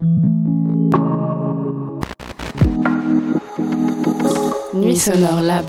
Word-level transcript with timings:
Nuits 0.00 0.14
sonores 5.04 5.42
Lab. 5.44 5.66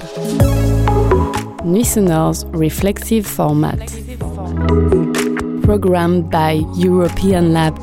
Nuits 1.65 1.89
sonores's 1.89 2.45
reflexive 2.53 3.27
format. 3.27 3.91
Programmed 5.63 6.31
by 6.31 6.61
European 6.77 7.51
Lab. 7.51 7.77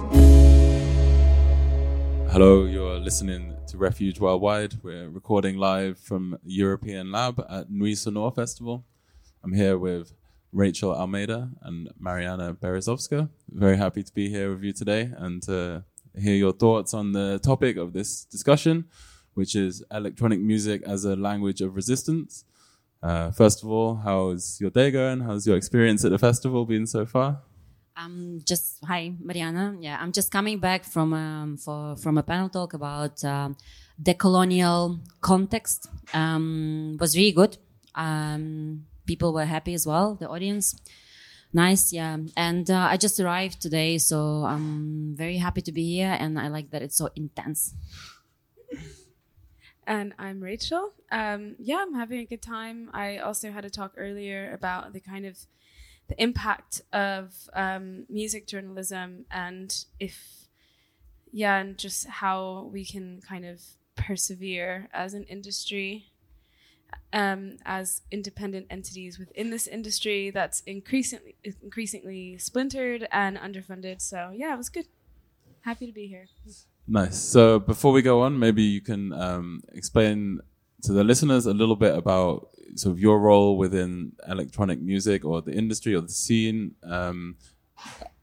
Hello, 2.31 2.65
you're 2.65 2.99
listening 2.99 3.54
to 3.67 3.76
Refuge 3.76 4.19
Worldwide. 4.19 4.83
We're 4.83 5.10
recording 5.10 5.58
live 5.58 5.99
from 5.99 6.38
European 6.46 7.12
Lab 7.12 7.44
at 7.51 7.71
Nuits 7.71 8.06
sonores 8.06 8.35
Festival. 8.35 8.87
I'm 9.44 9.53
here 9.53 9.76
with 9.76 10.15
Rachel 10.51 10.94
Almeida 10.94 11.51
and 11.60 11.90
Mariana 12.01 12.54
Berezovska. 12.54 13.28
Very 13.51 13.76
happy 13.76 14.03
to 14.03 14.15
be 14.15 14.30
here 14.30 14.54
with 14.54 14.65
you 14.65 14.72
today 14.72 15.12
and 15.15 15.42
to 15.42 15.85
hear 16.19 16.34
your 16.34 16.52
thoughts 16.52 16.95
on 16.95 17.12
the 17.12 17.38
topic 17.38 17.77
of 17.77 17.92
this 17.92 18.24
discussion, 18.24 18.86
which 19.34 19.54
is 19.54 19.82
electronic 19.90 20.40
music 20.40 20.82
as 20.86 21.04
a 21.04 21.16
language 21.16 21.60
of 21.60 21.76
resistance. 21.76 22.45
Uh, 23.02 23.30
first 23.30 23.62
of 23.62 23.70
all, 23.70 23.96
how's 23.96 24.60
your 24.60 24.70
day 24.70 24.90
going? 24.90 25.20
How's 25.20 25.46
your 25.46 25.56
experience 25.56 26.04
at 26.04 26.10
the 26.10 26.18
festival 26.18 26.64
been 26.66 26.86
so 26.86 27.06
far? 27.06 27.42
I'm 27.96 28.40
just 28.45 28.78
hi 28.84 29.12
Mariana. 29.20 29.76
Yeah, 29.80 29.98
I'm 30.00 30.12
just 30.12 30.30
coming 30.30 30.60
back 30.60 30.84
from 30.84 31.12
um, 31.12 31.56
for 31.56 31.96
from 31.96 32.16
a 32.16 32.23
panel 32.23 32.48
talk 32.48 32.73
about 32.74 33.24
um, 33.24 33.56
decolonial 34.00 35.00
context. 35.20 35.88
Um, 36.14 36.96
was 37.00 37.16
really 37.16 37.32
good. 37.32 37.59
Um, 37.96 38.84
people 39.04 39.32
were 39.32 39.46
happy 39.46 39.74
as 39.74 39.84
well. 39.84 40.14
The 40.14 40.28
audience, 40.28 40.76
nice, 41.52 41.93
yeah. 41.93 42.16
And 42.37 42.70
uh, 42.70 42.88
I 42.91 42.97
just 42.97 43.20
arrived 43.20 43.61
today, 43.61 43.98
so 43.98 44.45
I'm 44.45 45.15
very 45.16 45.38
happy 45.38 45.62
to 45.62 45.73
be 45.73 45.95
here, 45.95 46.16
and 46.19 46.38
I 46.38 46.48
like 46.48 46.71
that 46.71 46.83
it's 46.83 46.97
so 46.97 47.09
intense. 47.16 47.74
And 49.87 50.12
I'm 50.19 50.43
Rachel. 50.43 50.93
Um, 51.10 51.57
yeah, 51.59 51.79
I'm 51.80 51.95
having 51.95 52.21
a 52.21 52.27
good 52.27 52.43
time. 52.43 52.90
I 52.93 53.16
also 53.16 53.51
had 53.51 53.65
a 53.65 53.71
talk 53.71 53.95
earlier 53.96 54.52
about 54.52 54.93
the 54.93 55.01
kind 55.01 55.24
of 55.24 55.38
the 56.09 56.23
impact 56.23 56.82
of 56.93 57.32
um, 57.55 58.05
music 58.10 58.46
journalism 58.46 59.24
and 59.30 59.85
if, 59.99 60.49
yeah, 61.33 61.59
and 61.59 61.79
just 61.79 62.07
how 62.07 62.68
we 62.71 62.85
can 62.85 63.23
kind 63.27 63.46
of 63.46 63.62
persevere 63.96 64.89
as 64.93 65.15
an 65.15 65.25
industry, 65.25 66.12
um, 67.12 67.56
as 67.64 68.03
independent 68.11 68.67
entities 68.70 69.19
within 69.19 69.50
this 69.50 69.67
industry 69.67 70.31
that's 70.31 70.61
increasingly 70.61 71.36
increasingly 71.62 72.39
splintered 72.39 73.08
and 73.11 73.36
underfunded. 73.39 74.00
So 74.00 74.31
yeah, 74.34 74.55
it 74.55 74.58
was 74.58 74.69
good. 74.69 74.86
Happy 75.62 75.86
to 75.86 75.92
be 75.92 76.06
here. 76.06 76.27
Nice. 76.86 77.19
So 77.19 77.59
before 77.59 77.92
we 77.92 78.03
go 78.03 78.22
on, 78.22 78.39
maybe 78.39 78.62
you 78.62 78.81
can 78.81 79.12
um, 79.12 79.62
explain 79.72 80.41
to 80.83 80.92
the 80.92 81.05
listeners 81.05 81.47
a 81.47 81.53
little 81.53 81.77
bit 81.77 81.94
about 81.94 82.48
sort 82.77 82.92
of 82.92 83.00
your 83.00 83.19
role 83.19 83.56
within 83.56 84.12
electronic 84.27 84.81
music 84.81 85.25
or 85.25 85.42
the 85.42 85.53
industry 85.53 85.94
or 85.94 86.00
the 86.00 86.09
scene, 86.09 86.75
um, 86.84 87.36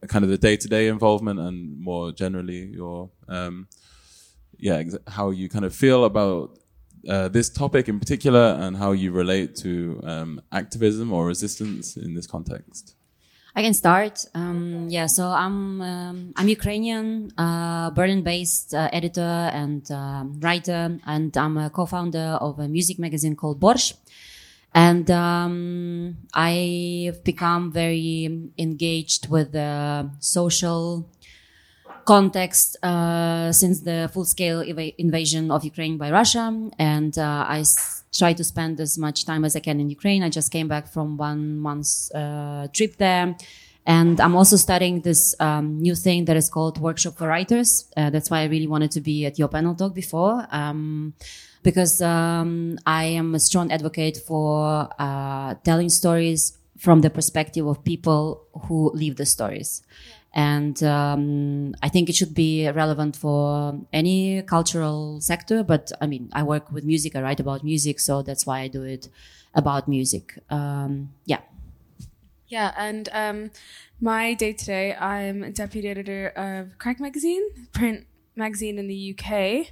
kind 0.08 0.24
of 0.24 0.32
the 0.32 0.38
day-to-day 0.38 0.88
involvement, 0.88 1.40
and 1.40 1.80
more 1.80 2.12
generally 2.12 2.66
your 2.66 3.10
um, 3.28 3.68
yeah 4.58 4.76
ex- 4.76 4.98
how 5.08 5.32
you 5.32 5.50
kind 5.50 5.66
of 5.66 5.76
feel 5.76 6.06
about 6.06 6.58
uh, 7.10 7.28
this 7.30 7.50
topic 7.50 7.88
in 7.88 8.00
particular, 8.00 8.58
and 8.60 8.78
how 8.78 8.92
you 8.92 9.12
relate 9.12 9.56
to 9.58 10.02
um, 10.04 10.42
activism 10.52 11.12
or 11.12 11.26
resistance 11.26 11.98
in 11.98 12.14
this 12.16 12.28
context. 12.28 12.96
I 13.58 13.62
can 13.62 13.74
start. 13.74 14.26
Um, 14.34 14.88
yeah, 14.90 15.06
so 15.06 15.28
I'm 15.28 15.82
um, 15.82 16.34
I'm 16.36 16.50
Ukrainian, 16.50 17.32
uh, 17.38 17.90
Berlin-based 17.92 18.74
uh, 18.74 18.90
editor 18.92 19.50
and 19.62 19.90
um, 19.92 20.40
writer, 20.42 21.00
and 21.06 21.36
I'm 21.38 21.58
a 21.58 21.70
co-founder 21.70 22.38
of 22.42 22.60
a 22.60 22.68
music 22.68 23.00
magazine 23.00 23.36
called 23.36 23.62
Borshch. 23.62 23.94
And 24.74 25.10
um, 25.10 26.18
I've 26.34 27.24
become 27.24 27.72
very 27.72 28.50
engaged 28.58 29.30
with 29.30 29.54
the 29.54 30.10
social 30.20 31.08
context 32.06 32.78
uh, 32.84 33.52
since 33.52 33.82
the 33.82 34.10
full-scale 34.14 34.64
ev- 34.68 34.94
invasion 34.98 35.52
of 35.52 35.64
Ukraine 35.64 35.98
by 35.98 36.12
Russia, 36.12 36.46
and 36.78 37.18
uh, 37.18 37.46
I 37.48 37.60
s- 37.60 38.04
try 38.14 38.34
to 38.34 38.44
spend 38.44 38.80
as 38.80 38.98
much 38.98 39.26
time 39.26 39.44
as 39.44 39.56
I 39.56 39.60
can 39.60 39.80
in 39.80 39.90
Ukraine. 39.90 40.24
I 40.24 40.30
just 40.30 40.52
came 40.52 40.68
back 40.68 40.88
from 40.88 41.18
one 41.18 41.58
month's 41.58 42.12
uh, 42.14 42.68
trip 42.74 42.98
there. 42.98 43.36
And 43.88 44.20
I'm 44.20 44.36
also 44.36 44.56
studying 44.56 45.02
this 45.02 45.36
um, 45.40 45.80
new 45.80 45.94
thing 45.94 46.26
that 46.26 46.36
is 46.36 46.50
called 46.50 46.80
Workshop 46.80 47.18
for 47.18 47.28
Writers. 47.28 47.88
Uh, 47.96 48.10
that's 48.10 48.32
why 48.32 48.40
I 48.42 48.46
really 48.46 48.66
wanted 48.66 48.92
to 48.92 49.02
be 49.02 49.28
at 49.28 49.38
your 49.38 49.48
panel 49.48 49.76
talk 49.76 49.94
before, 49.94 50.48
um, 50.50 51.14
because 51.62 52.02
um, 52.02 52.80
I 52.88 53.04
am 53.22 53.36
a 53.36 53.40
strong 53.40 53.72
advocate 53.72 54.18
for 54.18 54.90
uh, 54.98 55.54
telling 55.64 55.90
stories 55.90 56.58
from 56.78 57.02
the 57.02 57.12
perspective 57.12 57.68
of 57.68 57.84
people 57.84 58.42
who 58.64 58.92
live 58.94 59.18
the 59.18 59.26
stories. 59.26 59.84
And 60.36 60.84
um, 60.84 61.76
I 61.82 61.88
think 61.88 62.10
it 62.10 62.16
should 62.16 62.36
be 62.36 62.70
relevant 62.70 63.16
for 63.16 63.80
any 63.94 64.42
cultural 64.42 65.22
sector. 65.22 65.64
But 65.64 65.94
I 66.02 66.08
mean, 66.08 66.30
I 66.34 66.44
work 66.44 66.72
with 66.72 66.84
music, 66.84 67.16
I 67.16 67.22
write 67.22 67.40
about 67.40 67.64
music, 67.64 68.02
so 68.02 68.22
that's 68.22 68.46
why 68.46 68.60
I 68.60 68.68
do 68.68 68.84
it 68.84 69.08
about 69.54 69.88
music. 69.88 70.38
Um, 70.50 71.14
yeah. 71.26 71.40
Yeah, 72.48 72.74
and 72.78 73.10
um, 73.12 73.52
my 74.00 74.34
day 74.34 74.54
to 74.54 74.66
day, 74.66 74.96
I'm 74.96 75.52
deputy 75.54 75.88
editor 75.88 76.28
of 76.36 76.78
Crack 76.78 77.00
Magazine, 77.00 77.42
print 77.72 78.06
magazine 78.36 78.78
in 78.78 78.88
the 78.88 79.18
UK. 79.18 79.68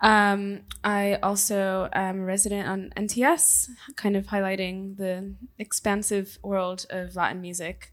Um, 0.00 0.60
I 0.84 1.14
also 1.22 1.88
am 1.92 2.20
a 2.20 2.24
resident 2.24 2.68
on 2.68 2.92
NTS, 2.96 3.70
kind 3.96 4.16
of 4.16 4.26
highlighting 4.26 4.98
the 4.98 5.34
expansive 5.58 6.38
world 6.42 6.84
of 6.90 7.16
Latin 7.16 7.40
music. 7.40 7.90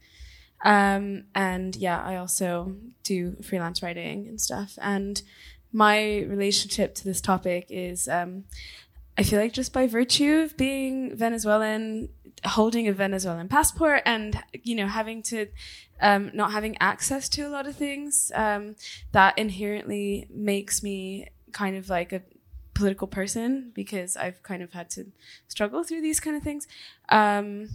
Um, 0.64 1.24
and 1.34 1.76
yeah, 1.76 2.02
I 2.02 2.18
also 2.18 2.76
do 3.04 3.36
freelance 3.42 3.82
writing 3.82 4.28
and 4.28 4.40
stuff. 4.40 4.78
And 4.82 5.22
my 5.72 6.20
relationship 6.20 6.96
to 6.96 7.04
this 7.04 7.22
topic 7.22 7.68
is 7.70 8.08
um, 8.08 8.44
I 9.18 9.24
feel 9.24 9.40
like 9.40 9.54
just 9.54 9.74
by 9.74 9.88
virtue 9.88 10.42
of 10.44 10.58
being 10.58 11.16
Venezuelan, 11.16 12.10
holding 12.46 12.88
a 12.88 12.94
Venezuelan 12.94 13.48
passport, 13.48 14.02
and 14.06 14.42
you 14.64 14.76
know 14.76 14.88
having 14.88 15.22
to 15.24 15.48
um, 16.02 16.32
not 16.34 16.52
having 16.52 16.78
access 16.80 17.30
to 17.30 17.44
a 17.44 17.50
lot 17.50 17.68
of 17.68 17.76
things, 17.76 18.32
um, 18.36 18.76
that 19.12 19.38
inherently 19.38 20.28
makes 20.30 20.82
me 20.82 21.28
kind 21.52 21.76
of 21.76 21.90
like 21.90 22.14
a 22.14 22.22
political 22.74 23.08
person 23.08 23.72
because 23.76 24.16
I've 24.18 24.42
kind 24.44 24.64
of 24.64 24.74
had 24.74 24.90
to 24.92 25.06
struggle 25.48 25.84
through 25.84 26.02
these 26.02 26.20
kind 26.20 26.36
of 26.36 26.44
things. 26.44 26.68
Um, 27.10 27.70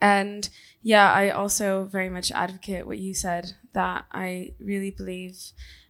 and 0.00 0.48
yeah, 0.82 1.12
I 1.12 1.30
also 1.30 1.84
very 1.84 2.08
much 2.08 2.30
advocate 2.30 2.86
what 2.86 2.98
you 2.98 3.14
said 3.14 3.52
that 3.72 4.06
I 4.12 4.52
really 4.60 4.90
believe 4.90 5.36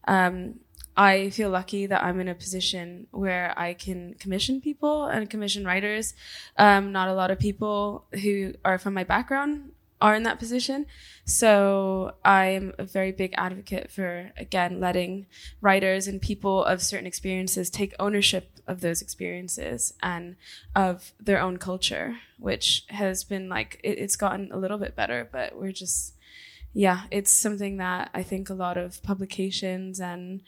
um, 0.08 0.60
I 0.96 1.28
feel 1.30 1.50
lucky 1.50 1.86
that 1.86 2.02
I'm 2.02 2.20
in 2.20 2.28
a 2.28 2.34
position 2.34 3.06
where 3.10 3.52
I 3.58 3.74
can 3.74 4.14
commission 4.14 4.62
people 4.62 5.06
and 5.06 5.28
commission 5.28 5.64
writers. 5.64 6.14
Um, 6.56 6.90
not 6.90 7.08
a 7.08 7.14
lot 7.14 7.30
of 7.30 7.38
people 7.38 8.06
who 8.22 8.54
are 8.64 8.78
from 8.78 8.94
my 8.94 9.04
background 9.04 9.72
are 10.00 10.14
in 10.14 10.24
that 10.24 10.38
position. 10.38 10.86
So 11.24 12.14
I'm 12.24 12.74
a 12.78 12.84
very 12.84 13.12
big 13.12 13.34
advocate 13.36 13.90
for, 13.90 14.30
again, 14.36 14.78
letting 14.78 15.26
writers 15.60 16.06
and 16.06 16.20
people 16.20 16.64
of 16.64 16.82
certain 16.82 17.06
experiences 17.06 17.70
take 17.70 17.94
ownership 17.98 18.50
of 18.66 18.80
those 18.80 19.00
experiences 19.00 19.94
and 20.02 20.36
of 20.74 21.12
their 21.18 21.40
own 21.40 21.56
culture, 21.56 22.16
which 22.38 22.84
has 22.88 23.24
been 23.24 23.48
like, 23.48 23.80
it, 23.82 23.98
it's 23.98 24.16
gotten 24.16 24.52
a 24.52 24.58
little 24.58 24.78
bit 24.78 24.94
better, 24.94 25.28
but 25.30 25.56
we're 25.56 25.72
just, 25.72 26.14
yeah, 26.72 27.02
it's 27.10 27.32
something 27.32 27.78
that 27.78 28.10
I 28.12 28.22
think 28.22 28.50
a 28.50 28.54
lot 28.54 28.76
of 28.76 29.02
publications 29.02 30.00
and 30.00 30.42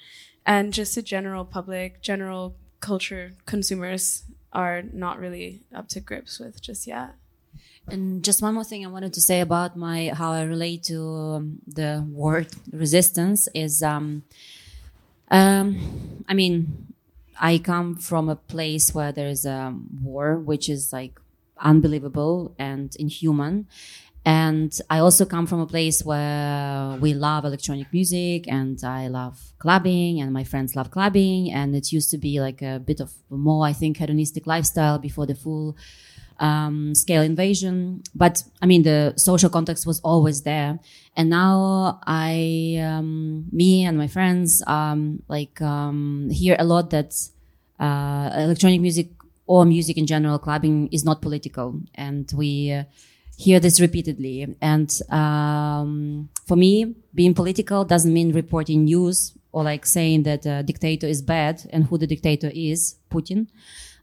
and 0.45 0.73
just 0.73 0.95
the 0.95 1.03
general 1.03 1.45
public, 1.45 2.01
general 2.01 2.57
culture 2.81 3.33
consumers 3.45 4.25
are 4.53 4.83
not 4.83 5.19
really 5.19 5.63
up 5.75 5.89
to 5.89 6.01
grips 6.01 6.39
with 6.39 6.63
just 6.63 6.87
yet. 6.87 7.15
And 7.91 8.23
just 8.23 8.43
one 8.43 8.55
more 8.55 8.65
thing 8.65 8.85
I 8.85 8.89
wanted 8.89 9.13
to 9.15 9.21
say 9.21 9.41
about 9.41 9.77
my 9.77 10.13
how 10.15 10.33
I 10.33 10.43
relate 10.43 10.83
to 10.85 11.03
um, 11.03 11.59
the 11.67 12.07
word 12.11 12.49
resistance 12.73 13.49
is, 13.55 13.83
um, 13.83 14.25
um, 15.31 16.25
I 16.29 16.35
mean, 16.35 16.93
I 17.41 17.59
come 17.59 17.97
from 17.97 18.29
a 18.29 18.37
place 18.37 18.95
where 18.95 19.13
there 19.13 19.29
is 19.29 19.47
a 19.47 19.75
war, 20.03 20.37
which 20.37 20.69
is 20.69 20.93
like 20.93 21.19
unbelievable 21.59 22.55
and 22.59 22.95
inhuman. 22.97 23.67
And 24.25 24.79
I 24.91 24.99
also 24.99 25.25
come 25.25 25.47
from 25.47 25.61
a 25.61 25.67
place 25.67 26.05
where 26.05 26.99
we 27.01 27.15
love 27.15 27.47
electronic 27.47 27.91
music 27.93 28.47
and 28.47 28.79
I 28.85 29.09
love 29.09 29.41
clubbing 29.59 30.21
and 30.21 30.33
my 30.33 30.45
friends 30.45 30.77
love 30.77 30.91
clubbing. 30.91 31.51
And 31.51 31.75
it 31.75 31.93
used 31.93 32.11
to 32.11 32.19
be 32.19 32.39
like 32.41 32.61
a 32.61 32.79
bit 32.79 33.01
of 33.01 33.13
more, 33.31 33.65
I 33.65 33.73
think, 33.73 33.97
hedonistic 33.97 34.47
lifestyle 34.47 34.99
before 34.99 35.25
the 35.25 35.35
full 35.35 35.77
um, 36.39 36.95
scale 36.95 37.23
invasion. 37.23 38.03
But 38.15 38.43
I 38.63 38.67
mean, 38.67 38.83
the 38.83 39.15
social 39.17 39.51
context 39.51 39.87
was 39.87 40.01
always 40.01 40.43
there. 40.43 40.79
And 41.17 41.31
now 41.31 42.01
I, 42.07 42.79
um, 42.83 43.47
me 43.51 43.85
and 43.85 43.99
my 43.99 44.07
friends, 44.07 44.63
um, 44.67 45.23
like, 45.29 45.61
um, 45.61 46.29
hear 46.31 46.57
a 46.59 46.65
lot 46.65 46.91
that, 46.91 47.15
uh, 47.81 48.31
electronic 48.35 48.81
music 48.81 49.09
or 49.47 49.65
music 49.65 49.97
in 49.97 50.07
general, 50.07 50.39
clubbing 50.39 50.89
is 50.93 51.05
not 51.05 51.21
political. 51.21 51.81
And 51.95 52.31
we, 52.37 52.73
uh, 52.73 52.85
hear 53.37 53.61
this 53.61 53.81
repeatedly. 53.81 54.57
And 54.61 54.91
um, 55.11 56.29
for 56.47 56.57
me, 56.57 56.97
being 57.15 57.35
political 57.35 57.85
doesn't 57.85 58.13
mean 58.13 58.33
reporting 58.33 58.85
news 58.85 59.33
or 59.53 59.63
like 59.63 59.87
saying 59.87 60.25
that 60.25 60.45
a 60.45 60.63
dictator 60.63 61.07
is 61.07 61.23
bad 61.23 61.63
and 61.71 61.85
who 61.85 61.99
the 61.99 62.07
dictator 62.07 62.51
is, 62.53 62.97
Putin. 63.11 63.47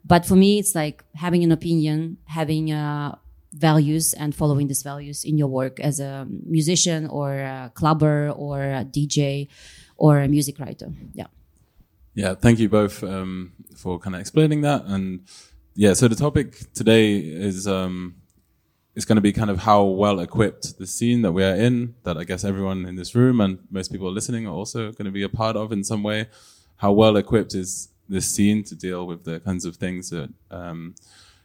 But 0.06 0.26
for 0.26 0.36
me, 0.36 0.60
it's 0.60 0.76
like 0.76 1.04
having 1.16 1.44
an 1.44 1.52
opinion, 1.52 2.18
having 2.26 2.72
uh, 2.72 3.16
values 3.54 4.14
and 4.14 4.36
following 4.36 4.68
these 4.68 4.84
values 4.84 5.24
in 5.24 5.38
your 5.38 5.48
work 5.48 5.80
as 5.80 6.00
a 6.00 6.28
musician 6.46 7.08
or 7.08 7.34
a 7.40 7.72
clubber 7.74 8.30
or 8.30 8.62
a 8.62 8.86
DJ 8.86 9.48
or 9.98 10.20
a 10.20 10.28
music 10.28 10.60
writer. 10.60 10.92
Yeah. 11.14 11.28
Yeah. 12.14 12.36
Thank 12.36 12.60
you 12.60 12.70
both 12.70 13.04
um, 13.04 13.54
for 13.76 13.98
kind 13.98 14.16
of 14.16 14.22
explaining 14.22 14.62
that. 14.62 14.86
And 14.86 15.22
yeah, 15.74 15.94
so 15.94 16.08
the 16.08 16.16
topic 16.16 16.72
today 16.74 17.18
is 17.18 17.68
um, 17.68 18.16
is 18.94 19.06
going 19.06 19.18
to 19.18 19.22
be 19.22 19.34
kind 19.34 19.50
of 19.50 19.60
how 19.60 19.84
well 19.84 20.20
equipped 20.20 20.78
the 20.78 20.88
scene 20.88 21.22
that 21.24 21.32
we 21.32 21.44
are 21.44 21.56
in, 21.56 21.96
that 22.04 22.18
I 22.18 22.24
guess 22.24 22.44
everyone 22.44 22.86
in 22.86 22.96
this 22.96 23.16
room 23.16 23.42
and 23.42 23.60
most 23.70 23.92
people 23.92 24.12
listening 24.12 24.48
are 24.48 24.54
also 24.54 24.92
going 24.92 25.06
to 25.06 25.12
be 25.12 25.24
a 25.24 25.30
part 25.30 25.56
of 25.58 25.72
in 25.72 25.84
some 25.84 26.04
way. 26.04 26.28
How 26.78 26.92
well 26.92 27.18
equipped 27.18 27.56
is 27.56 27.90
this 28.08 28.28
scene 28.28 28.64
to 28.64 28.76
deal 28.76 29.06
with 29.08 29.24
the 29.24 29.40
kinds 29.40 29.66
of 29.66 29.76
things 29.76 30.10
that, 30.10 30.32
um, 30.52 30.96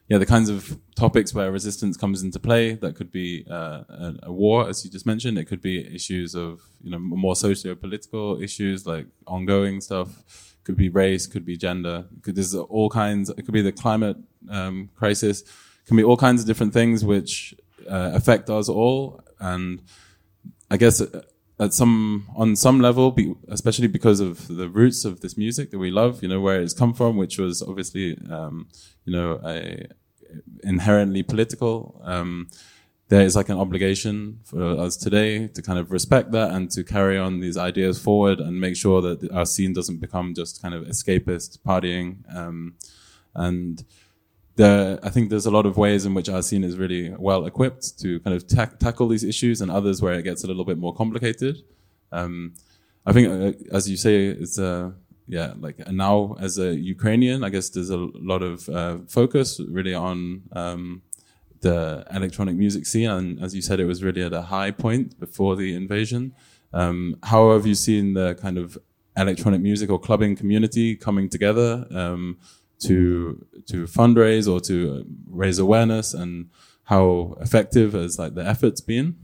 yeah, 0.09 0.19
the 0.19 0.27
kinds 0.27 0.49
of 0.49 0.79
topics 0.97 1.33
where 1.33 1.51
resistance 1.53 1.97
comes 1.97 2.23
into 2.23 2.41
play. 2.41 2.75
That 2.75 2.97
could 2.97 3.11
be 3.11 3.47
uh, 3.51 3.85
a, 3.89 4.15
a, 4.25 4.33
war, 4.33 4.69
as 4.69 4.85
you 4.85 4.91
just 4.91 5.07
mentioned. 5.07 5.39
It 5.39 5.45
could 5.45 5.61
be 5.61 5.95
issues 5.95 6.35
of, 6.35 6.61
you 6.83 6.91
know, 6.91 6.99
more 6.99 7.37
socio-political 7.37 8.43
issues 8.43 8.87
like 8.87 9.07
ongoing 9.27 9.81
stuff. 9.81 10.57
Could 10.65 10.77
be 10.77 10.89
race, 10.89 11.27
could 11.27 11.45
be 11.45 11.57
gender. 11.57 12.05
Could, 12.23 12.35
there's 12.35 12.55
all 12.55 12.91
kinds. 12.91 13.31
It 13.31 13.43
could 13.43 13.55
be 13.55 13.63
the 13.63 13.73
climate 13.73 14.17
um, 14.51 14.91
crisis. 14.97 15.43
Can 15.87 15.97
be 15.97 16.05
all 16.05 16.17
kinds 16.17 16.41
of 16.43 16.47
different 16.47 16.73
things 16.73 17.05
which 17.05 17.55
uh, 17.89 18.11
affect 18.15 18.51
us 18.51 18.69
all. 18.69 19.23
And 19.39 19.81
I 20.71 20.77
guess 20.77 21.03
at 21.61 21.75
some 21.75 22.27
on 22.35 22.57
some 22.57 22.81
level, 22.81 23.11
be, 23.11 23.35
especially 23.49 23.87
because 23.87 24.19
of 24.19 24.49
the 24.49 24.69
roots 24.69 25.05
of 25.05 25.21
this 25.21 25.37
music 25.37 25.71
that 25.71 25.79
we 25.79 25.91
love, 25.91 26.23
you 26.23 26.29
know, 26.29 26.41
where 26.41 26.61
it's 26.61 26.73
come 26.73 26.95
from, 26.95 27.17
which 27.17 27.39
was 27.39 27.63
obviously, 27.63 28.19
um, 28.31 28.69
you 29.05 29.13
know, 29.13 29.41
a, 29.45 29.87
inherently 30.65 31.23
political. 31.23 32.01
Um, 32.03 32.49
there 33.09 33.23
is 33.23 33.37
like 33.37 33.49
an 33.49 33.59
obligation 33.59 34.39
for 34.45 34.63
us 34.79 34.97
today 34.97 35.49
to 35.49 35.61
kind 35.61 35.79
of 35.79 35.91
respect 35.91 36.31
that 36.31 36.53
and 36.53 36.71
to 36.71 36.85
carry 36.85 37.19
on 37.19 37.41
these 37.41 37.57
ideas 37.57 37.99
forward 37.99 38.39
and 38.39 38.61
make 38.61 38.77
sure 38.77 39.03
that 39.03 39.31
our 39.33 39.45
scene 39.45 39.73
doesn't 39.73 40.01
become 40.01 40.33
just 40.33 40.63
kind 40.63 40.75
of 40.75 40.85
escapist 40.85 41.59
partying. 41.59 42.09
Um, 42.35 42.77
and 43.35 43.85
I 44.61 45.09
think 45.11 45.31
there's 45.31 45.47
a 45.47 45.51
lot 45.51 45.67
of 45.67 45.77
ways 45.77 46.05
in 46.05 46.15
which 46.15 46.29
our 46.29 46.43
scene 46.43 46.65
is 46.65 46.77
really 46.77 47.15
well 47.19 47.47
equipped 47.47 47.99
to 48.01 48.21
kind 48.21 48.37
of 48.37 48.47
ta- 48.47 48.77
tackle 48.79 49.09
these 49.09 49.25
issues, 49.25 49.61
and 49.61 49.71
others 49.71 50.03
where 50.03 50.15
it 50.15 50.23
gets 50.23 50.45
a 50.45 50.47
little 50.47 50.65
bit 50.65 50.79
more 50.79 50.95
complicated. 50.95 51.63
Um, 52.13 52.55
I 53.07 53.13
think, 53.13 53.29
uh, 53.29 53.75
as 53.75 53.89
you 53.89 53.97
say, 53.97 54.27
it's 54.27 54.59
a 54.59 54.95
yeah, 55.27 55.55
like 55.59 55.79
now 55.91 56.37
as 56.41 56.59
a 56.59 56.75
Ukrainian, 56.75 57.45
I 57.45 57.51
guess 57.51 57.71
there's 57.71 57.91
a 57.91 57.97
lot 57.97 58.43
of 58.43 58.69
uh, 58.69 58.99
focus 59.07 59.61
really 59.61 59.95
on 59.95 60.43
um, 60.53 61.03
the 61.61 62.05
electronic 62.13 62.57
music 62.57 62.87
scene, 62.87 63.09
and 63.09 63.41
as 63.43 63.55
you 63.55 63.63
said, 63.63 63.81
it 63.81 63.85
was 63.85 64.03
really 64.03 64.23
at 64.23 64.33
a 64.33 64.43
high 64.43 64.73
point 64.73 65.19
before 65.21 65.55
the 65.57 65.75
invasion. 65.75 66.35
Um, 66.73 67.17
how 67.23 67.53
have 67.53 67.67
you 67.67 67.75
seen 67.75 68.15
the 68.15 68.35
kind 68.35 68.59
of 68.59 68.77
electronic 69.17 69.61
music 69.61 69.91
or 69.91 69.99
clubbing 69.99 70.37
community 70.37 70.97
coming 70.97 71.29
together? 71.29 71.87
Um, 71.91 72.39
to 72.81 73.47
to 73.67 73.85
fundraise 73.85 74.51
or 74.51 74.61
to 74.61 75.05
raise 75.29 75.59
awareness 75.59 76.15
and 76.15 76.49
how 76.85 77.37
effective 77.41 77.93
has 77.93 78.19
like 78.19 78.35
the 78.35 78.45
efforts 78.45 78.81
been 78.81 79.17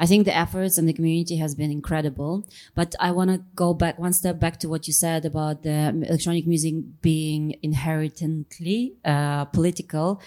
I 0.00 0.06
think 0.06 0.24
the 0.24 0.34
efforts 0.34 0.78
and 0.78 0.88
the 0.88 0.94
community 0.94 1.36
has 1.36 1.54
been 1.54 1.70
incredible. 1.70 2.48
But 2.74 2.94
I 2.98 3.10
want 3.10 3.30
to 3.30 3.42
go 3.54 3.74
back 3.74 3.98
one 3.98 4.14
step 4.14 4.40
back 4.40 4.58
to 4.60 4.68
what 4.68 4.86
you 4.86 4.94
said 4.94 5.26
about 5.26 5.62
the 5.62 5.92
electronic 6.08 6.46
music 6.46 6.74
being 7.02 7.56
inherently 7.62 8.94
uh, 9.04 9.44
political. 9.44 10.22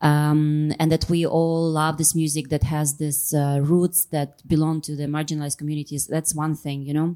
Um, 0.00 0.72
and 0.80 0.90
that 0.90 1.08
we 1.08 1.24
all 1.24 1.70
love 1.70 1.96
this 1.96 2.16
music 2.16 2.48
that 2.48 2.64
has 2.64 2.96
this 2.96 3.32
uh, 3.32 3.60
roots 3.62 4.06
that 4.06 4.42
belong 4.48 4.80
to 4.80 4.96
the 4.96 5.04
marginalized 5.04 5.58
communities. 5.58 6.08
That's 6.08 6.34
one 6.34 6.56
thing, 6.56 6.82
you 6.82 6.92
know. 6.92 7.14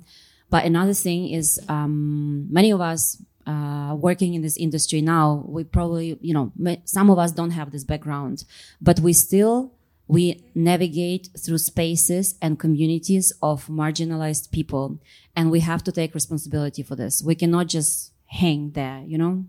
But 0.48 0.64
another 0.64 0.94
thing 0.94 1.30
is 1.30 1.58
um, 1.68 2.46
many 2.48 2.70
of 2.70 2.80
us 2.80 3.20
uh, 3.46 3.94
working 3.94 4.34
in 4.34 4.42
this 4.42 4.56
industry 4.56 5.00
now, 5.00 5.44
we 5.46 5.64
probably, 5.64 6.18
you 6.20 6.34
know, 6.34 6.52
some 6.84 7.10
of 7.10 7.18
us 7.18 7.32
don't 7.32 7.52
have 7.52 7.70
this 7.70 7.84
background, 7.84 8.44
but 8.80 8.98
we 9.00 9.12
still, 9.12 9.72
we 10.08 10.44
navigate 10.54 11.28
through 11.38 11.58
spaces 11.58 12.36
and 12.42 12.58
communities 12.58 13.32
of 13.42 13.66
marginalized 13.66 14.50
people. 14.50 14.98
And 15.34 15.50
we 15.50 15.60
have 15.60 15.84
to 15.84 15.92
take 15.92 16.14
responsibility 16.14 16.82
for 16.82 16.96
this. 16.96 17.22
We 17.22 17.34
cannot 17.34 17.68
just 17.68 18.12
hang 18.26 18.72
there, 18.72 19.02
you 19.06 19.18
know? 19.18 19.44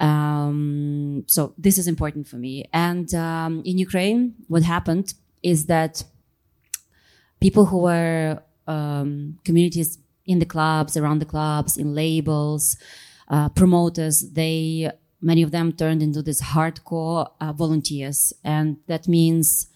Um, 0.00 1.24
so 1.26 1.54
this 1.58 1.76
is 1.76 1.88
important 1.88 2.28
for 2.28 2.36
me. 2.36 2.68
And 2.72 3.12
um, 3.14 3.62
in 3.64 3.78
Ukraine, 3.78 4.34
what 4.46 4.62
happened 4.62 5.14
is 5.42 5.66
that 5.66 6.04
people 7.40 7.66
who 7.66 7.78
were 7.78 8.42
um, 8.68 9.38
communities 9.44 9.98
in 10.24 10.38
the 10.38 10.44
clubs, 10.44 10.96
around 10.96 11.18
the 11.20 11.24
clubs, 11.24 11.76
in 11.76 11.94
labels, 11.94 12.76
uh, 13.28 13.48
promoters, 13.50 14.30
they 14.32 14.90
many 15.20 15.42
of 15.42 15.50
them 15.50 15.72
turned 15.72 16.02
into 16.02 16.22
these 16.22 16.40
hardcore 16.40 17.30
uh, 17.40 17.52
volunteers, 17.52 18.32
and 18.44 18.76
that 18.86 19.08
means 19.08 19.68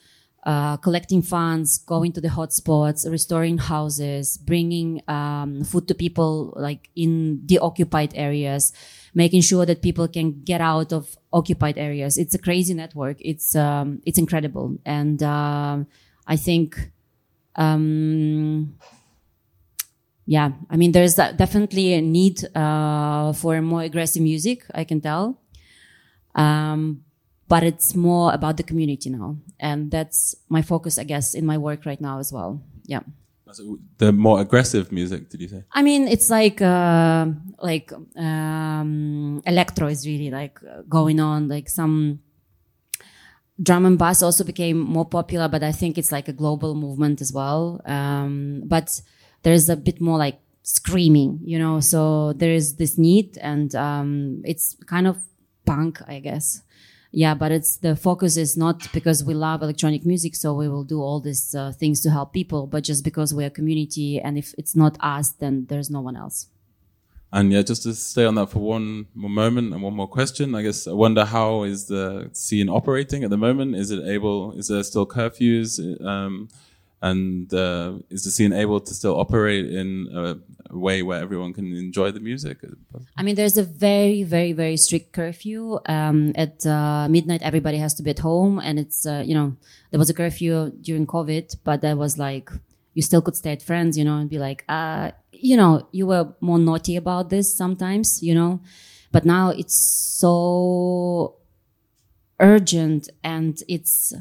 uh, 0.44 0.76
collecting 0.78 1.22
funds, 1.22 1.78
going 1.78 2.12
to 2.12 2.20
the 2.20 2.28
hotspots, 2.28 3.08
restoring 3.10 3.58
houses, 3.58 4.37
bringing 4.38 5.00
um, 5.08 5.62
food 5.64 5.87
to 5.87 5.94
people 5.94 6.52
like 6.56 6.88
in 6.96 7.40
the 7.46 7.58
occupied 7.58 8.12
areas, 8.16 8.72
making 9.14 9.40
sure 9.40 9.64
that 9.66 9.82
people 9.82 10.08
can 10.08 10.43
get 10.43 10.60
out 10.60 10.93
of 10.93 11.16
occupied 11.32 11.78
areas. 11.78 12.19
It's 12.19 12.34
a 12.34 12.38
crazy 12.38 12.75
network. 12.75 13.19
It's 13.20 13.55
um, 13.55 14.00
it's 14.05 14.19
incredible, 14.19 14.78
and 14.84 15.22
uh, 15.22 15.78
I 16.26 16.37
think. 16.37 16.90
Um, 17.55 18.78
yeah, 20.32 20.52
I 20.70 20.76
mean, 20.76 20.93
there's 20.93 21.17
definitely 21.17 21.93
a 21.93 22.00
need 22.00 22.38
uh, 22.56 23.34
for 23.34 23.60
more 23.60 23.82
aggressive 23.82 24.22
music. 24.22 24.65
I 24.74 24.84
can 24.84 24.98
tell, 25.03 25.39
um, 26.34 27.05
but 27.48 27.62
it's 27.62 27.94
more 27.94 28.32
about 28.32 28.56
the 28.56 28.62
community 28.62 29.10
now, 29.10 29.36
and 29.60 29.91
that's 29.91 30.34
my 30.48 30.62
focus, 30.62 30.96
I 30.96 31.05
guess, 31.05 31.34
in 31.34 31.44
my 31.44 31.58
work 31.58 31.84
right 31.84 32.01
now 32.01 32.19
as 32.19 32.32
well. 32.32 32.62
Yeah. 32.86 33.01
The 33.98 34.10
more 34.12 34.41
aggressive 34.41 34.91
music, 34.91 35.29
did 35.29 35.43
you 35.43 35.48
say? 35.48 35.65
I 35.70 35.82
mean, 35.82 36.08
it's 36.08 36.31
like 36.31 36.62
uh, 36.62 37.27
like 37.60 37.93
um, 38.17 39.43
electro 39.44 39.89
is 39.89 40.06
really 40.06 40.31
like 40.31 40.58
going 40.89 41.20
on, 41.20 41.48
like 41.48 41.69
some 41.69 42.20
drum 43.62 43.84
and 43.84 43.98
bass 43.98 44.22
also 44.22 44.44
became 44.44 44.79
more 44.79 45.05
popular, 45.05 45.48
but 45.48 45.62
I 45.62 45.72
think 45.72 45.98
it's 45.98 46.10
like 46.10 46.29
a 46.29 46.32
global 46.32 46.74
movement 46.74 47.20
as 47.20 47.34
well. 47.34 47.82
Um, 47.84 48.62
but 48.65 48.89
there's 49.43 49.69
a 49.69 49.77
bit 49.77 50.01
more 50.01 50.19
like 50.19 50.39
screaming, 50.63 51.41
you 51.44 51.58
know, 51.58 51.81
so 51.81 52.32
there 52.34 52.53
is 52.53 52.77
this 52.77 52.96
need 52.99 53.39
and, 53.39 53.75
um, 53.75 54.43
it's 54.44 54.77
kind 54.87 55.06
of 55.06 55.19
punk, 55.65 56.01
I 56.06 56.20
guess. 56.20 56.63
Yeah, 57.15 57.34
but 57.34 57.53
it's 57.53 57.77
the 57.77 57.94
focus 57.94 58.39
is 58.39 58.56
not 58.56 58.91
because 58.93 59.22
we 59.22 59.34
love 59.34 59.63
electronic 59.63 60.06
music, 60.06 60.34
so 60.34 60.55
we 60.55 60.67
will 60.67 60.84
do 60.84 61.03
all 61.03 61.20
these 61.20 61.55
uh, 61.55 61.72
things 61.72 62.01
to 62.03 62.11
help 62.11 62.32
people, 62.32 62.67
but 62.67 62.84
just 62.84 63.05
because 63.05 63.34
we're 63.34 63.49
a 63.49 63.51
community, 63.51 64.19
and 64.19 64.39
if 64.39 64.55
it's 64.56 64.75
not 64.75 64.96
us, 65.01 65.32
then 65.32 65.67
there's 65.69 65.91
no 65.91 66.01
one 66.01 66.17
else. 66.17 66.46
And 67.31 67.53
yeah, 67.53 67.63
just 67.63 67.82
to 67.82 67.94
stay 67.94 68.25
on 68.25 68.34
that 68.37 68.49
for 68.49 68.61
one 68.61 69.06
more 69.15 69.31
moment 69.31 69.75
and 69.75 69.82
one 69.82 69.94
more 69.94 70.08
question, 70.08 70.55
I 70.55 70.63
guess 70.63 70.87
I 70.87 70.93
wonder 70.93 71.27
how 71.27 71.65
is 71.65 71.87
the 71.87 72.31
scene 72.32 72.70
operating 72.70 73.25
at 73.25 73.31
the 73.31 73.39
moment? 73.39 73.75
Is 73.77 73.91
it 73.91 74.03
able? 74.06 74.53
Is 74.53 74.69
there 74.69 74.82
still 74.82 75.06
curfews? 75.06 75.79
Um, 76.03 76.49
and 77.02 77.52
uh, 77.52 77.94
is 78.10 78.22
the 78.24 78.30
scene 78.30 78.52
able 78.52 78.80
to 78.80 78.94
still 78.94 79.18
operate 79.18 79.66
in 79.66 80.08
a, 80.14 80.38
a, 80.70 80.78
way 80.78 81.02
where 81.02 81.20
everyone 81.20 81.52
can 81.52 81.66
enjoy 81.74 82.12
the 82.12 82.20
music? 82.20 82.58
I 83.16 83.22
mean, 83.24 83.34
there's 83.34 83.58
a 83.58 83.64
very, 83.64 84.22
very, 84.22 84.52
very 84.52 84.76
strict 84.76 85.12
curfew. 85.12 85.80
Um, 85.86 86.32
at 86.36 86.64
uh, 86.64 87.08
midnight, 87.10 87.42
everybody 87.42 87.78
has 87.78 87.92
to 87.94 88.02
be 88.02 88.10
at 88.10 88.20
home, 88.20 88.60
and 88.60 88.78
it's 88.78 89.04
uh, 89.04 89.22
you 89.26 89.34
know 89.34 89.56
there 89.90 89.98
was 89.98 90.10
a 90.10 90.14
curfew 90.14 90.70
during 90.80 91.06
COVID, 91.06 91.56
but 91.64 91.82
that 91.82 91.98
was 91.98 92.18
like 92.18 92.50
you 92.94 93.02
still 93.02 93.22
could 93.22 93.36
stay 93.36 93.52
at 93.52 93.62
friends, 93.62 93.98
you 93.98 94.04
know, 94.04 94.18
and 94.18 94.30
be 94.30 94.38
like, 94.38 94.64
uh, 94.68 95.10
you 95.32 95.56
know, 95.56 95.88
you 95.92 96.06
were 96.06 96.28
more 96.40 96.58
naughty 96.58 96.96
about 96.96 97.30
this 97.30 97.56
sometimes, 97.56 98.22
you 98.22 98.34
know, 98.34 98.60
but 99.10 99.24
now 99.24 99.50
it's 99.50 99.76
so 99.76 101.36
urgent 102.38 103.08
and 103.24 103.62
it's 103.68 104.14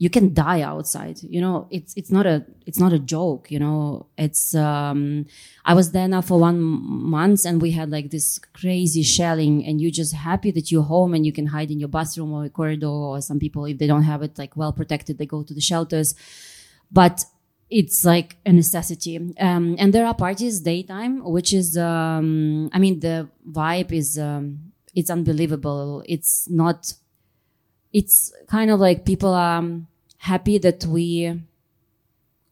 you 0.00 0.08
can 0.08 0.32
die 0.32 0.62
outside 0.62 1.18
you 1.22 1.40
know 1.40 1.66
it's 1.70 1.92
it's 1.96 2.10
not 2.10 2.24
a 2.24 2.44
it's 2.66 2.78
not 2.78 2.92
a 2.92 2.98
joke 2.98 3.50
you 3.50 3.58
know 3.58 4.06
it's 4.16 4.54
um 4.54 5.26
i 5.64 5.74
was 5.74 5.90
there 5.90 6.06
now 6.06 6.20
for 6.20 6.38
one 6.38 6.60
month 6.60 7.44
and 7.44 7.60
we 7.60 7.72
had 7.72 7.90
like 7.90 8.10
this 8.10 8.38
crazy 8.38 9.02
shelling 9.02 9.64
and 9.66 9.80
you're 9.80 9.90
just 9.90 10.14
happy 10.14 10.50
that 10.52 10.70
you're 10.70 10.84
home 10.84 11.14
and 11.14 11.26
you 11.26 11.32
can 11.32 11.46
hide 11.46 11.70
in 11.70 11.80
your 11.80 11.88
bathroom 11.88 12.32
or 12.32 12.48
corridor 12.48 12.86
or 12.86 13.20
some 13.20 13.38
people 13.40 13.64
if 13.64 13.78
they 13.78 13.86
don't 13.86 14.04
have 14.04 14.22
it 14.22 14.38
like 14.38 14.56
well 14.56 14.72
protected 14.72 15.18
they 15.18 15.26
go 15.26 15.42
to 15.42 15.54
the 15.54 15.60
shelters. 15.60 16.14
But 16.90 17.24
it's 17.70 18.04
like 18.04 18.36
a 18.46 18.52
necessity. 18.52 19.16
Um 19.38 19.76
and 19.78 19.92
there 19.92 20.06
are 20.06 20.14
parties 20.14 20.60
daytime 20.60 21.24
which 21.24 21.52
is 21.52 21.76
um 21.76 22.70
i 22.72 22.78
mean 22.78 23.00
the 23.00 23.28
vibe 23.50 23.92
is 23.92 24.18
um 24.18 24.72
it's 24.94 25.10
unbelievable. 25.10 26.02
It's 26.06 26.48
not 26.48 26.94
it's 27.92 28.32
kind 28.48 28.70
of 28.70 28.80
like 28.80 29.04
people 29.04 29.32
are 29.32 29.62
happy 30.18 30.58
that 30.58 30.84
we 30.84 31.40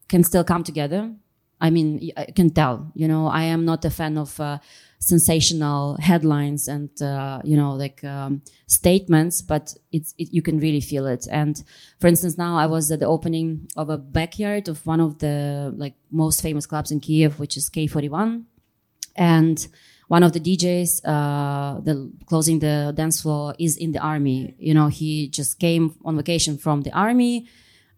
can 0.09 0.23
still 0.23 0.43
come 0.43 0.63
together. 0.63 1.13
I 1.59 1.69
mean, 1.71 2.11
I 2.15 2.25
can 2.25 2.51
tell, 2.51 2.91
you 2.93 3.07
know, 3.07 3.27
I 3.27 3.43
am 3.43 3.65
not 3.65 3.83
a 3.83 3.89
fan 3.89 4.17
of 4.17 4.39
uh, 4.39 4.59
sensational 4.99 5.97
headlines 5.99 6.67
and, 6.67 6.89
uh, 7.01 7.41
you 7.43 7.57
know, 7.57 7.73
like 7.73 8.03
um, 8.03 8.43
statements, 8.67 9.41
but 9.41 9.73
it's, 9.91 10.13
it, 10.19 10.31
you 10.31 10.43
can 10.43 10.59
really 10.59 10.81
feel 10.81 11.07
it. 11.07 11.27
And 11.31 11.61
for 11.99 12.07
instance, 12.07 12.37
now 12.37 12.57
I 12.57 12.67
was 12.67 12.91
at 12.91 12.99
the 12.99 13.07
opening 13.07 13.67
of 13.75 13.89
a 13.89 13.97
backyard 13.97 14.67
of 14.67 14.85
one 14.85 14.99
of 14.99 15.17
the 15.17 15.73
like 15.75 15.95
most 16.11 16.43
famous 16.43 16.67
clubs 16.67 16.91
in 16.91 16.99
Kiev, 16.99 17.39
which 17.39 17.57
is 17.57 17.71
K41. 17.71 18.43
And 19.15 19.67
one 20.07 20.23
of 20.23 20.31
the 20.31 20.39
DJs, 20.39 21.01
uh, 21.05 21.81
the 21.81 22.11
closing 22.25 22.59
the 22.59 22.93
dance 22.95 23.21
floor 23.21 23.53
is 23.59 23.75
in 23.75 23.91
the 23.91 23.99
army. 23.99 24.55
You 24.57 24.73
know, 24.73 24.87
he 24.87 25.27
just 25.27 25.59
came 25.59 25.95
on 26.05 26.15
vacation 26.15 26.57
from 26.57 26.81
the 26.81 26.91
army 26.91 27.47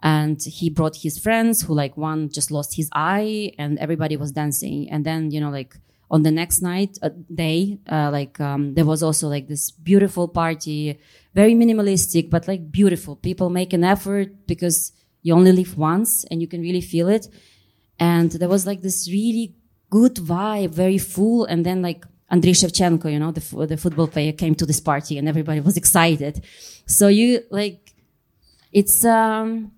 and 0.01 0.41
he 0.41 0.69
brought 0.69 0.95
his 0.95 1.19
friends 1.19 1.61
who 1.61 1.73
like 1.73 1.97
one 1.97 2.29
just 2.29 2.49
lost 2.51 2.75
his 2.75 2.89
eye 2.93 3.53
and 3.59 3.77
everybody 3.77 4.17
was 4.17 4.31
dancing. 4.31 4.89
And 4.89 5.05
then, 5.05 5.29
you 5.29 5.39
know, 5.39 5.51
like 5.51 5.77
on 6.09 6.23
the 6.23 6.31
next 6.31 6.61
night, 6.61 6.97
uh, 7.03 7.09
day, 7.33 7.77
uh, 7.91 8.09
like, 8.11 8.39
um, 8.39 8.73
there 8.73 8.85
was 8.85 9.03
also 9.03 9.27
like 9.27 9.47
this 9.47 9.69
beautiful 9.69 10.27
party, 10.27 10.99
very 11.35 11.53
minimalistic, 11.53 12.31
but 12.31 12.47
like 12.47 12.71
beautiful. 12.71 13.17
People 13.17 13.51
make 13.51 13.71
an 13.71 13.83
effort 13.83 14.47
because 14.47 14.93
you 15.21 15.35
only 15.35 15.51
live 15.51 15.77
once 15.77 16.25
and 16.31 16.41
you 16.41 16.47
can 16.47 16.61
really 16.61 16.81
feel 16.81 17.07
it. 17.07 17.27
And 17.99 18.31
there 18.31 18.49
was 18.49 18.65
like 18.65 18.81
this 18.81 19.07
really 19.11 19.53
good 19.89 20.15
vibe, 20.15 20.71
very 20.71 20.97
full. 20.97 21.45
And 21.45 21.65
then 21.65 21.81
like 21.81 22.05
Andriy 22.31 22.51
Shevchenko, 22.51 23.11
you 23.11 23.19
know, 23.19 23.31
the, 23.31 23.65
the 23.65 23.77
football 23.77 24.07
player 24.07 24.31
came 24.31 24.55
to 24.55 24.65
this 24.65 24.79
party 24.79 25.17
and 25.17 25.27
everybody 25.27 25.59
was 25.59 25.77
excited. 25.77 26.43
So 26.85 27.07
you 27.07 27.43
like, 27.49 27.93
it's, 28.71 29.03
um, 29.03 29.71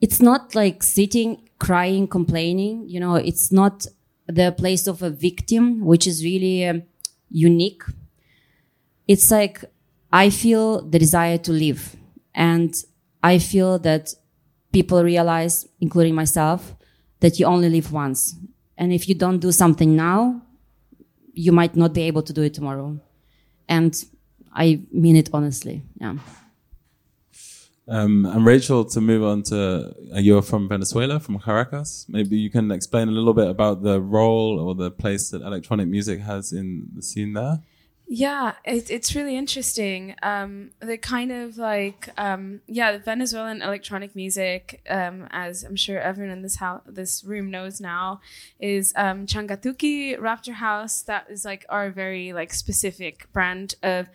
it's 0.00 0.20
not 0.20 0.54
like 0.54 0.82
sitting, 0.82 1.48
crying, 1.58 2.06
complaining, 2.06 2.88
you 2.88 3.00
know, 3.00 3.16
it's 3.16 3.50
not 3.50 3.86
the 4.26 4.52
place 4.52 4.86
of 4.86 5.02
a 5.02 5.10
victim, 5.10 5.84
which 5.84 6.06
is 6.06 6.22
really 6.22 6.66
um, 6.66 6.82
unique. 7.30 7.82
It's 9.08 9.30
like, 9.30 9.64
I 10.12 10.30
feel 10.30 10.82
the 10.82 10.98
desire 10.98 11.38
to 11.38 11.52
live 11.52 11.96
and 12.34 12.74
I 13.22 13.38
feel 13.38 13.78
that 13.80 14.14
people 14.72 15.02
realize, 15.02 15.66
including 15.80 16.14
myself, 16.14 16.74
that 17.20 17.40
you 17.40 17.46
only 17.46 17.68
live 17.68 17.92
once 17.92 18.36
and 18.78 18.92
if 18.92 19.08
you 19.08 19.14
don't 19.14 19.40
do 19.40 19.52
something 19.52 19.94
now, 19.94 20.40
you 21.34 21.52
might 21.52 21.76
not 21.76 21.92
be 21.92 22.02
able 22.02 22.22
to 22.22 22.32
do 22.32 22.42
it 22.42 22.54
tomorrow. 22.54 22.98
And 23.68 23.92
I 24.54 24.80
mean 24.90 25.16
it 25.16 25.28
honestly. 25.32 25.82
Yeah. 26.00 26.16
Um, 27.88 28.26
and 28.26 28.44
Rachel, 28.44 28.84
to 28.84 29.00
move 29.00 29.22
on 29.24 29.42
to, 29.44 29.94
uh, 30.14 30.18
you're 30.18 30.42
from 30.42 30.68
Venezuela, 30.68 31.18
from 31.18 31.38
Caracas. 31.38 32.04
Maybe 32.08 32.36
you 32.36 32.50
can 32.50 32.70
explain 32.70 33.08
a 33.08 33.12
little 33.12 33.32
bit 33.32 33.48
about 33.48 33.82
the 33.82 33.98
role 33.98 34.60
or 34.60 34.74
the 34.74 34.90
place 34.90 35.30
that 35.30 35.40
electronic 35.40 35.88
music 35.88 36.20
has 36.20 36.52
in 36.52 36.88
the 36.94 37.02
scene 37.02 37.32
there. 37.32 37.60
Yeah, 38.10 38.54
it, 38.64 38.90
it's 38.90 39.14
really 39.14 39.36
interesting. 39.36 40.14
Um, 40.22 40.70
the 40.80 40.96
kind 40.96 41.30
of 41.30 41.58
like, 41.58 42.08
um, 42.16 42.62
yeah, 42.66 42.96
Venezuelan 42.96 43.60
electronic 43.60 44.16
music, 44.16 44.80
um, 44.88 45.28
as 45.30 45.62
I'm 45.62 45.76
sure 45.76 45.98
everyone 46.00 46.32
in 46.32 46.40
this 46.40 46.56
house, 46.56 46.80
this 46.86 47.22
room 47.22 47.50
knows 47.50 47.82
now, 47.82 48.22
is 48.58 48.94
um, 48.96 49.26
Changatuki 49.26 50.18
Raptor 50.18 50.54
House. 50.54 51.02
That 51.02 51.26
is 51.28 51.44
like 51.44 51.66
our 51.68 51.90
very 51.90 52.32
like 52.32 52.54
specific 52.54 53.30
brand 53.34 53.74
of 53.82 54.06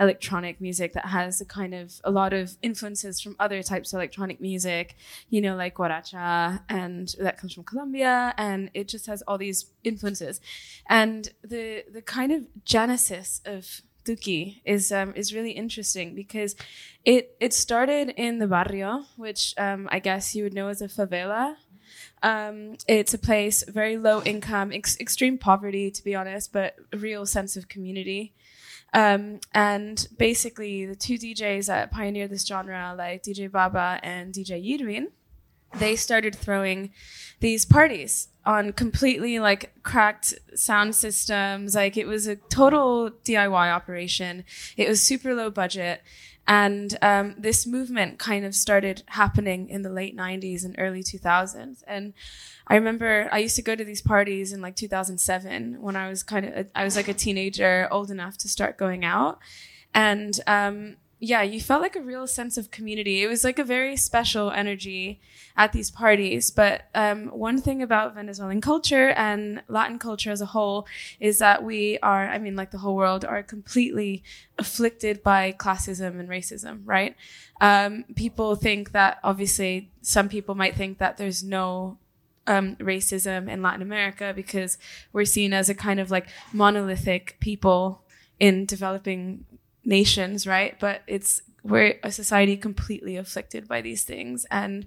electronic 0.00 0.58
music 0.58 0.94
that 0.94 1.06
has 1.06 1.42
a 1.42 1.44
kind 1.44 1.74
of 1.74 2.00
a 2.04 2.10
lot 2.10 2.32
of 2.32 2.56
influences 2.62 3.20
from 3.20 3.36
other 3.38 3.62
types 3.62 3.92
of 3.92 3.98
electronic 3.98 4.40
music. 4.40 4.96
You 5.28 5.42
know, 5.42 5.56
like 5.56 5.74
guaracha, 5.74 6.62
and 6.70 7.14
that 7.20 7.36
comes 7.36 7.52
from 7.52 7.64
Colombia, 7.64 8.32
and 8.38 8.70
it 8.72 8.88
just 8.88 9.04
has 9.08 9.20
all 9.28 9.36
these 9.36 9.66
influences, 9.84 10.40
and 10.88 11.28
the 11.42 11.84
the 11.92 12.00
kind 12.00 12.32
of 12.32 12.44
genesis 12.64 13.41
of 13.44 13.82
Tuki 14.04 14.60
is 14.64 14.90
um, 14.90 15.12
is 15.14 15.34
really 15.34 15.52
interesting 15.52 16.14
because 16.14 16.56
it 17.04 17.36
it 17.40 17.52
started 17.52 18.10
in 18.16 18.38
the 18.38 18.46
barrio, 18.46 19.04
which 19.16 19.54
um, 19.58 19.88
I 19.90 19.98
guess 19.98 20.34
you 20.34 20.44
would 20.44 20.54
know 20.54 20.68
as 20.68 20.82
a 20.82 20.88
favela. 20.88 21.56
Um, 22.22 22.76
it's 22.88 23.14
a 23.14 23.18
place 23.18 23.64
very 23.68 23.98
low 23.98 24.22
income, 24.22 24.72
ex- 24.72 24.98
extreme 25.00 25.38
poverty, 25.38 25.90
to 25.90 26.04
be 26.04 26.14
honest, 26.14 26.52
but 26.52 26.76
a 26.92 26.96
real 26.96 27.26
sense 27.26 27.56
of 27.56 27.68
community. 27.68 28.32
Um, 28.94 29.40
and 29.54 30.06
basically, 30.18 30.86
the 30.86 30.96
two 30.96 31.14
DJs 31.14 31.66
that 31.66 31.90
pioneered 31.90 32.30
this 32.30 32.46
genre, 32.46 32.94
like 32.96 33.22
DJ 33.22 33.50
Baba 33.50 33.98
and 34.02 34.32
DJ 34.32 34.62
Yirvin, 34.62 35.06
they 35.74 35.96
started 35.96 36.34
throwing 36.34 36.92
these 37.40 37.64
parties 37.64 38.28
on 38.44 38.72
completely 38.72 39.38
like 39.38 39.72
cracked 39.82 40.34
sound 40.54 40.94
systems. 40.94 41.74
Like 41.74 41.96
it 41.96 42.06
was 42.06 42.26
a 42.26 42.36
total 42.36 43.10
DIY 43.24 43.72
operation. 43.72 44.44
It 44.76 44.88
was 44.88 45.02
super 45.02 45.34
low 45.34 45.50
budget. 45.50 46.02
And 46.46 46.98
um, 47.02 47.36
this 47.38 47.66
movement 47.66 48.18
kind 48.18 48.44
of 48.44 48.54
started 48.54 49.04
happening 49.06 49.68
in 49.68 49.82
the 49.82 49.90
late 49.90 50.16
90s 50.16 50.64
and 50.64 50.74
early 50.76 51.02
2000s. 51.02 51.84
And 51.86 52.14
I 52.66 52.74
remember 52.74 53.28
I 53.30 53.38
used 53.38 53.54
to 53.56 53.62
go 53.62 53.76
to 53.76 53.84
these 53.84 54.02
parties 54.02 54.52
in 54.52 54.60
like 54.60 54.74
2007 54.74 55.80
when 55.80 55.94
I 55.94 56.08
was 56.08 56.24
kind 56.24 56.46
of, 56.46 56.66
I 56.74 56.82
was 56.82 56.96
like 56.96 57.06
a 57.06 57.14
teenager, 57.14 57.86
old 57.92 58.10
enough 58.10 58.38
to 58.38 58.48
start 58.48 58.76
going 58.76 59.04
out. 59.04 59.38
And 59.94 60.38
um, 60.48 60.96
yeah, 61.24 61.42
you 61.42 61.60
felt 61.60 61.82
like 61.82 61.94
a 61.94 62.02
real 62.02 62.26
sense 62.26 62.58
of 62.58 62.72
community. 62.72 63.22
It 63.22 63.28
was 63.28 63.44
like 63.44 63.60
a 63.60 63.64
very 63.64 63.96
special 63.96 64.50
energy 64.50 65.20
at 65.56 65.72
these 65.72 65.88
parties. 65.88 66.50
But 66.50 66.88
um, 66.96 67.28
one 67.28 67.60
thing 67.60 67.80
about 67.80 68.16
Venezuelan 68.16 68.60
culture 68.60 69.10
and 69.10 69.62
Latin 69.68 70.00
culture 70.00 70.32
as 70.32 70.40
a 70.40 70.46
whole 70.46 70.84
is 71.20 71.38
that 71.38 71.62
we 71.62 71.96
are, 72.02 72.28
I 72.28 72.38
mean, 72.38 72.56
like 72.56 72.72
the 72.72 72.78
whole 72.78 72.96
world, 72.96 73.24
are 73.24 73.40
completely 73.44 74.24
afflicted 74.58 75.22
by 75.22 75.52
classism 75.52 76.18
and 76.18 76.28
racism, 76.28 76.80
right? 76.84 77.14
Um, 77.60 78.04
people 78.16 78.56
think 78.56 78.90
that, 78.90 79.20
obviously, 79.22 79.92
some 80.00 80.28
people 80.28 80.56
might 80.56 80.74
think 80.74 80.98
that 80.98 81.18
there's 81.18 81.44
no 81.44 81.98
um, 82.48 82.74
racism 82.80 83.48
in 83.48 83.62
Latin 83.62 83.82
America 83.82 84.32
because 84.34 84.76
we're 85.12 85.24
seen 85.24 85.52
as 85.52 85.68
a 85.68 85.74
kind 85.76 86.00
of 86.00 86.10
like 86.10 86.26
monolithic 86.52 87.36
people 87.38 88.02
in 88.40 88.66
developing 88.66 89.44
nations, 89.84 90.46
right? 90.46 90.78
But 90.80 91.02
it's 91.06 91.42
we're 91.62 91.94
a 92.02 92.10
society 92.10 92.56
completely 92.56 93.16
afflicted 93.16 93.68
by 93.68 93.80
these 93.80 94.04
things, 94.04 94.46
and 94.50 94.86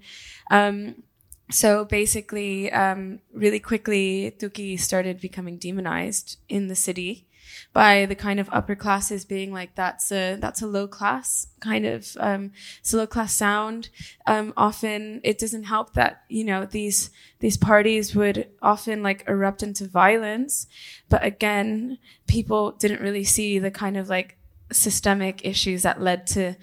um, 0.51 1.03
so 1.51 1.85
basically, 1.85 2.71
um, 2.71 3.19
really 3.33 3.59
quickly, 3.59 4.35
Tuki 4.37 4.79
started 4.79 5.21
becoming 5.21 5.57
demonized 5.57 6.37
in 6.49 6.67
the 6.67 6.75
city 6.75 7.27
by 7.73 8.05
the 8.05 8.15
kind 8.15 8.39
of 8.39 8.49
upper 8.51 8.75
classes 8.75 9.25
being 9.25 9.51
like 9.51 9.75
that's 9.75 10.11
a 10.11 10.37
that's 10.37 10.61
a 10.61 10.67
low 10.67 10.87
class 10.87 11.47
kind 11.59 11.85
of 11.85 12.07
um, 12.19 12.51
it's 12.79 12.93
a 12.93 12.97
low 12.97 13.07
class 13.07 13.33
sound. 13.33 13.89
Um, 14.25 14.53
often 14.57 15.21
it 15.23 15.37
doesn't 15.37 15.63
help 15.63 15.93
that 15.93 16.23
you 16.29 16.43
know 16.43 16.65
these 16.65 17.11
these 17.39 17.57
parties 17.57 18.15
would 18.15 18.47
often 18.61 19.03
like 19.03 19.23
erupt 19.27 19.61
into 19.61 19.87
violence, 19.87 20.67
but 21.09 21.23
again, 21.23 21.99
people 22.27 22.71
didn't 22.71 23.01
really 23.01 23.23
see 23.23 23.59
the 23.59 23.71
kind 23.71 23.97
of 23.97 24.09
like 24.09 24.37
systemic 24.71 25.45
issues 25.45 25.83
that 25.83 26.01
led 26.01 26.27
to 26.27 26.55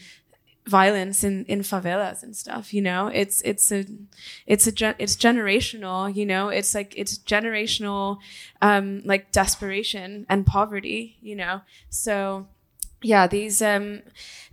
violence 0.66 1.24
in, 1.24 1.44
in 1.46 1.60
favelas 1.60 2.22
and 2.22 2.36
stuff, 2.36 2.72
you 2.72 2.80
know, 2.80 3.08
it's, 3.08 3.42
it's 3.42 3.72
a, 3.72 3.84
it's 4.46 4.66
a, 4.66 4.94
it's 5.02 5.16
generational, 5.16 6.14
you 6.14 6.24
know, 6.24 6.48
it's 6.48 6.74
like, 6.74 6.94
it's 6.96 7.18
generational, 7.18 8.18
um, 8.60 9.02
like 9.04 9.32
desperation 9.32 10.24
and 10.28 10.46
poverty, 10.46 11.16
you 11.20 11.34
know, 11.34 11.62
so, 11.90 12.46
yeah, 13.02 13.26
these 13.26 13.60
um, 13.60 14.02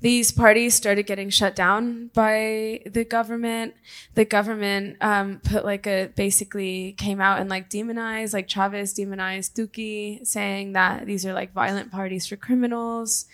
these 0.02 0.32
parties 0.32 0.74
started 0.74 1.04
getting 1.04 1.30
shut 1.30 1.56
down 1.56 2.08
by 2.14 2.82
the 2.86 3.04
government. 3.04 3.76
The 4.16 4.26
government 4.26 4.98
um, 5.02 5.40
put 5.44 5.66
like 5.66 5.88
a 5.88 6.10
basically 6.16 6.94
came 6.94 7.22
out 7.22 7.40
and 7.40 7.50
like 7.50 7.70
demonized, 7.70 8.34
like 8.34 8.48
Chavez 8.48 8.94
demonized 8.94 9.56
Tuki, 9.56 10.26
saying 10.26 10.74
that 10.74 11.06
these 11.06 11.26
are 11.26 11.34
like 11.34 11.54
violent 11.54 11.92
parties 11.92 12.26
for 12.28 12.36
criminals. 12.36 13.26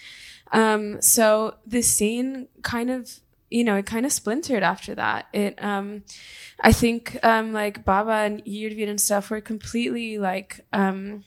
Um, 0.51 1.01
so 1.01 1.55
the 1.65 1.81
scene 1.81 2.48
kind 2.62 2.89
of 2.89 3.19
you 3.50 3.63
know, 3.63 3.75
it 3.75 3.86
kind 3.86 4.05
of 4.05 4.12
splintered 4.12 4.63
after 4.63 4.95
that. 4.95 5.27
It, 5.31 5.63
um, 5.63 6.03
I 6.60 6.72
think, 6.72 7.17
um, 7.24 7.53
like 7.53 7.86
Baba 7.86 8.12
and 8.12 8.43
Yirvin 8.43 8.89
and 8.89 9.00
stuff 9.00 9.29
were 9.29 9.39
completely 9.39 10.17
like, 10.17 10.65
um, 10.74 11.24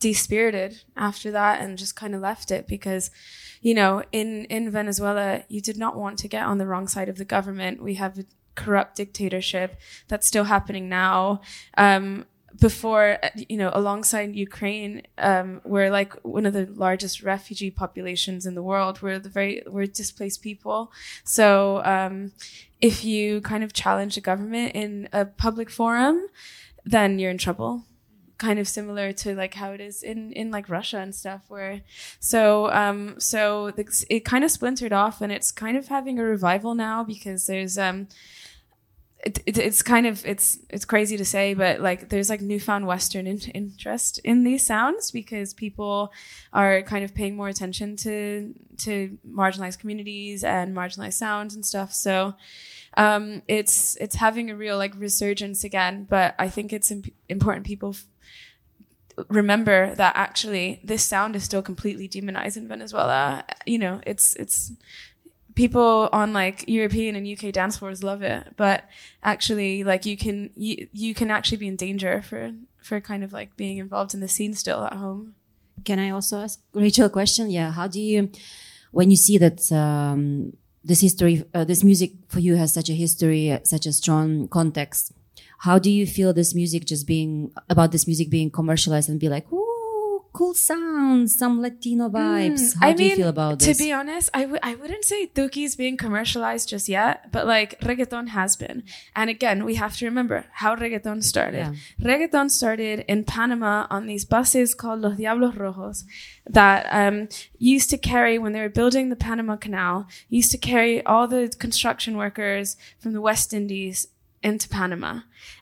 dispirited 0.00 0.82
after 0.96 1.30
that 1.30 1.60
and 1.60 1.78
just 1.78 1.96
kind 1.96 2.14
of 2.14 2.20
left 2.20 2.50
it 2.50 2.66
because, 2.66 3.10
you 3.60 3.74
know, 3.74 4.02
in, 4.12 4.44
in 4.46 4.70
Venezuela, 4.70 5.42
you 5.48 5.60
did 5.60 5.76
not 5.76 5.96
want 5.96 6.18
to 6.20 6.28
get 6.28 6.44
on 6.44 6.58
the 6.58 6.66
wrong 6.66 6.88
side 6.88 7.08
of 7.08 7.18
the 7.18 7.24
government. 7.24 7.82
We 7.82 7.94
have 7.94 8.18
a 8.18 8.24
corrupt 8.54 8.96
dictatorship 8.96 9.80
that's 10.08 10.26
still 10.26 10.44
happening 10.44 10.88
now. 10.88 11.40
Um, 11.76 12.26
before, 12.60 13.18
you 13.48 13.56
know, 13.56 13.70
alongside 13.72 14.34
Ukraine, 14.34 15.02
um, 15.18 15.60
we're 15.64 15.90
like 15.90 16.14
one 16.24 16.46
of 16.46 16.54
the 16.54 16.66
largest 16.66 17.22
refugee 17.22 17.70
populations 17.70 18.46
in 18.46 18.54
the 18.54 18.62
world. 18.62 19.00
We're 19.00 19.18
the 19.18 19.28
very, 19.28 19.62
we're 19.66 19.86
displaced 19.86 20.42
people. 20.42 20.90
So, 21.24 21.82
um, 21.84 22.32
if 22.80 23.04
you 23.04 23.40
kind 23.42 23.62
of 23.62 23.72
challenge 23.72 24.14
the 24.14 24.20
government 24.20 24.72
in 24.74 25.08
a 25.12 25.24
public 25.24 25.70
forum, 25.70 26.28
then 26.84 27.18
you're 27.18 27.30
in 27.30 27.38
trouble. 27.38 27.84
Kind 28.38 28.58
of 28.58 28.68
similar 28.68 29.12
to 29.12 29.34
like 29.34 29.54
how 29.54 29.72
it 29.72 29.80
is 29.80 30.02
in, 30.02 30.32
in 30.32 30.50
like 30.50 30.68
Russia 30.68 30.98
and 30.98 31.14
stuff 31.14 31.42
where, 31.48 31.82
so, 32.20 32.70
um, 32.70 33.18
so 33.18 33.72
the, 33.72 33.84
it 34.08 34.24
kind 34.24 34.44
of 34.44 34.50
splintered 34.50 34.92
off 34.92 35.20
and 35.20 35.32
it's 35.32 35.50
kind 35.50 35.76
of 35.76 35.88
having 35.88 36.18
a 36.18 36.24
revival 36.24 36.74
now 36.74 37.02
because 37.02 37.46
there's, 37.46 37.76
um, 37.76 38.06
it, 39.24 39.40
it, 39.46 39.58
it's 39.58 39.82
kind 39.82 40.06
of 40.06 40.24
it's 40.24 40.58
it's 40.70 40.84
crazy 40.84 41.16
to 41.16 41.24
say, 41.24 41.54
but 41.54 41.80
like 41.80 42.08
there's 42.08 42.30
like 42.30 42.40
newfound 42.40 42.86
Western 42.86 43.26
in, 43.26 43.38
interest 43.52 44.20
in 44.22 44.44
these 44.44 44.64
sounds 44.64 45.10
because 45.10 45.52
people 45.52 46.12
are 46.52 46.82
kind 46.82 47.04
of 47.04 47.14
paying 47.14 47.36
more 47.36 47.48
attention 47.48 47.96
to 47.96 48.54
to 48.78 49.18
marginalized 49.28 49.80
communities 49.80 50.44
and 50.44 50.74
marginalized 50.76 51.14
sounds 51.14 51.54
and 51.54 51.66
stuff. 51.66 51.92
So 51.92 52.34
um, 52.96 53.42
it's 53.48 53.96
it's 53.96 54.16
having 54.16 54.50
a 54.50 54.56
real 54.56 54.78
like 54.78 54.94
resurgence 54.96 55.64
again. 55.64 56.06
But 56.08 56.34
I 56.38 56.48
think 56.48 56.72
it's 56.72 56.90
imp- 56.90 57.12
important 57.28 57.66
people. 57.66 57.90
F- 57.90 58.06
remember 59.28 59.94
that 59.94 60.14
actually 60.16 60.80
this 60.84 61.04
sound 61.04 61.36
is 61.36 61.44
still 61.44 61.62
completely 61.62 62.08
demonized 62.08 62.56
in 62.56 62.68
Venezuela. 62.68 63.44
You 63.66 63.78
know, 63.78 64.00
it's 64.06 64.34
it's 64.36 64.72
people 65.54 66.08
on 66.12 66.32
like 66.32 66.64
European 66.68 67.16
and 67.16 67.26
UK 67.26 67.52
dance 67.52 67.78
floors 67.78 68.04
love 68.04 68.22
it, 68.22 68.54
but 68.56 68.84
actually, 69.22 69.84
like 69.84 70.06
you 70.06 70.16
can 70.16 70.50
you, 70.54 70.88
you 70.92 71.14
can 71.14 71.30
actually 71.30 71.58
be 71.58 71.68
in 71.68 71.76
danger 71.76 72.22
for 72.22 72.52
for 72.80 73.00
kind 73.00 73.22
of 73.24 73.32
like 73.32 73.56
being 73.56 73.78
involved 73.78 74.14
in 74.14 74.20
the 74.20 74.28
scene 74.28 74.54
still 74.54 74.84
at 74.84 74.94
home. 74.94 75.34
Can 75.84 75.98
I 75.98 76.10
also 76.10 76.38
ask 76.40 76.60
Rachel 76.72 77.06
a 77.06 77.10
question? 77.10 77.50
Yeah, 77.50 77.70
how 77.70 77.86
do 77.86 78.00
you, 78.00 78.30
when 78.90 79.10
you 79.10 79.16
see 79.16 79.38
that 79.38 79.70
um, 79.72 80.56
this 80.84 81.00
history, 81.00 81.44
uh, 81.54 81.64
this 81.64 81.84
music 81.84 82.12
for 82.28 82.40
you 82.40 82.56
has 82.56 82.72
such 82.72 82.88
a 82.88 82.94
history, 82.94 83.58
such 83.64 83.86
a 83.86 83.92
strong 83.92 84.48
context? 84.48 85.12
How 85.58 85.78
do 85.78 85.90
you 85.90 86.06
feel 86.06 86.32
this 86.32 86.54
music 86.54 86.84
just 86.84 87.06
being 87.06 87.52
about 87.68 87.92
this 87.92 88.06
music 88.06 88.30
being 88.30 88.50
commercialized 88.50 89.08
and 89.08 89.18
be 89.18 89.28
like, 89.28 89.50
ooh, 89.52 89.64
cool 90.32 90.54
sounds, 90.54 91.36
some 91.36 91.60
Latino 91.60 92.08
vibes. 92.08 92.60
Mm, 92.60 92.80
How 92.80 92.88
I 92.88 92.92
do 92.92 92.98
mean, 93.02 93.10
you 93.10 93.16
feel 93.16 93.28
about 93.28 93.58
this? 93.58 93.76
To 93.76 93.82
be 93.84 93.92
honest, 93.92 94.30
I 94.32 94.42
w- 94.42 94.60
I 94.62 94.76
wouldn't 94.76 95.04
say 95.04 95.26
Tuki's 95.26 95.74
being 95.74 95.96
commercialized 95.96 96.68
just 96.68 96.88
yet, 96.88 97.32
but 97.32 97.44
like 97.46 97.80
reggaeton 97.80 98.28
has 98.28 98.54
been. 98.54 98.84
And 99.16 99.30
again, 99.30 99.64
we 99.64 99.74
have 99.76 99.96
to 99.96 100.04
remember 100.04 100.44
how 100.52 100.76
reggaeton 100.76 101.24
started. 101.24 101.58
Yeah. 101.58 101.74
Reggaeton 102.00 102.50
started 102.50 103.04
in 103.08 103.24
Panama 103.24 103.86
on 103.90 104.06
these 104.06 104.24
buses 104.24 104.74
called 104.74 105.00
Los 105.00 105.16
Diablos 105.16 105.54
Rojos 105.56 106.04
that 106.48 106.86
um, 106.92 107.28
used 107.58 107.90
to 107.90 107.98
carry, 107.98 108.38
when 108.38 108.52
they 108.52 108.60
were 108.60 108.68
building 108.68 109.08
the 109.08 109.16
Panama 109.16 109.56
Canal, 109.56 110.06
used 110.28 110.52
to 110.52 110.58
carry 110.58 111.04
all 111.04 111.26
the 111.26 111.52
construction 111.58 112.16
workers 112.16 112.76
from 113.00 113.12
the 113.12 113.20
West 113.20 113.52
Indies 113.52 114.06
into 114.42 114.68
Panama. 114.68 115.20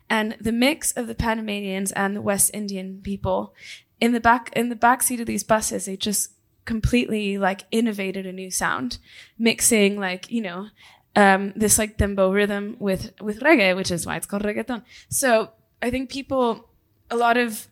And 0.08 0.36
the 0.40 0.52
mix 0.52 0.92
of 0.92 1.06
the 1.06 1.14
Panamanians 1.14 1.92
and 1.92 2.14
the 2.14 2.22
West 2.22 2.50
Indian 2.54 3.00
people 3.02 3.54
in 4.00 4.12
the 4.12 4.20
back 4.20 4.52
in 4.54 4.68
the 4.68 4.76
back 4.76 5.02
seat 5.02 5.20
of 5.20 5.26
these 5.26 5.42
buses 5.42 5.86
they 5.86 5.96
just 5.96 6.32
completely 6.66 7.38
like 7.38 7.62
innovated 7.70 8.26
a 8.26 8.32
new 8.32 8.50
sound 8.50 8.98
mixing 9.38 9.98
like 9.98 10.30
you 10.30 10.42
know 10.42 10.66
um, 11.14 11.54
this 11.56 11.78
like 11.78 11.96
dembow 11.96 12.30
rhythm 12.30 12.76
with 12.78 13.12
with 13.22 13.40
reggae 13.40 13.74
which 13.74 13.90
is 13.90 14.04
why 14.04 14.16
it's 14.16 14.26
called 14.26 14.42
reggaeton 14.42 14.82
so 15.08 15.50
i 15.80 15.88
think 15.88 16.10
people 16.10 16.68
a 17.10 17.16
lot 17.16 17.38
of 17.38 17.68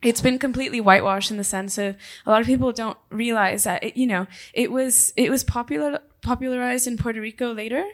it's 0.00 0.22
been 0.22 0.38
completely 0.38 0.80
whitewashed 0.80 1.30
in 1.30 1.36
the 1.36 1.44
sense 1.44 1.76
of 1.76 1.96
a 2.24 2.30
lot 2.30 2.40
of 2.40 2.46
people 2.46 2.72
don't 2.72 2.96
realize 3.10 3.64
that 3.64 3.84
it, 3.84 3.94
you 3.94 4.06
know 4.06 4.26
it 4.54 4.72
was 4.72 5.12
it 5.16 5.28
was 5.30 5.44
popular 5.44 6.00
popularized 6.24 6.88
in 6.88 6.96
Puerto 6.96 7.20
Rico 7.20 7.52
later, 7.52 7.84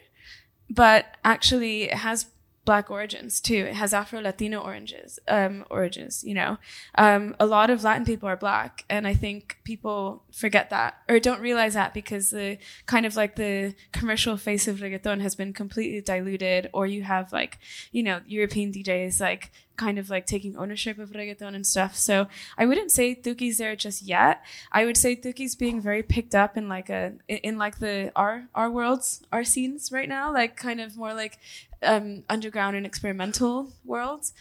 but 0.71 1.17
actually 1.25 1.85
it 1.85 1.95
has 1.99 2.27
black 2.65 2.91
origins 2.91 3.41
too. 3.41 3.67
It 3.69 3.75
has 3.75 3.93
Afro 3.93 4.21
Latino 4.21 4.61
oranges, 4.61 5.19
um, 5.27 5.65
origins, 5.71 6.23
you 6.23 6.35
know. 6.35 6.59
Um, 6.97 7.35
a 7.41 7.47
lot 7.47 7.71
of 7.71 7.83
Latin 7.83 8.05
people 8.05 8.29
are 8.29 8.37
black, 8.37 8.85
and 8.89 9.07
I 9.07 9.15
think 9.15 9.59
people 9.65 10.23
forget 10.33 10.71
that 10.71 10.99
or 11.09 11.19
don't 11.19 11.41
realize 11.41 11.75
that 11.75 11.95
because 11.95 12.31
the 12.31 12.59
kind 12.87 13.07
of 13.07 13.17
like 13.17 13.37
the 13.37 13.75
commercial 13.93 14.37
face 14.37 14.69
of 14.69 14.79
reggaeton 14.79 15.21
has 15.21 15.35
been 15.35 15.53
completely 15.53 16.01
diluted, 16.01 16.71
or 16.73 16.87
you 16.87 17.03
have 17.03 17.33
like, 17.33 17.59
you 17.93 18.03
know, 18.03 18.21
European 18.27 18.73
DJs 18.73 19.21
like 19.21 19.51
kind 19.81 19.99
of 19.99 20.11
like 20.11 20.27
taking 20.27 20.57
ownership 20.57 20.99
of 20.99 21.11
reggaeton 21.11 21.55
and 21.55 21.67
stuff. 21.67 21.97
So 21.97 22.29
I 22.59 22.67
wouldn't 22.67 22.93
say 22.93 23.15
Tuki's 23.15 23.57
there 23.57 23.75
just 23.75 24.03
yet. 24.03 24.45
I 24.71 24.85
would 24.85 24.99
say 24.99 25.17
Tuki's 25.17 25.55
being 25.57 25.81
very 25.81 26.03
picked 26.03 26.35
up 26.35 26.57
in 26.59 26.69
like 26.69 26.91
a 26.91 27.15
in 27.29 27.57
like 27.57 27.79
the 27.79 28.13
our 28.15 28.35
our 28.55 28.71
worlds, 28.71 29.23
our 29.33 29.45
scenes 29.45 29.91
right 29.91 30.09
now, 30.09 30.33
like 30.41 30.57
kind 30.57 30.81
of 30.81 30.97
more 30.97 31.15
like 31.15 31.39
um, 31.83 32.25
underground 32.29 32.77
and 32.77 32.85
experimental 32.85 33.73
worlds. 33.85 34.35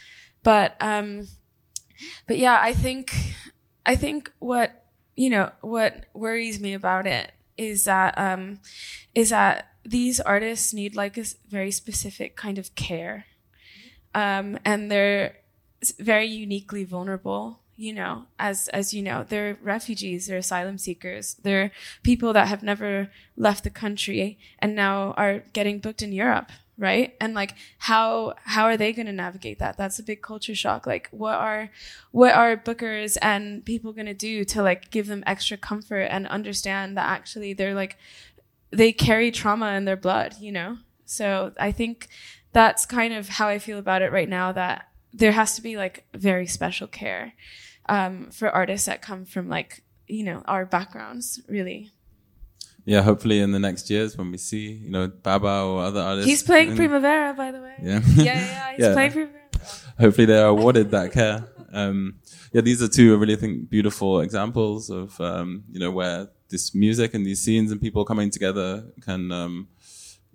But 0.43 0.75
um, 0.81 1.27
but 2.27 2.37
yeah, 2.37 2.59
I 2.61 2.73
think 2.73 3.15
I 3.85 3.95
think 3.95 4.31
what 4.39 4.85
you 5.15 5.29
know 5.29 5.51
what 5.61 6.05
worries 6.13 6.59
me 6.59 6.73
about 6.73 7.07
it 7.07 7.31
is 7.57 7.85
that 7.85 8.17
um, 8.17 8.59
is 9.15 9.29
that 9.29 9.69
these 9.85 10.19
artists 10.19 10.73
need 10.73 10.95
like 10.95 11.17
a 11.17 11.25
very 11.47 11.71
specific 11.71 12.35
kind 12.35 12.57
of 12.57 12.75
care, 12.75 13.25
um, 14.15 14.57
and 14.65 14.91
they're 14.91 15.37
very 15.99 16.27
uniquely 16.27 16.83
vulnerable 16.83 17.59
you 17.79 17.93
know, 17.93 18.25
as 18.37 18.67
as 18.67 18.93
you 18.93 19.01
know, 19.01 19.23
they're 19.23 19.57
refugees, 19.61 20.27
they're 20.27 20.39
asylum 20.39 20.77
seekers, 20.77 21.35
they're 21.43 21.71
people 22.03 22.33
that 22.33 22.49
have 22.49 22.61
never 22.61 23.09
left 23.37 23.63
the 23.63 23.69
country 23.69 24.37
and 24.59 24.75
now 24.75 25.13
are 25.13 25.45
getting 25.53 25.79
booked 25.79 26.01
in 26.01 26.11
Europe 26.11 26.51
right? 26.79 27.13
And 27.19 27.33
like 27.33 27.55
how 27.77 28.35
how 28.45 28.63
are 28.63 28.77
they 28.77 28.93
going 28.93 29.05
to 29.05 29.11
navigate 29.11 29.59
that? 29.59 29.77
That's 29.77 29.99
a 29.99 30.03
big 30.03 30.21
culture 30.21 30.55
shock. 30.55 30.87
Like 30.87 31.09
what 31.11 31.35
are 31.35 31.69
what 32.11 32.33
are 32.33 32.55
bookers 32.55 33.17
and 33.21 33.65
people 33.65 33.91
going 33.91 34.05
to 34.05 34.13
do 34.13 34.45
to 34.45 34.63
like 34.63 34.89
give 34.89 35.07
them 35.07 35.23
extra 35.27 35.57
comfort 35.57 36.03
and 36.03 36.25
understand 36.27 36.97
that 36.97 37.05
actually 37.05 37.53
they're 37.53 37.75
like 37.75 37.97
they 38.71 38.93
carry 38.93 39.29
trauma 39.29 39.73
in 39.73 39.85
their 39.85 39.97
blood 39.97 40.35
you 40.39 40.51
know? 40.51 40.77
So 41.05 41.53
i 41.59 41.71
think 41.71 42.07
that's 42.51 42.85
kind 42.85 43.13
of 43.13 43.27
how 43.27 43.47
i 43.47 43.59
feel 43.59 43.77
about 43.77 44.01
it 44.01 44.11
right 44.11 44.29
now 44.29 44.51
that 44.51 44.87
there 45.13 45.31
has 45.31 45.55
to 45.55 45.61
be 45.61 45.77
like 45.77 46.05
very 46.13 46.45
special 46.45 46.87
care 46.87 47.33
um, 47.87 48.29
for 48.29 48.49
artists 48.49 48.85
that 48.85 49.01
come 49.01 49.25
from 49.25 49.49
like 49.49 49.83
you 50.07 50.23
know 50.23 50.43
our 50.45 50.65
backgrounds 50.65 51.41
really 51.47 51.91
yeah, 52.89 53.03
hopefully 53.03 53.39
in 53.39 53.51
the 53.51 53.59
next 53.59 53.91
years 53.91 54.17
when 54.17 54.31
we 54.31 54.39
see, 54.39 54.71
you 54.71 54.89
know, 54.89 55.07
Baba 55.07 55.61
or 55.61 55.83
other 55.83 56.01
artists. 56.01 56.27
He's 56.27 56.41
playing 56.41 56.75
Primavera, 56.75 57.35
by 57.35 57.51
the 57.51 57.61
way. 57.61 57.75
Yeah. 57.83 58.01
yeah, 58.15 58.23
yeah, 58.23 58.71
he's 58.75 58.85
yeah. 58.85 58.93
playing 58.93 59.11
Primavera. 59.11 59.41
Hopefully 59.99 60.25
they 60.25 60.39
are 60.39 60.47
awarded 60.47 60.89
that 60.89 61.11
care. 61.11 61.47
Um, 61.71 62.15
yeah, 62.51 62.61
these 62.61 62.81
are 62.81 62.87
two, 62.87 63.13
I 63.13 63.17
really 63.19 63.35
think, 63.35 63.69
beautiful 63.69 64.21
examples 64.21 64.89
of, 64.89 65.21
um, 65.21 65.65
you 65.71 65.79
know, 65.79 65.91
where 65.91 66.29
this 66.49 66.73
music 66.73 67.13
and 67.13 67.23
these 67.23 67.41
scenes 67.41 67.71
and 67.71 67.79
people 67.79 68.05
coming 68.05 68.31
together 68.31 68.85
can, 69.01 69.31
um, 69.31 69.67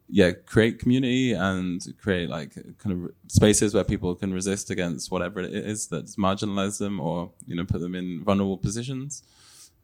yeah, 0.09 0.33
create 0.33 0.79
community 0.79 1.33
and 1.33 1.81
create 1.99 2.29
like 2.29 2.55
kind 2.79 2.93
of 2.93 3.11
spaces 3.29 3.75
where 3.75 3.85
people 3.85 4.15
can 4.15 4.33
resist 4.33 4.71
against 4.71 5.11
whatever 5.11 5.41
it 5.41 5.53
is 5.53 5.89
that's 5.89 6.17
marginalized 6.17 6.79
them 6.79 7.01
or, 7.01 7.33
you 7.47 7.57
know, 7.57 7.65
put 7.65 7.81
them 7.81 7.95
in 7.95 8.23
vulnerable 8.23 8.59
positions. 8.59 9.23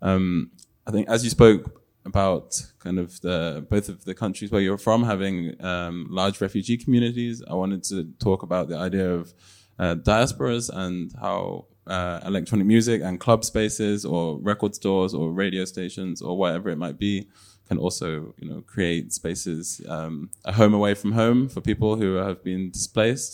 Um, 0.02 0.50
I 0.86 0.90
think 0.90 1.08
as 1.08 1.24
you 1.24 1.30
spoke 1.30 1.80
about 2.04 2.62
kind 2.78 2.98
of 2.98 3.20
the 3.20 3.66
both 3.68 3.88
of 3.88 4.04
the 4.04 4.14
countries 4.14 4.50
where 4.50 4.60
you're 4.60 4.78
from 4.78 5.04
having 5.04 5.62
um, 5.62 6.06
large 6.10 6.40
refugee 6.40 6.76
communities. 6.76 7.42
I 7.48 7.54
wanted 7.54 7.84
to 7.84 8.12
talk 8.18 8.42
about 8.42 8.68
the 8.68 8.76
idea 8.76 9.10
of 9.10 9.34
uh, 9.78 9.94
diasporas 9.96 10.70
and 10.72 11.12
how 11.20 11.66
uh, 11.86 12.20
electronic 12.24 12.66
music 12.66 13.02
and 13.02 13.18
club 13.18 13.44
spaces 13.44 14.04
or 14.04 14.38
record 14.40 14.74
stores 14.74 15.14
or 15.14 15.32
radio 15.32 15.64
stations 15.64 16.22
or 16.22 16.36
whatever 16.36 16.68
it 16.70 16.78
might 16.78 16.98
be 16.98 17.28
can 17.70 17.78
also 17.78 18.34
you 18.40 18.48
know 18.50 18.60
create 18.66 19.12
spaces 19.12 19.80
um, 19.88 20.28
a 20.44 20.52
home 20.60 20.74
away 20.74 20.92
from 20.94 21.12
home 21.12 21.48
for 21.48 21.60
people 21.60 21.94
who 22.00 22.14
have 22.26 22.42
been 22.42 22.70
displaced. 22.70 23.32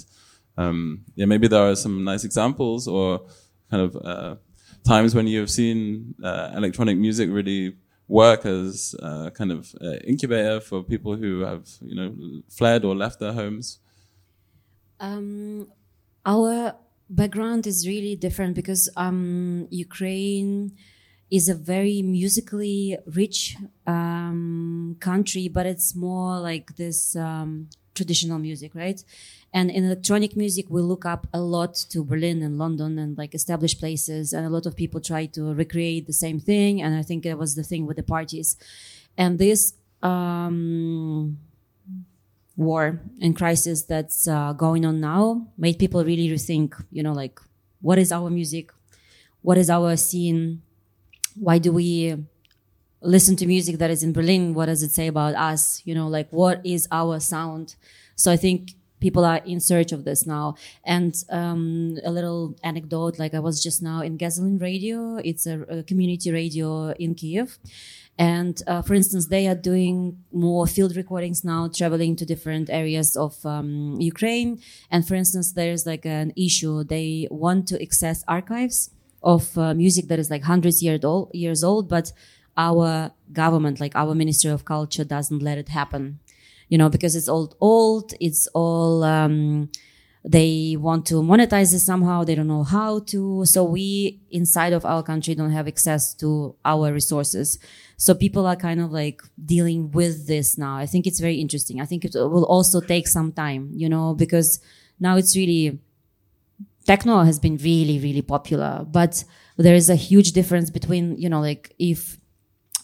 Um, 0.59 1.05
yeah 1.19 1.27
maybe 1.33 1.49
there 1.49 1.65
are 1.71 1.77
some 1.77 2.05
nice 2.05 2.25
examples 2.25 2.87
or 2.87 3.09
kind 3.71 3.83
of 3.87 3.91
uh, 4.13 4.35
times 4.93 5.15
when 5.15 5.27
you 5.27 5.41
have 5.41 5.51
seen 5.51 6.15
uh, 6.23 6.51
electronic 6.55 6.97
music 7.07 7.29
really 7.31 7.77
work 8.09 8.47
as 8.47 8.95
a 9.01 9.31
kind 9.39 9.53
of 9.53 9.75
uh, 9.83 9.99
incubator 10.13 10.61
for 10.61 10.83
people 10.83 11.17
who 11.17 11.41
have 11.41 11.65
you 11.81 11.97
know 11.99 12.11
fled 12.59 12.85
or 12.85 12.95
left 12.95 13.19
their 13.21 13.33
homes. 13.33 13.79
Um, 15.01 15.69
our 16.25 16.75
background 17.09 17.67
is 17.67 17.87
really 17.87 18.17
different 18.17 18.55
because 18.55 18.83
um, 18.97 19.67
Ukraine 19.71 20.73
is 21.31 21.49
a 21.49 21.55
very 21.55 22.03
musically 22.03 22.97
rich 23.07 23.57
um, 23.87 24.97
country, 25.01 25.49
but 25.49 25.67
it's 25.67 25.95
more 25.95 26.39
like 26.39 26.77
this 26.77 27.17
um, 27.17 27.69
traditional 27.95 28.39
music, 28.39 28.75
right? 28.75 29.03
And 29.53 29.71
in 29.71 29.85
electronic 29.85 30.37
music, 30.37 30.67
we 30.69 30.83
look 30.83 31.05
up 31.05 31.27
a 31.33 31.41
lot 31.41 31.75
to 31.91 32.05
Berlin 32.05 32.43
and 32.43 32.59
London 32.59 32.99
and 32.99 33.17
like 33.19 33.35
established 33.35 33.79
places, 33.81 34.33
and 34.33 34.47
a 34.47 34.51
lot 34.51 34.67
of 34.67 34.77
people 34.77 35.01
try 35.01 35.27
to 35.27 35.55
recreate 35.55 36.07
the 36.07 36.13
same 36.13 36.39
thing. 36.39 36.83
And 36.83 36.95
I 36.95 37.03
think 37.03 37.27
it 37.27 37.39
was 37.39 37.55
the 37.55 37.63
thing 37.63 37.87
with 37.87 37.97
the 37.97 38.03
parties, 38.03 38.57
and 39.17 39.39
this 39.39 39.75
um, 40.03 41.39
war 42.57 43.01
and 43.21 43.37
crisis 43.37 43.83
that's 43.83 44.27
uh, 44.27 44.53
going 44.53 44.85
on 44.85 45.01
now 45.01 45.47
made 45.59 45.79
people 45.79 46.03
really 46.03 46.29
rethink 46.29 46.83
you 46.91 47.03
know 47.03 47.13
like 47.13 47.39
what 47.83 47.99
is 47.99 48.11
our 48.11 48.31
music 48.31 48.73
what 49.43 49.59
is 49.59 49.69
our 49.69 49.97
scene 49.97 50.63
why 51.39 51.59
do 51.59 51.73
we 51.73 52.17
listen 53.01 53.37
to 53.37 53.47
music 53.47 53.79
that 53.79 53.91
is 53.91 54.03
in 54.03 54.13
berlin? 54.13 54.55
What 54.55 54.67
does 54.67 54.83
it 54.83 54.91
say 54.91 55.07
about 55.07 55.35
us? 55.35 55.83
You 55.85 55.95
know 55.95 56.09
like 56.09 56.29
what 56.31 56.65
is 56.65 56.89
our 56.91 57.21
sound? 57.21 57.77
So 58.15 58.33
i 58.33 58.37
think 58.37 58.73
people 58.99 59.27
are 59.27 59.43
in 59.45 59.61
search 59.61 59.93
of 59.93 60.05
this 60.05 60.27
now. 60.27 60.55
And 60.83 61.15
um, 61.31 61.99
a 62.03 62.11
little 62.11 62.57
anecdote 62.65 63.19
like 63.19 63.35
i 63.35 63.39
was 63.39 63.63
just 63.63 63.83
now 63.83 64.01
in 64.01 64.17
gasoline 64.17 64.59
radio. 64.59 65.17
It's 65.17 65.47
a, 65.47 65.61
a 65.63 65.83
community 65.83 66.33
radio 66.33 66.91
in 66.93 67.15
kiev 67.15 67.59
and 68.19 68.63
uh, 68.67 68.83
for 68.83 68.95
instance, 68.95 69.27
they 69.27 69.47
are 69.47 69.55
doing 69.55 70.19
more 70.33 70.67
field 70.67 70.97
recordings 70.97 71.45
now, 71.45 71.69
traveling 71.69 72.17
to 72.17 72.25
different 72.25 72.71
areas 72.71 73.17
of 73.17 73.45
um, 73.45 73.97
Ukraine. 74.01 74.61
And 74.91 75.07
for 75.07 75.15
instance, 75.15 75.53
there's 75.53 75.85
like 75.85 76.07
an 76.07 76.33
issue. 76.37 76.83
They 76.83 77.29
want 77.31 77.69
to 77.69 77.83
access 77.83 78.25
archives 78.27 78.91
of 79.27 79.59
uh, 79.59 79.75
music 79.75 80.07
that 80.07 80.19
is 80.19 80.31
like 80.31 80.45
hundreds 80.45 80.83
years 80.83 81.05
old, 81.05 81.31
years 81.35 81.63
old, 81.65 81.89
but 81.89 82.13
our 82.57 83.11
government, 83.33 83.81
like 83.81 83.95
our 83.97 84.15
Ministry 84.15 84.51
of 84.51 84.65
Culture, 84.65 85.05
doesn't 85.05 85.43
let 85.43 85.59
it 85.59 85.69
happen. 85.69 86.21
You 86.69 86.79
know, 86.79 86.89
because 86.89 87.15
it's 87.15 87.29
all 87.29 87.55
old. 87.61 88.15
It's 88.21 88.47
all. 88.55 89.05
Um, 89.05 89.69
they 90.29 90.77
want 90.77 91.07
to 91.07 91.23
monetize 91.23 91.73
it 91.73 91.79
somehow 91.79 92.25
they 92.25 92.35
don't 92.35 92.49
know 92.49 92.65
how 92.65 92.99
to 92.99 93.45
so 93.45 93.63
we 93.63 94.19
inside 94.33 94.73
of 94.73 94.85
our 94.85 95.01
country 95.01 95.37
don't 95.37 95.53
have 95.53 95.69
access 95.69 96.13
to 96.15 96.53
our 96.65 96.93
resources 96.93 97.61
so 97.97 98.13
people 98.13 98.45
are 98.45 98.57
kind 98.57 98.81
of 98.81 98.91
like 98.91 99.23
dealing 99.45 99.89
with 99.93 100.27
this 100.27 100.59
now 100.59 100.77
i 100.77 100.85
think 100.85 101.07
it's 101.07 101.21
very 101.21 101.37
interesting 101.37 101.81
i 101.81 101.85
think 101.85 102.05
it 102.05 102.13
will 102.15 102.45
also 102.47 102.81
take 102.81 103.07
some 103.07 103.31
time 103.31 103.71
you 103.73 103.89
know 103.89 104.15
because 104.15 104.59
now 104.99 105.17
it's 105.17 105.37
really 105.37 105.79
techno 106.87 107.23
has 107.23 107.39
been 107.39 107.57
really 107.59 107.99
really 107.99 108.23
popular 108.23 108.85
but 108.91 109.25
there 109.57 109.75
is 109.75 109.89
a 109.91 109.95
huge 109.95 110.33
difference 110.33 110.71
between 110.71 111.17
you 111.17 111.29
know 111.29 111.41
like 111.41 111.75
if 111.79 112.19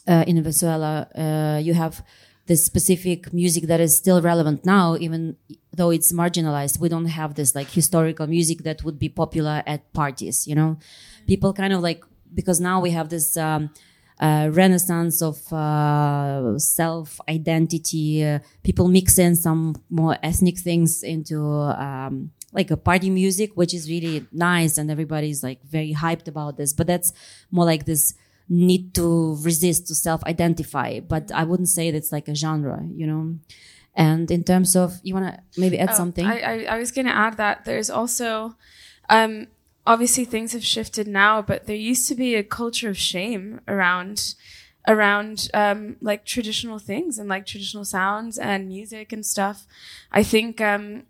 uh, 0.08 0.24
in 0.26 0.36
venezuela 0.36 1.08
uh, 1.14 1.58
you 1.58 1.74
have 1.74 2.02
this 2.46 2.64
specific 2.64 3.32
music 3.32 3.64
that 3.64 3.80
is 3.80 3.96
still 3.96 4.20
relevant 4.20 4.64
now, 4.64 4.96
even 4.96 5.36
though 5.72 5.90
it's 5.90 6.12
marginalized. 6.12 6.78
We 6.80 6.88
don't 6.88 7.06
have 7.06 7.34
this 7.34 7.54
like 7.54 7.70
historical 7.70 8.26
music 8.26 8.64
that 8.64 8.82
would 8.84 8.98
be 8.98 9.08
popular 9.08 9.62
at 9.66 9.92
parties, 9.92 10.46
you 10.46 10.54
know? 10.54 10.78
People 11.26 11.52
kind 11.52 11.72
of 11.72 11.80
like, 11.80 12.02
because 12.34 12.60
now 12.60 12.80
we 12.80 12.90
have 12.90 13.08
this, 13.08 13.36
um, 13.36 13.70
uh, 14.20 14.50
renaissance 14.52 15.20
of 15.20 15.52
uh, 15.52 16.56
self 16.58 17.20
identity. 17.28 18.24
Uh, 18.24 18.38
people 18.62 18.86
mix 18.86 19.18
in 19.18 19.34
some 19.34 19.74
more 19.90 20.16
ethnic 20.22 20.58
things 20.58 21.02
into 21.02 21.40
um, 21.40 22.30
like 22.52 22.70
a 22.70 22.76
party 22.76 23.10
music, 23.10 23.52
which 23.54 23.72
is 23.74 23.88
really 23.88 24.26
nice, 24.32 24.78
and 24.78 24.90
everybody's 24.90 25.42
like 25.42 25.62
very 25.64 25.94
hyped 25.94 26.28
about 26.28 26.56
this. 26.56 26.72
But 26.72 26.86
that's 26.86 27.12
more 27.50 27.64
like 27.64 27.84
this 27.86 28.14
need 28.48 28.92
to 28.94 29.36
resist 29.42 29.86
to 29.86 29.94
self-identify 29.94 31.00
but 31.00 31.30
i 31.32 31.42
wouldn't 31.44 31.68
say 31.68 31.90
that's 31.90 32.12
like 32.12 32.28
a 32.28 32.34
genre 32.34 32.84
you 32.94 33.06
know 33.06 33.34
and 33.94 34.30
in 34.30 34.42
terms 34.44 34.74
of 34.76 35.00
you 35.02 35.14
want 35.14 35.26
to 35.32 35.60
maybe 35.60 35.78
add 35.78 35.90
Oh, 35.90 35.94
something 35.94 36.26
I, 36.26 36.40
I, 36.40 36.64
I 36.74 36.78
was 36.78 36.90
going 36.90 37.06
to 37.06 37.14
add 37.14 37.36
that 37.36 37.64
there's 37.64 37.88
also, 37.88 38.56
um, 39.08 39.46
obviously 39.86 40.24
things 40.24 40.52
have 40.52 40.64
shifted 40.64 41.06
now, 41.06 41.42
but 41.42 41.66
there 41.66 41.76
used 41.76 42.08
to 42.08 42.14
be 42.14 42.34
a 42.34 42.42
culture 42.42 42.88
of 42.90 42.96
shame 42.98 43.60
around, 43.68 44.34
around, 44.88 45.48
um, 45.54 45.96
like 46.00 46.24
traditional 46.24 46.78
things 46.78 47.18
and 47.18 47.28
like 47.28 47.44
traditional 47.46 47.84
sounds 47.84 48.38
and 48.38 48.68
music 48.68 49.12
and 49.12 49.24
stuff. 49.26 49.66
I 50.10 50.22
think, 50.22 50.60
um, 50.60 51.04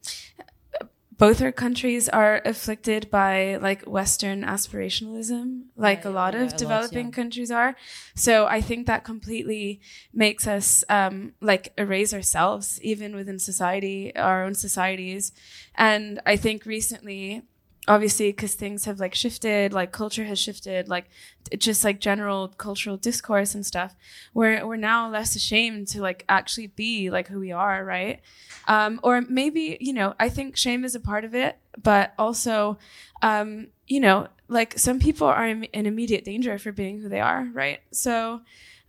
both 1.19 1.43
our 1.43 1.53
countries 1.53 2.09
are 2.09 2.41
afflicted 2.45 3.11
by 3.11 3.57
like 3.57 3.83
Western 3.83 4.43
aspirationalism, 4.43 5.65
like 5.77 6.05
a 6.05 6.11
lot 6.11 6.33
yeah, 6.33 6.41
of 6.41 6.49
a 6.49 6.51
lot, 6.51 6.59
developing 6.59 7.07
yeah. 7.07 7.13
countries 7.13 7.51
are. 7.51 7.77
So 8.15 8.47
I 8.47 8.61
think 8.61 8.87
that 8.87 9.05
completely 9.05 9.81
makes 10.13 10.47
us 10.47 10.85
um, 10.89 11.35
like 11.41 11.73
erase 11.77 12.15
ourselves, 12.15 12.81
even 12.83 13.15
within 13.15 13.39
society, 13.39 14.15
our 14.17 14.45
own 14.45 14.55
societies. 14.55 15.33
And 15.75 16.21
I 16.25 16.37
think 16.37 16.65
recently, 16.65 17.43
obviously, 17.89 18.31
because 18.31 18.55
things 18.55 18.85
have 18.85 19.01
like 19.01 19.15
shifted, 19.15 19.73
like 19.73 19.93
culture 19.93 20.25
has 20.25 20.39
shifted, 20.39 20.89
like 20.89 21.11
just 21.59 21.85
like 21.85 22.01
general 22.01 22.49
cultural 22.49 22.97
discourse 22.97 23.55
and 23.55 23.67
stuff. 23.67 23.97
We're 24.35 24.67
we're 24.67 24.77
now 24.77 25.11
less 25.11 25.35
ashamed 25.35 25.89
to 25.89 26.01
like 26.01 26.25
actually 26.29 26.69
be 26.69 27.11
like 27.11 27.29
who 27.29 27.41
we 27.41 27.53
are, 27.53 27.85
right? 27.85 28.21
Um, 28.69 29.01
or 29.03 29.21
maybe 29.23 29.77
you 29.81 29.93
know, 29.93 30.15
I 30.21 30.29
think 30.29 30.57
shame 30.57 30.85
is 30.85 30.95
a 30.95 31.01
part 31.01 31.25
of 31.25 31.35
it, 31.35 31.59
but 31.83 32.15
also, 32.19 32.79
um, 33.23 33.69
you 33.87 34.01
know, 34.01 34.29
like 34.49 34.79
some 34.79 34.99
people 35.01 35.27
are 35.27 35.47
in 35.47 35.65
in 35.65 35.87
immediate 35.87 36.25
danger 36.25 36.59
for 36.59 36.73
being 36.73 37.01
who 37.01 37.09
they 37.09 37.21
are, 37.21 37.49
right? 37.53 37.81
So, 37.91 38.43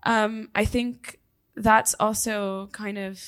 um, 0.04 0.50
I 0.54 0.66
think 0.66 1.20
that's 1.56 1.96
also 2.00 2.70
kind 2.72 2.98
of 2.98 3.22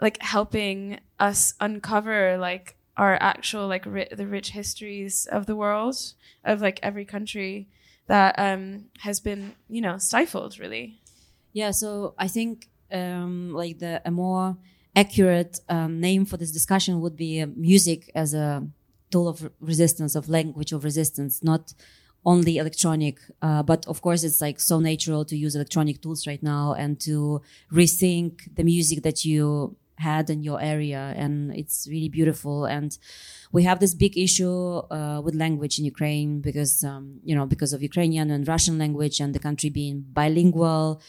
like 0.00 0.20
helping 0.22 1.00
us 1.18 1.54
uncover 1.60 2.36
like 2.38 2.76
our 2.96 3.16
actual 3.20 3.66
like 3.68 3.84
ri- 3.86 4.08
the 4.16 4.26
rich 4.26 4.50
histories 4.50 5.26
of 5.30 5.46
the 5.46 5.56
world 5.56 5.96
of 6.44 6.60
like 6.60 6.78
every 6.82 7.04
country 7.04 7.68
that 8.06 8.34
um 8.38 8.84
has 9.00 9.20
been 9.20 9.54
you 9.68 9.80
know 9.80 9.98
stifled 9.98 10.58
really 10.58 10.98
Yeah, 11.52 11.72
so 11.72 12.14
I 12.18 12.28
think 12.28 12.68
um, 12.92 13.52
like 13.54 13.78
the 13.78 14.02
a 14.04 14.10
more 14.10 14.56
accurate 14.94 15.60
um, 15.68 16.00
name 16.00 16.24
for 16.26 16.36
this 16.36 16.52
discussion 16.52 17.00
would 17.00 17.16
be 17.16 17.40
uh, 17.42 17.46
music 17.56 18.10
as 18.14 18.34
a 18.34 18.62
tool 19.10 19.26
of 19.28 19.50
resistance, 19.60 20.14
of 20.18 20.28
language 20.28 20.72
of 20.72 20.84
resistance, 20.84 21.42
not 21.42 21.74
only 22.24 22.58
electronic. 22.58 23.16
Uh, 23.40 23.62
but 23.62 23.86
of 23.86 24.00
course, 24.02 24.22
it's 24.24 24.40
like 24.40 24.58
so 24.60 24.80
natural 24.80 25.24
to 25.24 25.36
use 25.36 25.54
electronic 25.54 25.96
tools 26.02 26.26
right 26.26 26.42
now 26.42 26.74
and 26.74 27.00
to 27.00 27.40
rethink 27.72 28.32
the 28.54 28.64
music 28.64 29.02
that 29.02 29.24
you 29.24 29.76
had 29.96 30.30
in 30.30 30.42
your 30.42 30.60
area, 30.60 31.14
and 31.16 31.54
it's 31.54 31.86
really 31.90 32.08
beautiful. 32.08 32.64
And 32.64 32.96
we 33.52 33.62
have 33.64 33.80
this 33.80 33.94
big 33.94 34.16
issue 34.16 34.82
uh, 34.90 35.20
with 35.24 35.34
language 35.34 35.78
in 35.78 35.84
Ukraine 35.84 36.40
because 36.40 36.84
um, 36.84 37.20
you 37.24 37.34
know 37.34 37.46
because 37.46 37.72
of 37.72 37.82
Ukrainian 37.82 38.30
and 38.30 38.46
Russian 38.46 38.78
language 38.78 39.20
and 39.20 39.34
the 39.34 39.38
country 39.38 39.70
being 39.70 40.04
bilingual 40.12 41.00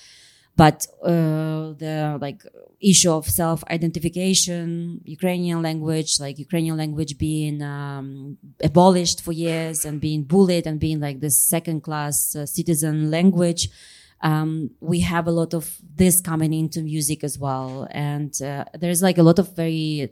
but 0.58 0.88
uh, 1.04 1.73
the 1.78 2.17
like 2.19 2.43
issue 2.82 3.12
of 3.12 3.26
self-identification 3.26 5.02
ukrainian 5.06 5.62
language 5.62 6.19
like 6.19 6.38
ukrainian 6.38 6.76
language 6.76 7.17
being 7.17 7.62
um, 7.62 8.38
abolished 8.63 9.21
for 9.21 9.32
years 9.32 9.86
and 9.86 10.02
being 10.02 10.23
bullied 10.23 10.67
and 10.67 10.80
being 10.80 11.00
like 11.00 11.19
this 11.19 11.39
second 11.39 11.82
class 11.82 12.36
uh, 12.36 12.45
citizen 12.45 13.10
language 13.10 13.69
um, 14.22 14.72
we 14.80 15.02
have 15.02 15.28
a 15.28 15.32
lot 15.32 15.54
of 15.54 15.78
this 15.96 16.22
coming 16.22 16.54
into 16.54 16.82
music 16.82 17.24
as 17.24 17.38
well. 17.38 17.88
And 17.92 18.40
uh, 18.42 18.66
there's 18.74 19.02
like 19.02 19.18
a 19.18 19.24
lot 19.24 19.40
of 19.40 19.56
very 19.56 20.10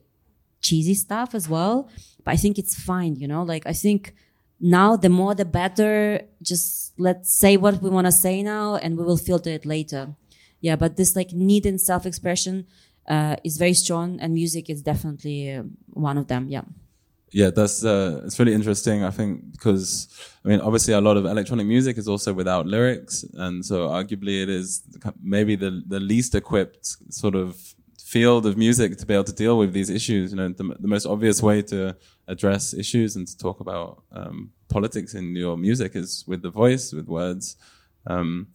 cheesy 0.61 0.93
stuff 0.93 1.35
as 1.35 1.47
well. 1.47 1.89
But 2.23 2.31
i 2.33 2.37
think 2.37 2.57
it's 2.57 2.73
fine 2.73 3.15
you 3.15 3.27
know? 3.27 3.43
Like 3.43 3.67
i 3.67 3.73
think 3.73 4.15
now 4.59 4.95
the 4.95 5.09
more 5.09 5.35
the 5.35 5.45
better. 5.45 6.21
Just 6.41 6.93
let's 6.97 7.33
say 7.35 7.57
what 7.57 7.81
we 7.81 7.89
want 7.89 8.07
to 8.07 8.11
say 8.11 8.41
now 8.41 8.75
and 8.75 8.97
we 8.97 9.03
will 9.03 9.17
filter 9.17 9.49
it 9.49 9.65
later. 9.65 10.15
Yeah 10.61 10.75
but 10.75 10.97
this 10.97 11.15
like 11.15 11.31
need 11.33 11.65
and 11.65 11.79
self-expression 11.79 12.65
uh, 13.07 13.35
is 13.43 13.57
very 13.57 13.73
strong 13.73 14.19
and 14.19 14.33
music 14.33 14.69
is 14.69 14.81
definitely 14.81 15.51
uh, 15.51 15.63
one 15.87 16.17
of 16.17 16.27
them. 16.27 16.47
Yeah 16.49 16.63
yeah, 17.35 17.49
that's 17.49 17.83
uh, 17.83 18.21
it's 18.23 18.39
really 18.39 18.53
interesting. 18.53 19.03
I 19.03 19.11
think 19.11 19.51
because 19.51 20.07
I 20.45 20.47
mean, 20.47 20.61
obviously, 20.61 20.93
a 20.93 21.01
lot 21.01 21.17
of 21.17 21.25
electronic 21.25 21.67
music 21.67 21.97
is 21.97 22.07
also 22.07 22.31
without 22.33 22.65
lyrics, 22.65 23.25
and 23.33 23.65
so 23.65 23.89
arguably, 23.89 24.41
it 24.41 24.47
is 24.47 24.83
maybe 25.21 25.57
the 25.57 25.83
the 25.85 25.99
least 25.99 26.33
equipped 26.33 26.85
sort 27.13 27.35
of 27.35 27.57
field 27.99 28.45
of 28.45 28.55
music 28.55 28.97
to 28.99 29.05
be 29.05 29.13
able 29.13 29.25
to 29.25 29.33
deal 29.33 29.57
with 29.57 29.73
these 29.73 29.89
issues. 29.89 30.31
You 30.31 30.37
know, 30.37 30.47
the, 30.47 30.77
the 30.79 30.87
most 30.87 31.05
obvious 31.05 31.43
way 31.43 31.61
to 31.63 31.97
address 32.29 32.73
issues 32.73 33.17
and 33.17 33.27
to 33.27 33.37
talk 33.37 33.59
about 33.59 34.01
um, 34.13 34.53
politics 34.69 35.13
in 35.13 35.35
your 35.35 35.57
music 35.57 35.93
is 35.97 36.23
with 36.25 36.41
the 36.41 36.49
voice, 36.49 36.93
with 36.93 37.07
words. 37.07 37.57
Um, 38.07 38.47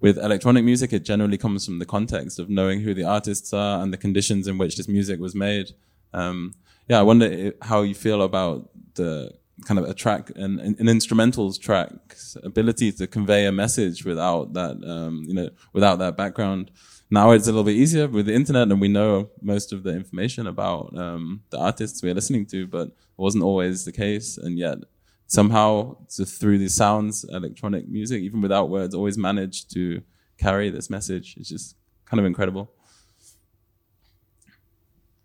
with 0.00 0.18
electronic 0.18 0.64
music, 0.64 0.92
it 0.92 1.04
generally 1.04 1.38
comes 1.38 1.64
from 1.64 1.78
the 1.78 1.86
context 1.86 2.40
of 2.40 2.50
knowing 2.50 2.80
who 2.80 2.94
the 2.94 3.04
artists 3.04 3.52
are 3.52 3.80
and 3.80 3.92
the 3.92 3.96
conditions 3.96 4.48
in 4.48 4.58
which 4.58 4.76
this 4.76 4.88
music 4.88 5.20
was 5.20 5.36
made. 5.36 5.70
Um, 6.12 6.54
yeah, 6.88 6.98
I 6.98 7.02
wonder 7.02 7.52
how 7.62 7.82
you 7.82 7.94
feel 7.94 8.22
about 8.22 8.70
the 8.94 9.32
kind 9.64 9.78
of 9.78 9.88
a 9.88 9.94
track 9.94 10.30
an, 10.36 10.58
an 10.58 10.86
instrumentals 10.86 11.60
track's 11.60 12.36
ability 12.42 12.90
to 12.92 13.06
convey 13.06 13.46
a 13.46 13.52
message 13.52 14.04
without 14.04 14.52
that 14.52 14.82
um, 14.84 15.24
you 15.26 15.34
know 15.34 15.48
without 15.72 15.98
that 15.98 16.16
background. 16.16 16.70
Now 17.10 17.30
it's 17.30 17.46
a 17.46 17.50
little 17.50 17.64
bit 17.64 17.76
easier 17.76 18.08
with 18.08 18.26
the 18.26 18.34
internet, 18.34 18.70
and 18.70 18.80
we 18.80 18.88
know 18.88 19.30
most 19.40 19.72
of 19.72 19.82
the 19.82 19.90
information 19.90 20.46
about 20.46 20.96
um, 20.98 21.42
the 21.50 21.58
artists 21.58 22.02
we're 22.02 22.14
listening 22.14 22.46
to, 22.46 22.66
but 22.66 22.88
it 22.88 22.94
wasn't 23.16 23.44
always 23.44 23.84
the 23.84 23.92
case, 23.92 24.36
and 24.36 24.58
yet 24.58 24.78
somehow 25.26 25.96
through 26.10 26.58
these 26.58 26.74
sounds, 26.74 27.24
electronic 27.24 27.88
music, 27.88 28.22
even 28.22 28.40
without 28.40 28.68
words, 28.68 28.94
always 28.94 29.18
managed 29.18 29.72
to 29.74 30.02
carry 30.38 30.70
this 30.70 30.90
message. 30.90 31.36
It's 31.36 31.48
just 31.48 31.76
kind 32.06 32.20
of 32.20 32.26
incredible. 32.26 32.70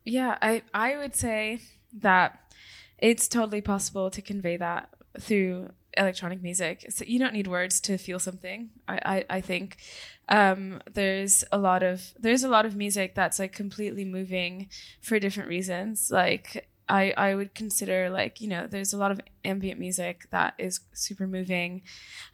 Yeah, 0.10 0.38
I 0.42 0.64
I 0.74 0.98
would 0.98 1.16
say 1.16 1.60
that 1.94 2.40
it's 2.98 3.28
totally 3.28 3.62
possible 3.62 4.10
to 4.10 4.22
convey 4.22 4.58
that 4.58 4.90
through 5.20 5.70
electronic 5.96 6.42
music. 6.42 6.86
So 6.90 7.04
you 7.06 7.20
don't 7.20 7.34
need 7.34 7.48
words 7.48 7.80
to 7.82 7.98
feel 7.98 8.18
something. 8.20 8.72
I 8.88 9.00
I, 9.30 9.38
I 9.38 9.42
think 9.42 9.78
um, 10.28 10.82
there's 10.92 11.44
a 11.52 11.60
lot 11.60 11.84
of 11.84 12.14
there's 12.20 12.44
a 12.44 12.50
lot 12.50 12.66
of 12.66 12.76
music 12.76 13.14
that's 13.14 13.38
like 13.38 13.54
completely 13.54 14.04
moving 14.04 14.70
for 15.00 15.20
different 15.20 15.48
reasons. 15.50 16.10
Like 16.12 16.69
I, 16.90 17.14
I 17.16 17.36
would 17.36 17.54
consider 17.54 18.10
like 18.10 18.42
you 18.42 18.48
know 18.48 18.68
there's 18.68 18.94
a 18.94 18.98
lot 18.98 19.12
of 19.12 19.22
ambient 19.46 19.80
music 19.80 20.28
that 20.32 20.56
is 20.58 20.82
super 20.94 21.28
moving. 21.28 21.84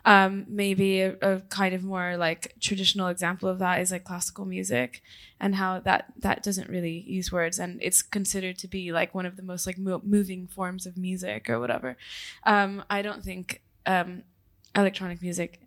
Um, 0.06 0.46
maybe 0.48 1.02
a, 1.02 1.16
a, 1.22 1.42
kind 1.42 1.76
of 1.76 1.84
more 1.84 2.16
like 2.18 2.56
traditional 2.60 3.08
example 3.08 3.50
of 3.50 3.60
that 3.60 3.82
is 3.82 3.92
like 3.92 4.04
classical 4.04 4.46
music 4.46 5.04
and 5.40 5.56
how 5.56 5.80
that 5.82 6.14
that 6.20 6.42
doesn't 6.42 6.70
really 6.70 7.04
use 7.08 7.32
words 7.32 7.60
and 7.60 7.80
it's 7.82 8.02
considered 8.02 8.58
to 8.60 8.68
be 8.68 8.92
like 8.92 9.14
one 9.14 9.26
of 9.26 9.36
the 9.36 9.44
most 9.44 9.68
like 9.68 9.78
mo- 9.78 10.02
moving 10.04 10.48
forms 10.48 10.86
of 10.86 10.98
music 10.98 11.50
or 11.50 11.60
whatever. 11.60 11.98
Um, 12.44 12.84
i 12.90 13.02
don't 13.02 13.24
think 13.24 13.62
um, 13.86 14.24
electronic 14.76 15.22
music 15.22 15.62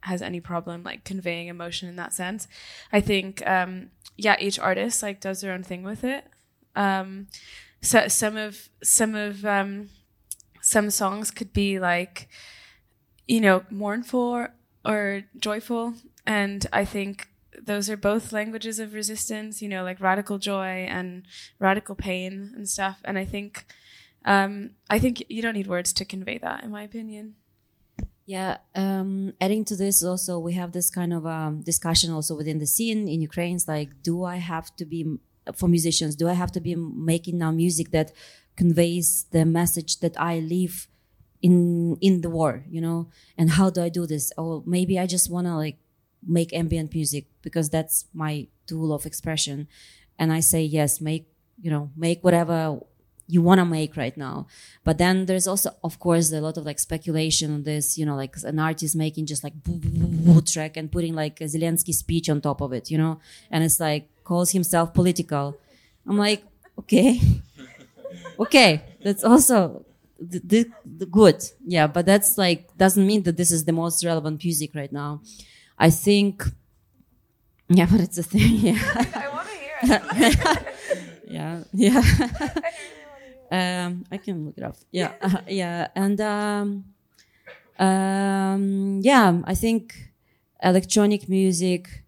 has 0.00 0.20
any 0.20 0.40
problem 0.40 0.82
like 0.82 1.04
conveying 1.04 1.48
emotion 1.48 1.88
in 1.88 1.96
that 1.96 2.12
sense. 2.12 2.46
I 2.92 3.00
think 3.00 3.46
um, 3.46 3.90
yeah 4.16 4.36
each 4.38 4.58
artist 4.58 5.02
like 5.02 5.20
does 5.20 5.40
their 5.40 5.52
own 5.52 5.62
thing 5.62 5.82
with 5.82 6.04
it. 6.04 6.24
Um, 6.76 7.28
so 7.84 8.08
some 8.08 8.36
of 8.36 8.68
some 8.82 9.14
of 9.14 9.44
um, 9.44 9.90
some 10.62 10.90
songs 10.90 11.30
could 11.30 11.52
be 11.52 11.78
like 11.78 12.28
you 13.28 13.40
know 13.40 13.64
mournful 13.70 14.48
or 14.84 15.22
joyful. 15.38 15.94
And 16.26 16.66
i 16.72 16.84
think 16.86 17.28
those 17.62 17.88
are 17.90 17.96
both 17.96 18.32
languages 18.32 18.78
of 18.78 18.94
resistance 18.94 19.62
you 19.62 19.68
know 19.68 19.84
like 19.84 20.00
radical 20.00 20.38
joy 20.38 20.86
and 20.88 21.24
radical 21.58 21.94
pain 21.94 22.52
and 22.56 22.68
stuff. 22.68 23.00
And 23.04 23.18
i 23.18 23.24
think 23.24 23.66
um, 24.24 24.70
i 24.88 24.98
think 24.98 25.22
you 25.28 25.42
don't 25.42 25.54
need 25.54 25.66
words 25.66 25.92
to 25.92 26.04
convey 26.04 26.38
that 26.38 26.64
in 26.64 26.70
my 26.70 26.82
opinion. 26.82 27.34
Yeah, 28.26 28.56
um, 28.74 29.34
adding 29.38 29.66
to 29.66 29.76
this 29.76 30.02
also, 30.02 30.38
we 30.38 30.54
have 30.54 30.72
this 30.72 30.88
kind 30.90 31.12
of 31.12 31.26
um, 31.26 31.60
discussion 31.60 32.10
also 32.10 32.34
within 32.34 32.58
the 32.58 32.66
scene 32.66 33.06
in 33.06 33.20
Ukraine. 33.20 33.56
It's 33.56 33.68
like, 33.68 34.02
do 34.02 34.24
I 34.24 34.36
have 34.36 34.74
to 34.76 34.86
be 34.86 35.18
for 35.54 35.68
musicians? 35.68 36.16
Do 36.16 36.28
i 36.28 36.32
have 36.32 36.52
to 36.52 36.60
be 36.60 36.74
making 36.74 37.38
now 37.38 37.50
music 37.50 37.90
that 37.90 38.12
conveys 38.56 39.26
the 39.30 39.44
message 39.44 40.00
that 40.00 40.18
i 40.18 40.38
live 40.38 40.88
in 41.42 41.96
in 42.00 42.22
the 42.22 42.30
war 42.30 42.64
you 42.70 42.80
know? 42.80 43.08
And 43.36 43.50
how 43.50 43.70
do 43.70 43.82
i 43.82 43.88
do 43.88 44.06
this? 44.06 44.32
Or 44.38 44.62
maybe 44.66 44.98
i 44.98 45.06
just 45.06 45.30
want 45.30 45.46
to 45.46 45.56
like 45.56 45.78
make 46.26 46.54
ambient 46.54 46.94
music 46.94 47.26
because 47.42 47.68
that's 47.68 48.06
my 48.14 48.46
tool 48.66 48.92
of 48.94 49.04
expression. 49.06 49.68
And 50.18 50.32
i 50.32 50.40
say 50.40 50.62
yes 50.62 51.00
make 51.00 51.26
you 51.60 51.70
know 51.70 51.90
make 51.96 52.24
whatever 52.24 52.80
you 53.26 53.40
want 53.40 53.58
to 53.58 53.64
make 53.64 53.96
right 53.96 54.16
now. 54.16 54.46
But 54.84 54.98
then 54.98 55.26
there's 55.26 55.46
also 55.46 55.70
of 55.82 55.98
course 55.98 56.30
a 56.32 56.40
lot 56.40 56.56
of 56.56 56.64
like 56.64 56.78
speculation 56.78 57.52
on 57.52 57.62
this 57.62 57.96
you 57.98 58.06
know 58.06 58.16
like 58.16 58.36
an 58.44 58.58
artist 58.58 58.94
making 58.96 59.26
just 59.26 59.42
like 59.44 59.54
boo, 59.62 59.76
boo, 59.76 60.34
boo, 60.34 60.40
track 60.42 60.76
and 60.76 60.90
putting 60.90 61.14
like 61.14 61.40
a 61.40 61.44
zelensky 61.44 61.94
speech 61.94 62.28
on 62.28 62.40
top 62.40 62.60
of 62.60 62.72
it 62.72 62.90
you 62.90 62.98
know? 62.98 63.20
And 63.50 63.64
it's 63.64 63.80
like 63.80 64.08
calls 64.24 64.52
himself 64.52 64.94
political. 64.94 65.56
I'm 66.06 66.18
like 66.18 66.42
okay. 66.80 67.20
Okay 68.38 68.82
that's 69.02 69.22
also 69.22 69.84
the, 70.18 70.40
the, 70.44 70.70
the 70.84 71.06
good. 71.06 71.42
Yeah 71.66 71.86
but 71.86 72.06
that's 72.06 72.36
like 72.38 72.76
doesn't 72.76 73.06
mean 73.06 73.22
that 73.24 73.36
this 73.36 73.50
is 73.50 73.64
the 73.64 73.72
most 73.72 74.04
relevant 74.04 74.42
music 74.42 74.74
right 74.74 74.92
now. 74.92 75.20
I 75.78 75.90
think 75.90 76.44
yeah 77.68 77.86
but 77.90 78.00
it's 78.00 78.18
a 78.18 78.22
thing 78.22 78.52
yeah. 78.68 78.78
I 79.14 79.28
want 79.28 79.48
to 79.48 79.54
hear 79.54 79.76
it. 79.82 80.74
Yeah 81.28 81.62
yeah. 81.72 82.02
Um, 83.54 84.04
I 84.10 84.16
can 84.16 84.46
look 84.46 84.58
it 84.58 84.64
up. 84.64 84.76
Yeah, 84.90 85.12
uh, 85.20 85.40
yeah, 85.46 85.88
and 85.94 86.20
um, 86.20 86.84
um, 87.78 89.00
yeah, 89.02 89.40
I 89.44 89.54
think 89.54 89.94
electronic 90.62 91.28
music. 91.28 92.03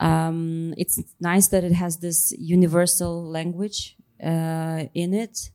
Um, 0.00 0.74
it's 0.76 1.00
nice 1.20 1.48
that 1.48 1.64
it 1.64 1.72
has 1.72 1.98
this 1.98 2.32
universal 2.38 3.24
language 3.24 3.96
uh, 4.22 4.84
in 4.94 5.14
it. 5.14 5.50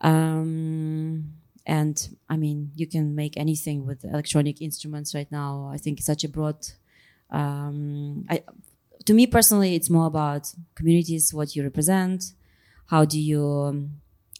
Um, 0.00 1.34
and 1.66 2.16
I 2.28 2.36
mean, 2.36 2.72
you 2.74 2.86
can 2.86 3.14
make 3.14 3.36
anything 3.36 3.86
with 3.86 4.04
electronic 4.04 4.60
instruments 4.60 5.14
right 5.14 5.30
now. 5.30 5.70
I 5.72 5.76
think 5.76 6.00
such 6.00 6.24
a 6.24 6.28
broad. 6.28 6.66
Um, 7.30 8.26
I, 8.28 8.42
to 9.04 9.14
me 9.14 9.26
personally, 9.26 9.74
it's 9.74 9.90
more 9.90 10.06
about 10.06 10.52
communities, 10.74 11.32
what 11.32 11.54
you 11.54 11.62
represent, 11.62 12.32
how 12.92 13.04
do 13.06 13.18
you 13.18 13.42
um, 13.68 13.92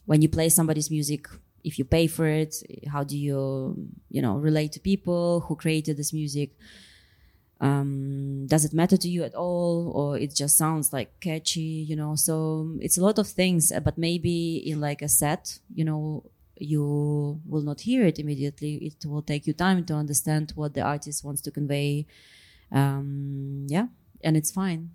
when 0.06 0.20
you 0.20 0.28
play 0.28 0.48
somebody's 0.48 0.90
music 0.90 1.26
if 1.64 1.78
you 1.78 1.84
pay 1.84 2.06
for 2.06 2.26
it 2.26 2.54
how 2.94 3.02
do 3.02 3.16
you 3.16 3.38
you 4.10 4.20
know 4.20 4.34
relate 4.36 4.72
to 4.72 4.80
people 4.80 5.40
who 5.40 5.56
created 5.56 5.96
this 5.96 6.12
music 6.12 6.50
um, 7.62 8.46
does 8.48 8.64
it 8.64 8.74
matter 8.74 8.96
to 8.96 9.08
you 9.08 9.22
at 9.22 9.34
all? 9.34 9.92
Or 9.94 10.18
it 10.18 10.34
just 10.34 10.58
sounds 10.58 10.92
like 10.92 11.20
catchy 11.20 11.86
you 11.88 11.96
know? 11.96 12.16
So 12.16 12.76
it's 12.80 12.98
a 12.98 13.02
lot 13.02 13.18
of 13.18 13.28
things 13.28 13.72
uh, 13.72 13.80
but 13.80 13.96
maybe 13.96 14.56
in 14.56 14.80
like 14.80 15.00
a 15.00 15.08
set 15.08 15.58
you 15.72 15.84
know 15.84 16.24
you 16.56 17.40
will 17.46 17.62
not 17.62 17.80
hear 17.80 18.04
it 18.04 18.18
immediately. 18.18 18.74
It 18.74 19.06
will 19.06 19.22
take 19.22 19.46
you 19.46 19.52
time 19.52 19.84
to 19.86 19.94
understand 19.94 20.52
what 20.54 20.74
the 20.74 20.82
artist 20.82 21.24
wants 21.24 21.40
to 21.42 21.50
convey. 21.50 22.06
Um, 22.70 23.66
yeah 23.68 23.86
and 24.22 24.36
it's 24.36 24.50
fine. 24.50 24.90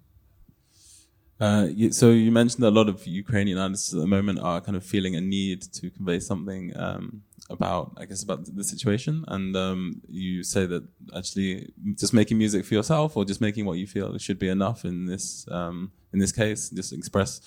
Uh, 1.40 1.68
so 1.92 2.10
you 2.10 2.32
mentioned 2.32 2.64
a 2.64 2.72
lot 2.72 2.90
of 2.90 3.06
Ukrainian 3.06 3.60
artists 3.60 3.94
at 3.94 4.00
the 4.00 4.08
moment 4.08 4.40
are 4.40 4.60
kind 4.60 4.76
of 4.76 4.84
feeling 4.84 5.16
a 5.16 5.22
need 5.22 5.62
to 5.62 5.90
convey 5.92 6.20
something 6.20 6.76
um, 6.76 7.22
about, 7.50 7.94
I 7.98 8.06
guess, 8.06 8.24
about 8.24 8.54
the 8.56 8.64
situation. 8.64 9.24
And 9.28 9.56
um, 9.56 10.02
you 10.10 10.44
say 10.44 10.66
that 10.66 10.84
actually 11.16 11.72
just 11.96 12.14
making 12.14 12.38
music 12.38 12.66
for 12.66 12.74
yourself 12.74 13.16
or 13.16 13.26
just 13.26 13.42
making 13.42 13.66
what 13.66 13.78
you 13.78 13.88
feel 13.88 14.18
should 14.18 14.40
be 14.40 14.50
enough 14.50 14.86
in 14.86 15.06
this 15.06 15.48
um, 15.50 15.92
in 16.14 16.20
this 16.20 16.32
case. 16.32 16.70
Just 16.70 16.94
express, 16.94 17.42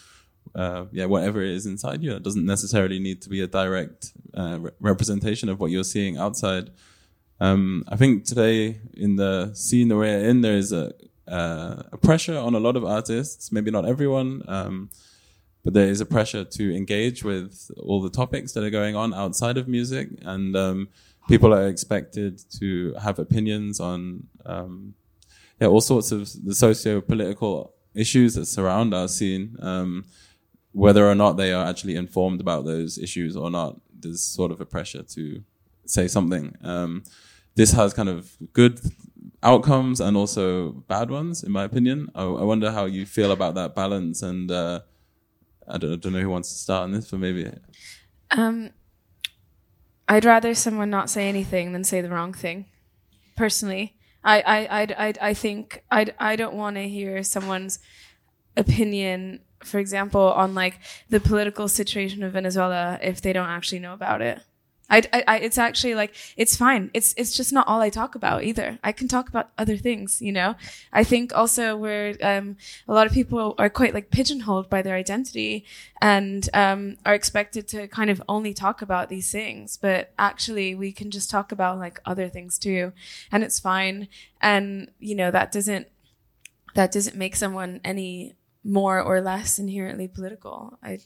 uh, 0.55 0.87
yeah, 0.93 1.07
whatever 1.07 1.43
it 1.43 1.51
is 1.51 1.67
inside 1.67 2.03
you. 2.03 2.15
It 2.15 2.23
doesn't 2.23 2.47
necessarily 2.47 2.99
need 2.99 3.23
to 3.23 3.29
be 3.29 3.41
a 3.43 3.47
direct 3.47 4.13
uh, 4.35 4.59
re- 4.61 4.71
representation 4.81 5.49
of 5.49 5.61
what 5.61 5.71
you're 5.71 5.85
seeing 5.85 6.17
outside. 6.17 6.71
Um, 7.41 7.85
I 7.89 7.97
think 7.97 8.25
today 8.25 8.81
in 8.95 9.17
the 9.17 9.53
scene 9.55 9.89
that 9.89 9.97
we're 9.97 10.29
in, 10.31 10.41
there 10.41 10.57
is 10.57 10.73
a 10.73 10.93
uh, 11.29 11.83
a 11.93 11.99
pressure 11.99 12.37
on 12.37 12.55
a 12.55 12.61
lot 12.61 12.77
of 12.77 12.85
artists, 12.85 13.53
maybe 13.53 13.71
not 13.71 13.87
everyone, 13.87 14.43
um, 14.49 14.91
but 15.65 15.75
there 15.75 15.89
is 15.89 16.01
a 16.01 16.07
pressure 16.07 16.45
to 16.45 16.77
engage 16.77 17.23
with 17.25 17.71
all 17.79 18.01
the 18.01 18.11
topics 18.11 18.53
that 18.53 18.65
are 18.65 18.71
going 18.71 18.97
on 18.97 19.13
outside 19.15 19.57
of 19.57 19.69
music, 19.69 20.09
and 20.23 20.57
um, 20.57 20.89
people 21.29 21.53
are 21.53 21.69
expected 21.69 22.41
to 22.59 22.95
have 23.03 23.19
opinions 23.19 23.81
on 23.81 24.27
um, 24.47 24.95
yeah 25.61 25.69
all 25.69 25.81
sorts 25.81 26.13
of 26.13 26.29
the 26.45 26.55
socio-political 26.55 27.75
issues 27.95 28.35
that 28.35 28.47
surround 28.47 28.95
our 28.95 29.09
scene. 29.09 29.57
Um, 29.61 30.05
whether 30.73 31.09
or 31.09 31.17
not 31.17 31.37
they 31.37 31.53
are 31.53 31.67
actually 31.67 31.97
informed 31.97 32.41
about 32.41 32.65
those 32.65 32.97
issues 32.97 33.37
or 33.37 33.51
not, 33.51 33.81
there's 33.93 34.23
sort 34.23 34.53
of 34.53 34.61
a 34.61 34.67
pressure 34.67 35.03
to 35.03 35.43
say 35.85 36.07
something. 36.07 36.55
Um, 36.63 37.03
this 37.57 37.73
has 37.73 37.93
kind 37.93 38.09
of 38.09 38.37
good 38.53 38.81
outcomes 39.43 40.01
and 40.01 40.17
also 40.17 40.73
bad 40.87 41.11
ones, 41.11 41.43
in 41.43 41.53
my 41.53 41.65
opinion. 41.65 42.09
I, 42.15 42.23
I 42.23 42.45
wonder 42.45 42.71
how 42.71 42.85
you 42.85 43.05
feel 43.05 43.33
about 43.33 43.55
that 43.57 43.75
balance. 43.75 44.23
And 44.23 44.51
uh, 44.51 44.81
I, 45.71 45.79
don't, 45.79 45.93
I, 45.93 45.97
don't, 45.97 46.13
know 46.13 46.21
who 46.21 46.29
wants 46.29 46.51
to 46.51 46.59
start 46.59 46.85
on 46.85 46.93
this, 46.93 47.11
but 47.11 47.21
maybe. 47.21 47.51
Um, 48.31 48.71
I'd 50.09 50.25
rather 50.25 50.55
someone 50.55 50.91
not 50.91 51.11
say 51.11 51.29
anything 51.29 51.73
than 51.73 51.85
say 51.85 52.01
the 52.01 52.11
wrong 52.11 52.33
thing. 52.33 52.67
Personally, 53.37 53.97
I 54.25 54.41
I 54.41 54.59
I 54.59 54.83
I, 54.83 55.15
I 55.21 55.35
think 55.35 55.85
I 55.91 56.07
I 56.19 56.37
don't 56.37 56.55
want 56.55 56.77
to 56.77 56.89
hear 56.89 57.23
someone's 57.23 57.79
opinion, 58.57 59.41
for 59.63 59.79
example, 59.79 60.33
on 60.33 60.55
like 60.55 60.79
the 61.09 61.21
political 61.21 61.69
situation 61.69 62.23
of 62.23 62.33
Venezuela 62.33 62.99
if 63.03 63.21
they 63.23 63.33
don't 63.33 63.49
actually 63.49 63.79
know 63.79 63.95
about 63.95 64.21
it. 64.21 64.41
I, 64.91 65.25
I, 65.27 65.39
it's 65.39 65.59
actually 65.59 65.95
like 65.95 66.15
it's 66.37 66.57
fine. 66.57 66.91
It's 66.93 67.15
it's 67.17 67.37
just 67.37 67.53
not 67.53 67.69
all 67.69 67.81
I 67.81 67.91
talk 67.91 68.15
about 68.15 68.43
either. 68.43 68.79
I 68.83 68.93
can 68.93 69.07
talk 69.07 69.29
about 69.29 69.51
other 69.57 69.77
things, 69.77 70.21
you 70.21 70.33
know. 70.33 70.57
I 70.93 71.05
think 71.05 71.33
also 71.35 71.77
where 71.77 72.17
um, 72.23 72.57
a 72.89 72.93
lot 72.93 73.07
of 73.07 73.13
people 73.13 73.55
are 73.59 73.71
quite 73.71 73.95
like 73.95 74.11
pigeonholed 74.11 74.69
by 74.69 74.83
their 74.83 74.97
identity 74.97 75.65
and 76.03 76.49
um, 76.53 76.97
are 77.07 77.15
expected 77.15 77.69
to 77.69 77.87
kind 77.87 78.11
of 78.11 78.21
only 78.29 78.53
talk 78.53 78.83
about 78.83 79.09
these 79.09 79.31
things, 79.31 79.77
but 79.77 80.13
actually 80.19 80.75
we 80.75 80.91
can 80.91 81.11
just 81.11 81.31
talk 81.31 81.53
about 81.53 81.79
like 81.79 82.01
other 82.05 82.29
things 82.29 82.59
too, 82.59 82.93
and 83.31 83.45
it's 83.45 83.61
fine. 83.61 84.09
And 84.41 84.91
you 84.99 85.15
know 85.15 85.31
that 85.31 85.53
doesn't 85.53 85.87
that 86.75 86.91
doesn't 86.93 87.17
make 87.17 87.37
someone 87.37 87.81
any 87.85 88.35
more 88.65 89.01
or 89.01 89.21
less 89.21 89.59
inherently 89.59 90.09
political. 90.09 90.79
I 90.83 90.99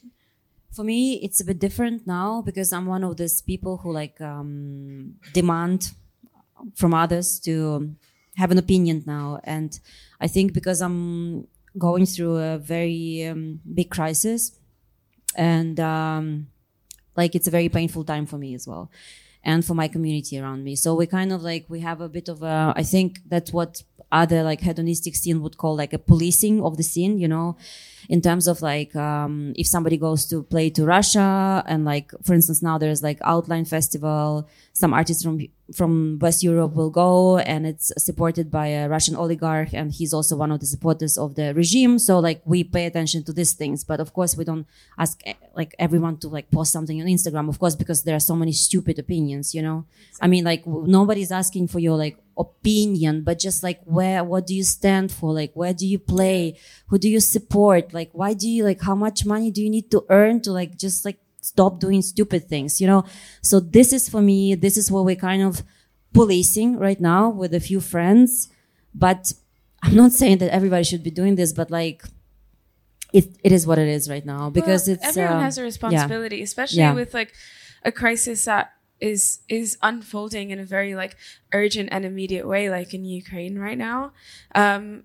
for 0.75 0.83
me 0.83 1.15
it's 1.23 1.39
a 1.41 1.45
bit 1.45 1.59
different 1.59 2.05
now 2.05 2.41
because 2.41 2.73
i'm 2.73 2.85
one 2.85 3.03
of 3.03 3.17
those 3.17 3.41
people 3.41 3.77
who 3.77 3.91
like 3.91 4.19
um, 4.21 5.15
demand 5.33 5.91
from 6.75 6.93
others 6.93 7.39
to 7.39 7.95
have 8.37 8.51
an 8.51 8.57
opinion 8.57 9.03
now. 9.05 9.39
And 9.43 9.79
i 10.19 10.27
think 10.27 10.53
because 10.53 10.81
i'm 10.81 11.47
going 11.77 12.05
through 12.05 12.37
a 12.37 12.57
very 12.57 13.25
um, 13.25 13.59
big 13.73 13.89
crisis 13.89 14.57
and 15.35 15.79
um, 15.79 16.47
like 17.15 17.35
it's 17.35 17.47
a 17.47 17.51
very 17.51 17.69
painful 17.69 18.03
time 18.03 18.25
for 18.25 18.37
me 18.37 18.53
as 18.55 18.67
well 18.67 18.89
and 19.43 19.63
for 19.63 19.75
my 19.75 19.87
community 19.87 20.39
around 20.39 20.63
me. 20.63 20.75
So 20.75 20.95
we 20.95 21.05
kind 21.05 21.31
of 21.31 21.43
like 21.43 21.65
we 21.69 21.81
have 21.81 22.01
a 22.01 22.09
bit 22.09 22.27
of 22.29 22.41
a 22.43 22.73
i 22.75 22.83
think 22.83 23.19
that's 23.27 23.51
what 23.53 23.83
other 24.11 24.43
like 24.43 24.61
hedonistic 24.61 25.15
scene 25.15 25.41
would 25.41 25.57
call 25.57 25.75
like 25.75 25.93
a 25.93 25.99
policing 25.99 26.63
of 26.63 26.77
the 26.77 26.83
scene 26.83 27.17
you 27.17 27.27
know 27.27 27.57
in 28.09 28.21
terms 28.21 28.47
of 28.47 28.61
like 28.61 28.95
um, 28.95 29.53
if 29.55 29.67
somebody 29.67 29.97
goes 29.97 30.25
to 30.27 30.43
play 30.43 30.69
to 30.71 30.85
Russia 30.85 31.63
and 31.67 31.85
like 31.85 32.11
for 32.23 32.33
instance 32.33 32.61
now 32.61 32.77
there's 32.77 33.03
like 33.03 33.19
Outline 33.23 33.65
Festival, 33.65 34.47
some 34.73 34.93
artists 34.93 35.23
from 35.23 35.39
from 35.73 36.19
West 36.21 36.43
Europe 36.43 36.73
will 36.75 36.91
go 36.91 37.39
and 37.39 37.65
it's 37.65 37.91
supported 37.97 38.51
by 38.51 38.67
a 38.67 38.87
Russian 38.87 39.15
oligarch 39.15 39.73
and 39.73 39.91
he's 39.91 40.13
also 40.13 40.35
one 40.35 40.51
of 40.51 40.59
the 40.59 40.65
supporters 40.65 41.17
of 41.17 41.35
the 41.35 41.53
regime. 41.55 41.97
So 41.97 42.19
like 42.19 42.41
we 42.45 42.63
pay 42.63 42.85
attention 42.85 43.23
to 43.23 43.33
these 43.33 43.53
things, 43.53 43.83
but 43.83 43.99
of 43.99 44.13
course 44.13 44.37
we 44.37 44.43
don't 44.43 44.67
ask 44.97 45.19
eh, 45.25 45.33
like 45.55 45.73
everyone 45.79 46.17
to 46.17 46.27
like 46.27 46.51
post 46.51 46.71
something 46.71 47.01
on 47.01 47.07
Instagram, 47.07 47.49
of 47.49 47.57
course, 47.57 47.75
because 47.75 48.03
there 48.03 48.15
are 48.15 48.19
so 48.19 48.35
many 48.35 48.51
stupid 48.51 48.99
opinions, 48.99 49.55
you 49.55 49.61
know? 49.61 49.85
I 50.21 50.27
mean, 50.27 50.43
like 50.43 50.67
nobody's 50.67 51.31
asking 51.31 51.69
for 51.69 51.79
your 51.79 51.97
like 51.97 52.19
opinion, 52.37 53.23
but 53.23 53.39
just 53.39 53.63
like 53.63 53.79
where, 53.85 54.23
what 54.23 54.45
do 54.47 54.53
you 54.55 54.63
stand 54.63 55.11
for? 55.11 55.33
Like 55.33 55.51
where 55.53 55.73
do 55.73 55.87
you 55.87 55.99
play? 55.99 56.57
Who 56.87 56.97
do 56.97 57.09
you 57.09 57.19
support? 57.19 57.93
Like 57.93 58.09
why 58.13 58.33
do 58.33 58.49
you 58.49 58.63
like, 58.63 58.81
how 58.81 58.95
much 58.95 59.25
money 59.25 59.51
do 59.51 59.61
you 59.61 59.69
need 59.69 59.89
to 59.91 60.05
earn 60.09 60.41
to 60.41 60.51
like 60.51 60.77
just 60.77 61.05
like 61.05 61.19
stop 61.41 61.79
doing 61.79 62.01
stupid 62.01 62.49
things, 62.49 62.81
you 62.81 62.87
know? 62.87 63.05
So 63.41 63.59
this 63.59 63.93
is 63.93 64.09
for 64.09 64.21
me, 64.21 64.55
this 64.55 64.77
is 64.77 64.91
what 64.91 65.05
we're 65.05 65.15
kind 65.15 65.43
of 65.43 65.63
policing 66.13 66.77
right 66.77 66.99
now 66.99 67.29
with 67.29 67.53
a 67.53 67.59
few 67.59 67.79
friends. 67.79 68.49
But 68.93 69.33
I'm 69.83 69.95
not 69.95 70.11
saying 70.11 70.39
that 70.39 70.51
everybody 70.51 70.83
should 70.83 71.03
be 71.03 71.11
doing 71.11 71.35
this, 71.35 71.53
but 71.53 71.69
like, 71.69 72.03
it, 73.13 73.37
it 73.43 73.51
is 73.51 73.65
what 73.65 73.77
it 73.77 73.87
is 73.87 74.09
right 74.09 74.25
now 74.25 74.49
because 74.49 74.87
well, 74.87 74.95
it's 74.95 75.05
everyone 75.07 75.37
um, 75.37 75.43
has 75.43 75.57
a 75.57 75.63
responsibility, 75.63 76.37
yeah. 76.37 76.43
especially 76.43 76.79
Yeah. 76.79 76.93
with 76.93 77.13
like 77.13 77.31
a 77.83 77.91
crisis 77.91 78.43
that 78.45 78.73
is 78.99 79.39
is 79.49 79.77
unfolding 79.81 80.51
in 80.51 80.59
a 80.59 80.65
very 80.65 80.95
like 80.95 81.15
urgent 81.53 81.89
and 81.91 82.05
immediate 82.05 82.47
way, 82.47 82.69
like 82.69 82.93
in 82.93 83.05
Ukraine 83.05 83.59
right 83.59 83.77
now. 83.77 84.11
Um, 84.53 85.03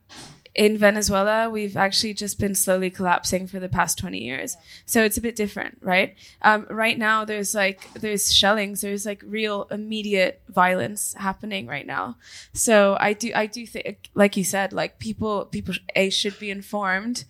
in 0.54 0.76
Venezuela, 0.76 1.48
we've 1.48 1.76
actually 1.76 2.12
just 2.12 2.38
been 2.38 2.54
slowly 2.54 2.90
collapsing 2.90 3.46
for 3.46 3.60
the 3.60 3.68
past 3.68 3.98
20 3.98 4.18
years. 4.18 4.56
So 4.84 5.02
it's 5.02 5.16
a 5.16 5.20
bit 5.20 5.36
different, 5.36 5.78
right? 5.80 6.16
Um, 6.42 6.66
right 6.68 6.98
now, 6.98 7.24
there's 7.24 7.54
like, 7.54 7.92
there's 7.94 8.34
shellings, 8.34 8.80
there's 8.80 9.06
like 9.06 9.22
real 9.24 9.68
immediate 9.70 10.42
violence 10.48 11.14
happening 11.14 11.66
right 11.66 11.86
now. 11.86 12.16
So 12.52 12.96
I 12.98 13.12
do, 13.12 13.30
I 13.34 13.46
do 13.46 13.64
think, 13.66 14.10
like 14.14 14.36
you 14.36 14.44
said, 14.44 14.72
like 14.72 14.98
people, 14.98 15.44
people, 15.44 15.74
A, 15.94 16.10
should 16.10 16.38
be 16.40 16.50
informed, 16.50 17.24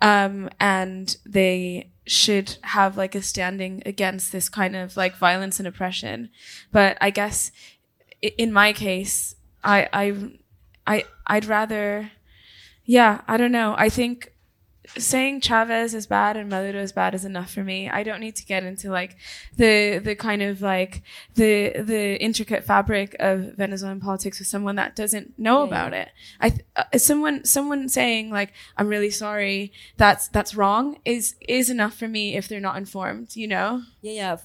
um, 0.00 0.50
and 0.58 1.16
they 1.24 1.90
should 2.06 2.56
have 2.62 2.96
like 2.96 3.14
a 3.14 3.22
standing 3.22 3.82
against 3.86 4.30
this 4.32 4.48
kind 4.48 4.76
of 4.76 4.96
like 4.96 5.16
violence 5.16 5.58
and 5.58 5.66
oppression. 5.66 6.28
But 6.70 6.98
I 7.00 7.10
guess 7.10 7.50
in 8.20 8.52
my 8.52 8.72
case, 8.72 9.36
I, 9.62 9.88
I, 9.92 10.32
I, 10.86 11.04
I'd 11.26 11.46
rather, 11.46 12.10
yeah, 12.84 13.22
I 13.26 13.36
don't 13.36 13.52
know. 13.52 13.74
I 13.78 13.88
think 13.88 14.33
saying 14.98 15.40
Chavez 15.40 15.94
is 15.94 16.06
bad 16.06 16.36
and 16.36 16.48
Maduro 16.50 16.80
is 16.82 16.92
bad 16.92 17.14
is 17.14 17.24
enough 17.24 17.50
for 17.52 17.64
me. 17.64 17.88
I 17.88 18.02
don't 18.02 18.20
need 18.20 18.36
to 18.36 18.44
get 18.44 18.64
into 18.64 18.90
like 18.90 19.16
the 19.56 19.98
the 19.98 20.14
kind 20.14 20.42
of 20.42 20.60
like 20.62 21.02
the 21.34 21.72
the 21.80 22.20
intricate 22.22 22.64
fabric 22.64 23.16
of 23.18 23.54
Venezuelan 23.56 24.00
politics 24.00 24.38
with 24.38 24.48
someone 24.48 24.76
that 24.76 24.94
doesn't 24.94 25.38
know 25.38 25.62
Yeah, 25.62 25.68
about 25.68 25.94
it. 25.94 26.08
I 26.40 26.50
th- 26.50 26.62
uh, 26.76 26.98
someone 26.98 27.44
someone 27.44 27.88
saying 27.88 28.30
like 28.30 28.52
I'm 28.76 28.88
really 28.88 29.10
sorry 29.10 29.72
that's 29.96 30.28
that's 30.28 30.54
wrong 30.54 30.98
is 31.04 31.34
is 31.40 31.70
enough 31.70 31.94
for 31.94 32.08
me 32.08 32.36
if 32.36 32.48
they're 32.48 32.60
not 32.60 32.76
informed. 32.76 33.34
You 33.36 33.48
know. 33.48 33.82
yeah, 34.02 34.12
yeah. 34.12 34.36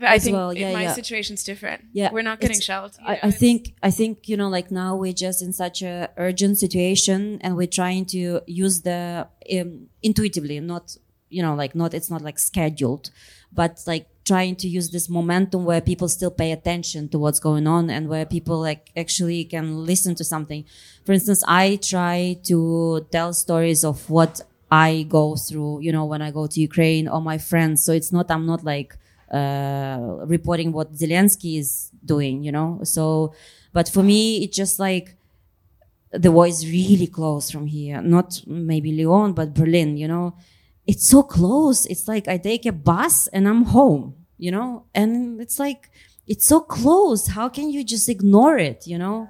But 0.00 0.08
I 0.08 0.18
think 0.18 0.34
well, 0.36 0.52
yeah, 0.52 0.72
my 0.72 0.82
yeah. 0.82 0.92
situation's 0.92 1.42
different. 1.44 1.84
Yeah, 1.92 2.10
we're 2.12 2.22
not 2.22 2.40
getting 2.40 2.56
it's- 2.56 2.64
shelled. 2.64 2.96
I, 3.04 3.14
know, 3.14 3.18
I 3.24 3.30
think 3.30 3.74
I 3.82 3.90
think 3.90 4.28
you 4.28 4.36
know 4.36 4.48
like 4.48 4.70
now 4.70 4.96
we're 4.96 5.12
just 5.12 5.42
in 5.42 5.52
such 5.52 5.82
a 5.82 6.10
urgent 6.16 6.58
situation 6.58 7.38
and 7.42 7.56
we're 7.56 7.66
trying 7.66 8.04
to 8.06 8.40
use 8.46 8.82
the 8.82 9.26
um, 9.58 9.88
intuitively 10.02 10.60
not 10.60 10.96
you 11.30 11.42
know 11.42 11.54
like 11.54 11.74
not 11.74 11.94
it's 11.94 12.10
not 12.10 12.22
like 12.22 12.38
scheduled 12.38 13.10
but 13.52 13.82
like 13.86 14.06
trying 14.24 14.54
to 14.56 14.68
use 14.68 14.90
this 14.90 15.08
momentum 15.08 15.64
where 15.64 15.80
people 15.80 16.08
still 16.08 16.30
pay 16.30 16.52
attention 16.52 17.08
to 17.08 17.18
what's 17.18 17.40
going 17.40 17.66
on 17.66 17.88
and 17.88 18.08
where 18.08 18.26
people 18.26 18.60
like 18.60 18.90
actually 18.96 19.44
can 19.44 19.84
listen 19.86 20.14
to 20.14 20.24
something 20.24 20.64
for 21.04 21.12
instance 21.12 21.42
i 21.48 21.78
try 21.82 22.36
to 22.44 23.06
tell 23.10 23.32
stories 23.32 23.84
of 23.84 24.08
what 24.10 24.40
i 24.70 25.06
go 25.08 25.34
through 25.36 25.80
you 25.80 25.92
know 25.92 26.04
when 26.04 26.20
i 26.20 26.30
go 26.30 26.46
to 26.46 26.60
ukraine 26.60 27.08
or 27.08 27.20
my 27.20 27.38
friends 27.38 27.84
so 27.84 27.92
it's 27.92 28.12
not 28.12 28.30
i'm 28.30 28.46
not 28.46 28.62
like 28.64 28.96
uh, 29.32 29.98
reporting 30.26 30.72
what 30.72 30.94
Zelensky 30.94 31.58
is 31.58 31.90
doing, 32.04 32.42
you 32.42 32.52
know. 32.52 32.80
So, 32.82 33.34
but 33.72 33.88
for 33.88 34.02
me, 34.02 34.44
it's 34.44 34.56
just 34.56 34.78
like 34.78 35.16
the 36.10 36.32
war 36.32 36.46
is 36.46 36.66
really 36.66 37.06
close 37.06 37.50
from 37.50 37.66
here. 37.66 38.00
Not 38.00 38.42
maybe 38.46 38.92
Lyon, 38.92 39.32
but 39.32 39.54
Berlin, 39.54 39.96
you 39.96 40.08
know. 40.08 40.36
It's 40.86 41.06
so 41.06 41.22
close. 41.22 41.84
It's 41.86 42.08
like 42.08 42.28
I 42.28 42.38
take 42.38 42.64
a 42.64 42.72
bus 42.72 43.26
and 43.28 43.46
I'm 43.46 43.64
home, 43.64 44.14
you 44.38 44.50
know. 44.50 44.86
And 44.94 45.40
it's 45.40 45.58
like 45.58 45.90
it's 46.26 46.46
so 46.46 46.60
close. 46.60 47.28
How 47.28 47.48
can 47.48 47.70
you 47.70 47.84
just 47.84 48.08
ignore 48.08 48.58
it, 48.58 48.86
you 48.86 48.98
know? 48.98 49.28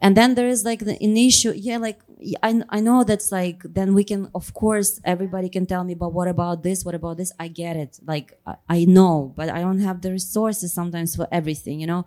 And 0.00 0.16
then 0.16 0.34
there 0.34 0.48
is 0.48 0.64
like 0.64 0.80
the 0.80 1.02
initial, 1.02 1.54
yeah, 1.54 1.78
like 1.78 2.00
I, 2.42 2.62
I 2.70 2.80
know 2.80 3.04
that's 3.04 3.30
like, 3.32 3.62
then 3.62 3.94
we 3.94 4.04
can, 4.04 4.30
of 4.34 4.54
course, 4.54 5.00
everybody 5.04 5.48
can 5.48 5.66
tell 5.66 5.84
me, 5.84 5.94
but 5.94 6.12
what 6.12 6.28
about 6.28 6.62
this? 6.62 6.84
What 6.84 6.94
about 6.94 7.16
this? 7.16 7.32
I 7.38 7.48
get 7.48 7.76
it. 7.76 7.98
Like, 8.06 8.38
I, 8.46 8.54
I 8.68 8.84
know, 8.84 9.32
but 9.36 9.48
I 9.48 9.60
don't 9.60 9.80
have 9.80 10.00
the 10.00 10.12
resources 10.12 10.72
sometimes 10.72 11.16
for 11.16 11.28
everything, 11.30 11.80
you 11.80 11.86
know? 11.86 12.06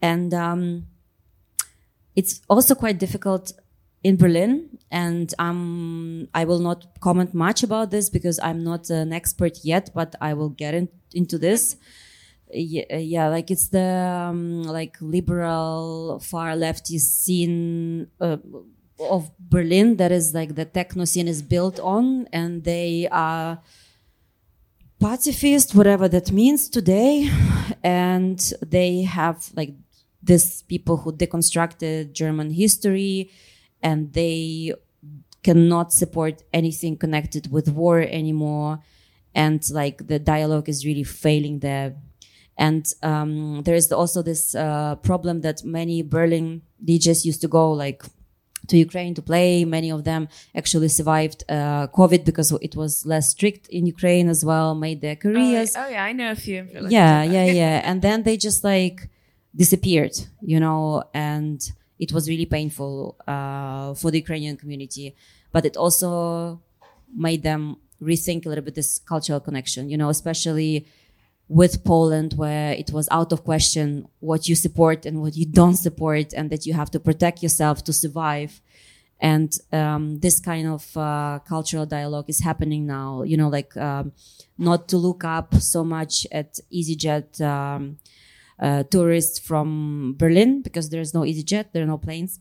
And, 0.00 0.32
um, 0.34 0.86
it's 2.14 2.40
also 2.48 2.74
quite 2.74 2.98
difficult 2.98 3.52
in 4.02 4.16
Berlin. 4.16 4.78
And, 4.90 5.32
um, 5.38 6.28
I 6.34 6.44
will 6.44 6.60
not 6.60 7.00
comment 7.00 7.34
much 7.34 7.62
about 7.62 7.90
this 7.90 8.10
because 8.10 8.38
I'm 8.42 8.62
not 8.62 8.90
an 8.90 9.12
expert 9.12 9.58
yet, 9.64 9.90
but 9.94 10.14
I 10.20 10.34
will 10.34 10.50
get 10.50 10.74
in, 10.74 10.88
into 11.14 11.38
this 11.38 11.76
yeah, 12.54 12.96
yeah 12.98 13.28
like 13.28 13.50
it's 13.50 13.68
the 13.68 14.28
um, 14.30 14.62
like 14.64 14.96
liberal 15.00 16.20
far 16.20 16.50
leftist 16.50 17.22
scene 17.22 18.08
uh, 18.20 18.36
of 19.10 19.30
berlin 19.38 19.96
that 19.96 20.12
is 20.12 20.34
like 20.34 20.54
the 20.54 20.64
techno 20.64 21.04
scene 21.04 21.28
is 21.28 21.42
built 21.42 21.78
on 21.80 22.26
and 22.32 22.64
they 22.64 23.08
are 23.10 23.60
pacifist 25.00 25.74
whatever 25.74 26.08
that 26.08 26.30
means 26.30 26.68
today 26.68 27.30
and 27.82 28.52
they 28.64 29.02
have 29.02 29.50
like 29.54 29.74
these 30.22 30.62
people 30.62 30.96
who 30.98 31.12
deconstructed 31.12 32.12
german 32.12 32.50
history 32.50 33.30
and 33.82 34.12
they 34.12 34.72
cannot 35.42 35.92
support 35.92 36.42
anything 36.52 36.96
connected 36.96 37.50
with 37.50 37.68
war 37.68 38.00
anymore 38.00 38.80
and 39.34 39.68
like 39.70 40.06
the 40.06 40.18
dialogue 40.18 40.68
is 40.68 40.84
really 40.84 41.04
failing 41.04 41.60
there. 41.60 41.94
And 42.58 42.86
um, 43.02 43.62
there 43.62 43.74
is 43.74 43.90
also 43.92 44.22
this 44.22 44.54
uh, 44.54 44.96
problem 44.96 45.40
that 45.40 45.64
many 45.64 46.02
Berlin 46.02 46.62
DJs 46.84 47.24
used 47.24 47.40
to 47.40 47.48
go 47.48 47.72
like 47.72 48.02
to 48.68 48.76
Ukraine 48.76 49.14
to 49.14 49.22
play. 49.22 49.64
Many 49.64 49.90
of 49.90 50.04
them 50.04 50.28
actually 50.54 50.88
survived 50.88 51.44
uh, 51.48 51.86
COVID 51.88 52.24
because 52.24 52.52
it 52.60 52.76
was 52.76 53.04
less 53.06 53.30
strict 53.30 53.68
in 53.68 53.86
Ukraine 53.86 54.28
as 54.28 54.44
well. 54.44 54.74
Made 54.74 55.00
their 55.00 55.16
careers. 55.16 55.74
Oh, 55.76 55.88
yeah, 55.88 56.04
I 56.04 56.12
know 56.12 56.30
a 56.30 56.36
few. 56.36 56.68
yeah, 56.88 57.22
yeah, 57.22 57.46
yeah. 57.46 57.82
And 57.84 58.02
then 58.02 58.22
they 58.22 58.36
just 58.36 58.64
like 58.64 59.08
disappeared, 59.54 60.16
you 60.40 60.58
know, 60.60 61.04
and 61.12 61.60
it 61.98 62.12
was 62.12 62.28
really 62.28 62.46
painful 62.46 63.16
uh, 63.26 63.94
for 63.94 64.10
the 64.10 64.18
Ukrainian 64.18 64.56
community. 64.56 65.14
But 65.52 65.66
it 65.66 65.76
also 65.76 66.60
made 67.14 67.42
them 67.42 67.76
rethink 68.00 68.46
a 68.46 68.48
little 68.48 68.64
bit 68.64 68.74
this 68.74 68.98
cultural 68.98 69.40
connection, 69.40 69.88
you 69.88 69.96
know, 69.96 70.08
especially 70.08 70.86
with 71.52 71.84
Poland, 71.84 72.32
where 72.34 72.72
it 72.72 72.90
was 72.92 73.06
out 73.10 73.30
of 73.30 73.44
question 73.44 74.08
what 74.20 74.48
you 74.48 74.54
support 74.54 75.04
and 75.04 75.20
what 75.20 75.36
you 75.36 75.44
don't 75.44 75.76
support, 75.76 76.32
and 76.32 76.48
that 76.50 76.64
you 76.66 76.72
have 76.72 76.90
to 76.90 76.98
protect 76.98 77.42
yourself 77.42 77.84
to 77.84 77.92
survive. 77.92 78.60
And 79.20 79.52
um, 79.70 80.18
this 80.20 80.40
kind 80.40 80.66
of 80.66 80.96
uh, 80.96 81.40
cultural 81.46 81.84
dialogue 81.84 82.24
is 82.28 82.40
happening 82.40 82.86
now. 82.86 83.22
You 83.22 83.36
know, 83.36 83.48
like 83.48 83.76
um, 83.76 84.12
not 84.56 84.88
to 84.88 84.96
look 84.96 85.24
up 85.24 85.54
so 85.56 85.84
much 85.84 86.26
at 86.32 86.58
EasyJet 86.72 87.40
um, 87.42 87.98
uh, 88.58 88.84
tourists 88.84 89.38
from 89.38 90.14
Berlin 90.16 90.62
because 90.62 90.88
there's 90.88 91.12
no 91.12 91.20
EasyJet, 91.20 91.66
there 91.72 91.82
are 91.82 91.92
no 91.94 91.98
planes, 91.98 92.40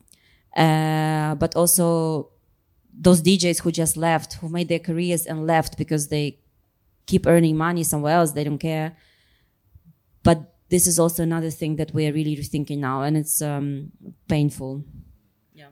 uh, 0.56 1.36
but 1.36 1.56
also 1.56 2.30
those 2.94 3.22
DJs 3.22 3.62
who 3.62 3.72
just 3.72 3.98
left, 3.98 4.34
who 4.36 4.48
made 4.48 4.70
their 4.70 4.80
careers 4.80 5.26
and 5.26 5.46
left 5.46 5.78
because 5.78 6.08
they 6.08 6.38
keep 7.06 7.28
earning 7.28 7.58
money 7.58 7.84
somewhere 7.84 8.16
else. 8.16 8.32
They 8.32 8.44
don't 8.44 8.58
care. 8.58 8.96
But 10.24 10.56
this 10.70 10.88
is 10.88 11.00
also 11.00 11.24
another 11.24 11.50
thing 11.50 11.76
that 11.76 11.94
we 11.94 12.08
are 12.08 12.14
really 12.14 12.36
rethinking 12.38 12.78
now, 12.78 13.02
and 13.02 13.18
it's 13.18 13.42
um, 13.42 13.92
painful. 14.28 14.84
Yeah. 15.54 15.70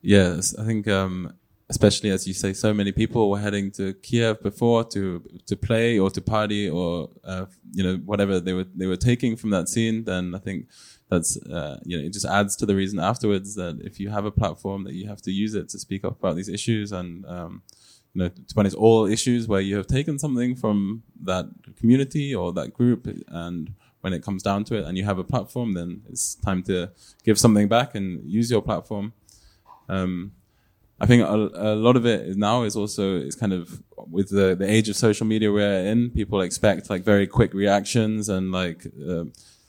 Yes, 0.00 0.54
I 0.56 0.64
think 0.64 0.88
um, 0.88 1.34
especially 1.68 2.10
as 2.10 2.26
you 2.26 2.34
say, 2.34 2.52
so 2.52 2.72
many 2.72 2.92
people 2.92 3.30
were 3.30 3.38
heading 3.38 3.70
to 3.72 3.94
Kiev 3.94 4.42
before 4.42 4.84
to 4.84 5.22
to 5.46 5.56
play 5.56 5.98
or 5.98 6.10
to 6.10 6.20
party 6.20 6.68
or 6.68 7.10
uh, 7.24 7.46
you 7.72 7.82
know 7.82 7.96
whatever 8.04 8.40
they 8.40 8.52
were 8.52 8.66
they 8.74 8.86
were 8.86 8.96
taking 8.96 9.36
from 9.36 9.50
that 9.50 9.68
scene. 9.68 10.04
Then 10.04 10.34
I 10.34 10.38
think 10.38 10.68
that's 11.10 11.36
uh, 11.36 11.80
you 11.84 11.98
know 11.98 12.04
it 12.04 12.12
just 12.12 12.26
adds 12.26 12.56
to 12.56 12.66
the 12.66 12.76
reason 12.76 12.98
afterwards 12.98 13.54
that 13.56 13.80
if 13.82 14.00
you 14.00 14.10
have 14.10 14.24
a 14.24 14.30
platform 14.30 14.84
that 14.84 14.94
you 14.94 15.08
have 15.08 15.22
to 15.22 15.30
use 15.30 15.54
it 15.54 15.68
to 15.70 15.78
speak 15.78 16.04
up 16.04 16.18
about 16.18 16.36
these 16.36 16.48
issues 16.48 16.92
and 16.92 17.24
um, 17.26 17.62
you 18.14 18.22
know 18.22 18.28
to 18.28 18.54
punish 18.54 18.74
all 18.74 19.06
issues 19.06 19.46
where 19.46 19.60
you 19.60 19.76
have 19.76 19.86
taken 19.86 20.18
something 20.18 20.54
from 20.54 21.02
that 21.22 21.46
community 21.78 22.34
or 22.34 22.52
that 22.52 22.72
group 22.72 23.06
and 23.28 23.74
when 24.00 24.12
it 24.12 24.22
comes 24.22 24.42
down 24.42 24.64
to 24.64 24.76
it 24.76 24.84
and 24.84 24.96
you 24.96 25.04
have 25.04 25.18
a 25.18 25.24
platform 25.24 25.74
then 25.74 26.02
it's 26.08 26.34
time 26.36 26.62
to 26.62 26.90
give 27.24 27.38
something 27.38 27.68
back 27.68 27.94
and 27.94 28.24
use 28.30 28.50
your 28.50 28.62
platform 28.62 29.12
um, 29.88 30.32
I 31.00 31.06
think 31.06 31.22
a, 31.22 31.34
a, 31.54 31.74
lot 31.74 31.96
of 31.96 32.06
it 32.06 32.36
now 32.36 32.62
is 32.62 32.76
also 32.76 33.16
is 33.16 33.34
kind 33.34 33.52
of 33.52 33.82
with 33.96 34.30
the 34.30 34.54
the 34.54 34.70
age 34.70 34.88
of 34.88 34.96
social 34.96 35.26
media 35.26 35.50
we're 35.50 35.84
in. 35.84 36.10
People 36.10 36.40
expect 36.40 36.88
like 36.88 37.02
very 37.02 37.26
quick 37.26 37.52
reactions 37.52 38.28
and 38.28 38.52
like 38.52 38.86
uh, 39.08 39.24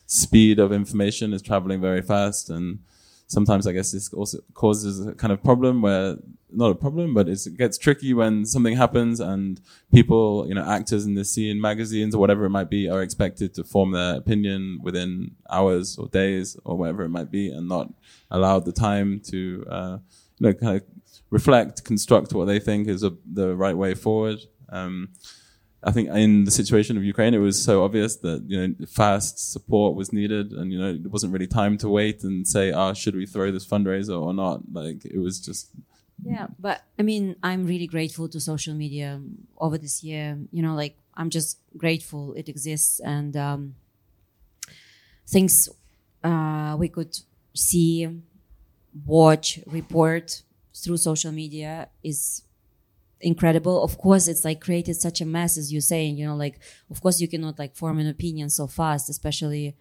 speed 0.05 0.59
of 0.59 0.71
information 0.71 1.33
is 1.33 1.41
traveling 1.41 1.81
very 1.81 2.01
fast 2.01 2.49
and 2.49 2.79
sometimes 3.27 3.67
I 3.67 3.71
guess 3.71 3.91
this 3.91 4.13
also 4.13 4.39
causes 4.53 5.05
a 5.05 5.13
kind 5.13 5.33
of 5.33 5.43
problem 5.43 5.81
where 5.81 6.17
not 6.51 6.71
a 6.71 6.75
problem, 6.75 7.13
but 7.13 7.27
it 7.27 7.39
gets 7.57 7.77
tricky 7.77 8.13
when 8.13 8.45
something 8.45 8.75
happens 8.75 9.19
and 9.19 9.59
people, 9.91 10.45
you 10.47 10.55
know, 10.55 10.63
actors 10.65 11.05
in 11.05 11.15
the 11.15 11.25
scene, 11.25 11.59
magazines 11.59 12.15
or 12.15 12.19
whatever 12.19 12.45
it 12.45 12.49
might 12.49 12.69
be, 12.69 12.89
are 12.89 13.01
expected 13.01 13.53
to 13.55 13.63
form 13.63 13.91
their 13.91 14.15
opinion 14.15 14.79
within 14.81 15.31
hours 15.49 15.97
or 15.97 16.07
days 16.07 16.57
or 16.63 16.77
whatever 16.77 17.03
it 17.03 17.09
might 17.09 17.29
be, 17.29 17.49
and 17.49 17.67
not 17.67 17.91
allowed 18.31 18.65
the 18.65 18.71
time 18.71 19.19
to, 19.19 19.65
uh, 19.69 19.97
you 20.37 20.47
know, 20.47 20.53
kind 20.53 20.77
of 20.77 20.83
reflect, 21.29 21.83
construct 21.83 22.33
what 22.33 22.45
they 22.45 22.59
think 22.59 22.87
is 22.87 23.03
a, 23.03 23.11
the 23.33 23.55
right 23.55 23.75
way 23.75 23.93
forward. 23.93 24.39
Um, 24.69 25.09
I 25.87 25.91
think 25.91 26.09
in 26.09 26.45
the 26.45 26.51
situation 26.51 26.97
of 26.97 27.03
Ukraine, 27.03 27.35
it 27.35 27.37
was 27.49 27.61
so 27.61 27.83
obvious 27.83 28.15
that 28.17 28.43
you 28.47 28.57
know 28.59 28.85
fast 28.87 29.53
support 29.53 29.95
was 29.95 30.11
needed, 30.11 30.51
and 30.51 30.71
you 30.71 30.79
know 30.79 30.89
it 30.89 31.11
wasn't 31.11 31.31
really 31.31 31.47
time 31.47 31.77
to 31.77 31.87
wait 31.89 32.23
and 32.23 32.47
say, 32.47 32.71
"Ah, 32.71 32.89
oh, 32.89 32.93
should 32.93 33.15
we 33.15 33.27
throw 33.27 33.51
this 33.51 33.67
fundraiser 33.67 34.19
or 34.19 34.33
not?" 34.33 34.61
Like 34.73 35.05
it 35.05 35.19
was 35.19 35.39
just. 35.39 35.69
Yeah, 36.23 36.47
but 36.57 36.81
I 36.97 37.03
mean, 37.03 37.35
I'm 37.43 37.67
really 37.67 37.87
grateful 37.87 38.27
to 38.29 38.39
social 38.39 38.73
media 38.73 39.21
over 39.57 39.77
this 39.77 40.03
year. 40.03 40.39
You 40.51 40.63
know, 40.63 40.73
like 40.73 40.97
I'm 41.13 41.29
just 41.29 41.59
grateful 41.77 42.33
it 42.33 42.49
exists 42.49 42.99
and 42.99 43.37
um, 43.37 43.75
things 45.27 45.69
uh, 46.23 46.75
we 46.79 46.89
could 46.89 47.15
see, 47.53 48.07
watch, 49.05 49.59
report 49.67 50.41
through 50.73 50.97
social 50.97 51.31
media 51.31 51.89
is 52.03 52.41
incredible. 53.21 53.83
Of 53.83 53.97
course, 53.97 54.27
it's 54.27 54.43
like 54.45 54.61
created 54.61 54.95
such 54.95 55.21
a 55.21 55.25
mess 55.25 55.57
as 55.57 55.71
you're 55.71 55.81
saying, 55.81 56.17
you 56.17 56.25
know, 56.25 56.35
like, 56.35 56.59
of 56.89 57.01
course 57.01 57.21
you 57.21 57.27
cannot 57.27 57.57
like 57.57 57.75
form 57.75 57.99
an 57.99 58.07
opinion 58.07 58.49
so 58.49 58.67
fast, 58.67 59.09
especially, 59.09 59.75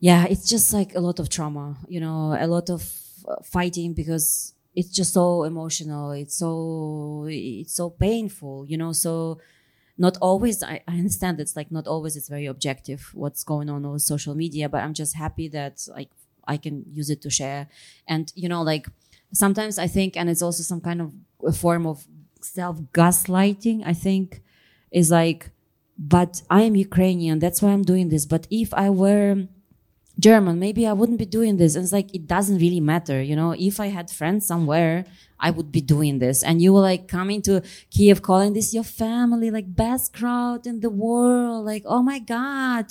yeah, 0.00 0.26
it's 0.28 0.48
just 0.48 0.72
like 0.72 0.94
a 0.94 1.00
lot 1.00 1.20
of 1.20 1.28
trauma, 1.28 1.76
you 1.88 2.00
know, 2.00 2.36
a 2.38 2.46
lot 2.46 2.70
of 2.70 2.92
uh, 3.28 3.36
fighting 3.44 3.92
because 3.92 4.54
it's 4.74 4.90
just 4.90 5.12
so 5.14 5.44
emotional. 5.44 6.10
It's 6.12 6.36
so, 6.36 7.26
it's 7.28 7.74
so 7.74 7.90
painful, 7.90 8.66
you 8.66 8.76
know, 8.76 8.92
so 8.92 9.38
not 9.96 10.16
always, 10.20 10.62
I, 10.62 10.82
I 10.88 10.94
understand 10.94 11.38
it's 11.38 11.56
like 11.56 11.70
not 11.70 11.86
always 11.86 12.16
it's 12.16 12.28
very 12.28 12.46
objective 12.46 13.10
what's 13.14 13.44
going 13.44 13.70
on 13.70 13.84
on 13.84 13.98
social 13.98 14.34
media, 14.34 14.68
but 14.68 14.82
I'm 14.82 14.94
just 14.94 15.16
happy 15.16 15.48
that 15.48 15.86
like 15.88 16.10
I 16.48 16.56
can 16.56 16.84
use 16.90 17.10
it 17.10 17.22
to 17.22 17.30
share. 17.30 17.68
And, 18.08 18.32
you 18.34 18.48
know, 18.48 18.62
like, 18.62 18.88
sometimes 19.34 19.78
I 19.78 19.86
think, 19.86 20.14
and 20.16 20.28
it's 20.28 20.42
also 20.42 20.62
some 20.62 20.80
kind 20.82 21.00
of 21.00 21.10
a 21.44 21.52
form 21.52 21.86
of 21.86 22.06
self 22.40 22.80
gaslighting, 22.92 23.82
I 23.84 23.92
think, 23.92 24.42
is 24.90 25.10
like, 25.10 25.50
but 25.98 26.42
I 26.50 26.62
am 26.62 26.74
Ukrainian, 26.76 27.38
that's 27.38 27.62
why 27.62 27.70
I'm 27.70 27.82
doing 27.82 28.08
this. 28.08 28.26
But 28.26 28.46
if 28.50 28.72
I 28.74 28.90
were 28.90 29.46
German, 30.18 30.58
maybe 30.58 30.86
I 30.86 30.92
wouldn't 30.92 31.18
be 31.18 31.26
doing 31.26 31.56
this. 31.56 31.74
And 31.74 31.84
it's 31.84 31.92
like, 31.92 32.14
it 32.14 32.26
doesn't 32.26 32.58
really 32.58 32.80
matter. 32.80 33.22
You 33.22 33.36
know, 33.36 33.54
if 33.58 33.80
I 33.80 33.86
had 33.86 34.10
friends 34.10 34.46
somewhere, 34.46 35.04
I 35.38 35.50
would 35.50 35.72
be 35.72 35.80
doing 35.80 36.18
this. 36.18 36.42
And 36.42 36.62
you 36.62 36.72
were 36.72 36.80
like 36.80 37.08
coming 37.08 37.42
to 37.42 37.62
Kiev, 37.90 38.22
calling 38.22 38.52
this 38.52 38.74
your 38.74 38.84
family, 38.84 39.50
like 39.50 39.74
best 39.74 40.12
crowd 40.12 40.66
in 40.66 40.80
the 40.80 40.90
world. 40.90 41.64
Like, 41.66 41.84
oh 41.86 42.02
my 42.02 42.18
God 42.18 42.86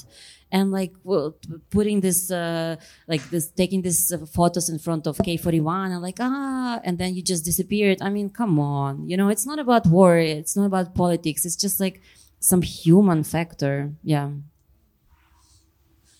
and 0.52 0.72
like 0.72 0.94
well, 1.04 1.36
putting 1.70 2.02
this 2.02 2.30
uh, 2.32 2.76
like 3.08 3.24
this 3.30 3.50
taking 3.52 3.82
these 3.82 4.12
uh, 4.12 4.26
photos 4.26 4.70
in 4.70 4.80
front 4.80 5.08
of 5.08 5.18
K41 5.18 5.92
and 5.92 6.02
like 6.02 6.18
ah 6.20 6.80
and 6.84 6.98
then 6.98 7.16
you 7.16 7.22
just 7.22 7.46
disappeared. 7.46 8.02
I 8.02 8.10
mean, 8.10 8.30
come 8.30 8.60
on, 8.60 9.08
you 9.10 9.18
know, 9.18 9.30
it's 9.30 9.46
not 9.46 9.60
about 9.60 9.88
war, 9.88 10.18
it's 10.18 10.56
not 10.56 10.66
about 10.66 10.96
politics. 10.96 11.46
It's 11.46 11.56
just 11.56 11.80
like 11.80 12.02
some 12.40 12.62
human 12.62 13.24
factor. 13.24 13.94
Yeah. 14.04 14.32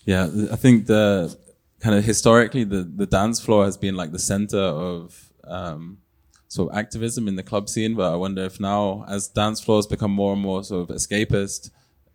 Yeah, 0.04 0.28
I 0.50 0.56
think 0.56 0.86
the 0.86 1.36
kind 1.80 1.96
of 1.96 2.04
historically 2.04 2.64
the 2.64 2.82
the 2.82 3.06
dance 3.06 3.40
floor 3.40 3.64
has 3.64 3.76
been 3.76 3.96
like 3.96 4.12
the 4.12 4.18
center 4.18 4.58
of 4.58 5.32
um, 5.44 5.98
sort 6.48 6.70
of 6.70 6.78
activism 6.78 7.28
in 7.28 7.36
the 7.36 7.42
club 7.42 7.68
scene. 7.68 7.94
But 7.94 8.12
I 8.12 8.16
wonder 8.16 8.42
if 8.44 8.60
now, 8.60 9.04
as 9.08 9.28
dance 9.28 9.60
floors 9.60 9.86
become 9.86 10.10
more 10.10 10.32
and 10.32 10.42
more 10.42 10.64
sort 10.64 10.90
of 10.90 10.96
escapist, 10.96 11.70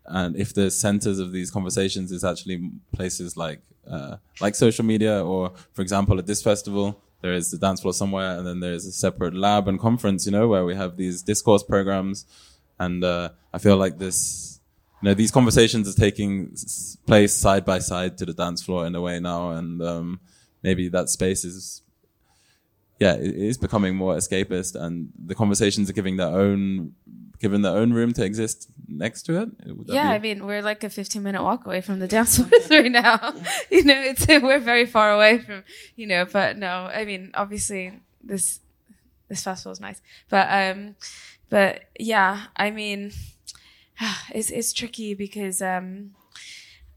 and 0.08 0.36
if 0.36 0.54
the 0.54 0.72
centers 0.72 1.20
of 1.20 1.32
these 1.32 1.52
conversations 1.52 2.12
is 2.12 2.24
actually 2.24 2.72
places 2.94 3.36
like 3.38 3.62
uh, 3.90 4.18
like 4.42 4.56
social 4.56 4.86
media 4.86 5.24
or 5.24 5.52
for 5.74 5.82
example 5.82 6.18
at 6.20 6.26
this 6.26 6.42
festival 6.42 7.02
there 7.22 7.34
is 7.34 7.52
the 7.52 7.58
dance 7.58 7.82
floor 7.82 7.94
somewhere 7.94 8.38
and 8.38 8.46
then 8.46 8.60
there's 8.60 8.86
a 8.86 8.92
separate 8.92 9.34
lab 9.34 9.68
and 9.68 9.80
conference 9.80 10.26
you 10.26 10.32
know 10.32 10.48
where 10.48 10.66
we 10.66 10.76
have 10.76 10.98
these 10.98 11.22
discourse 11.22 11.64
programs. 11.64 12.26
And 12.80 13.04
uh, 13.04 13.30
i 13.54 13.58
feel 13.58 13.78
like 13.78 13.98
this 13.98 14.60
you 15.02 15.10
know 15.10 15.14
these 15.16 15.32
conversations 15.32 15.90
are 15.90 16.00
taking 16.00 16.56
place 17.06 17.34
side 17.34 17.66
by 17.66 17.80
side 17.80 18.18
to 18.20 18.26
the 18.26 18.34
dance 18.34 18.62
floor 18.62 18.86
in 18.86 18.96
a 18.96 19.02
way 19.02 19.20
now. 19.20 19.52
And 19.52 19.82
um, 19.82 20.20
maybe 20.62 20.90
that 20.90 21.10
space 21.10 21.44
is 21.44 21.82
yeah 23.00 23.14
it 23.14 23.36
is 23.36 23.58
becoming 23.58 23.96
more 23.96 24.16
escapist 24.16 24.76
and 24.76 25.10
the 25.26 25.36
conversations 25.36 25.90
are 25.90 25.94
giving 25.94 26.18
their 26.18 26.34
own 26.46 26.94
given 27.40 27.62
their 27.62 27.76
own 27.76 27.94
room 27.94 28.14
to 28.14 28.24
exist 28.24 28.70
next 28.88 29.24
to 29.24 29.42
it? 29.42 29.50
Yeah. 29.86 30.10
I 30.10 30.20
mean, 30.20 30.46
we're 30.46 30.62
like 30.62 30.84
a 30.84 30.90
15 30.90 31.22
minute 31.22 31.44
walk 31.44 31.66
away 31.66 31.82
from 31.82 32.00
the 32.00 32.08
dance 32.08 32.38
floors 32.38 32.68
right 32.70 32.92
now. 32.92 33.34
you 33.72 33.84
know, 33.84 34.00
it's 34.00 34.28
we're 34.28 34.60
very 34.60 34.86
far 34.86 35.12
away 35.12 35.40
from, 35.40 35.64
you 35.96 36.08
know, 36.08 36.26
but 36.26 36.58
no, 36.58 36.90
I 36.94 37.06
mean, 37.06 37.32
obviously 37.34 38.00
this 38.24 38.60
this 39.30 39.44
festival 39.44 39.74
is 39.74 39.82
nice, 39.82 40.02
but 40.30 40.48
um, 40.50 40.96
but 41.50 41.84
yeah, 42.00 42.46
I 42.56 42.72
mean, 42.72 43.12
it's 44.32 44.50
it's 44.50 44.74
tricky 44.74 45.14
because 45.14 45.62
um, 45.62 46.12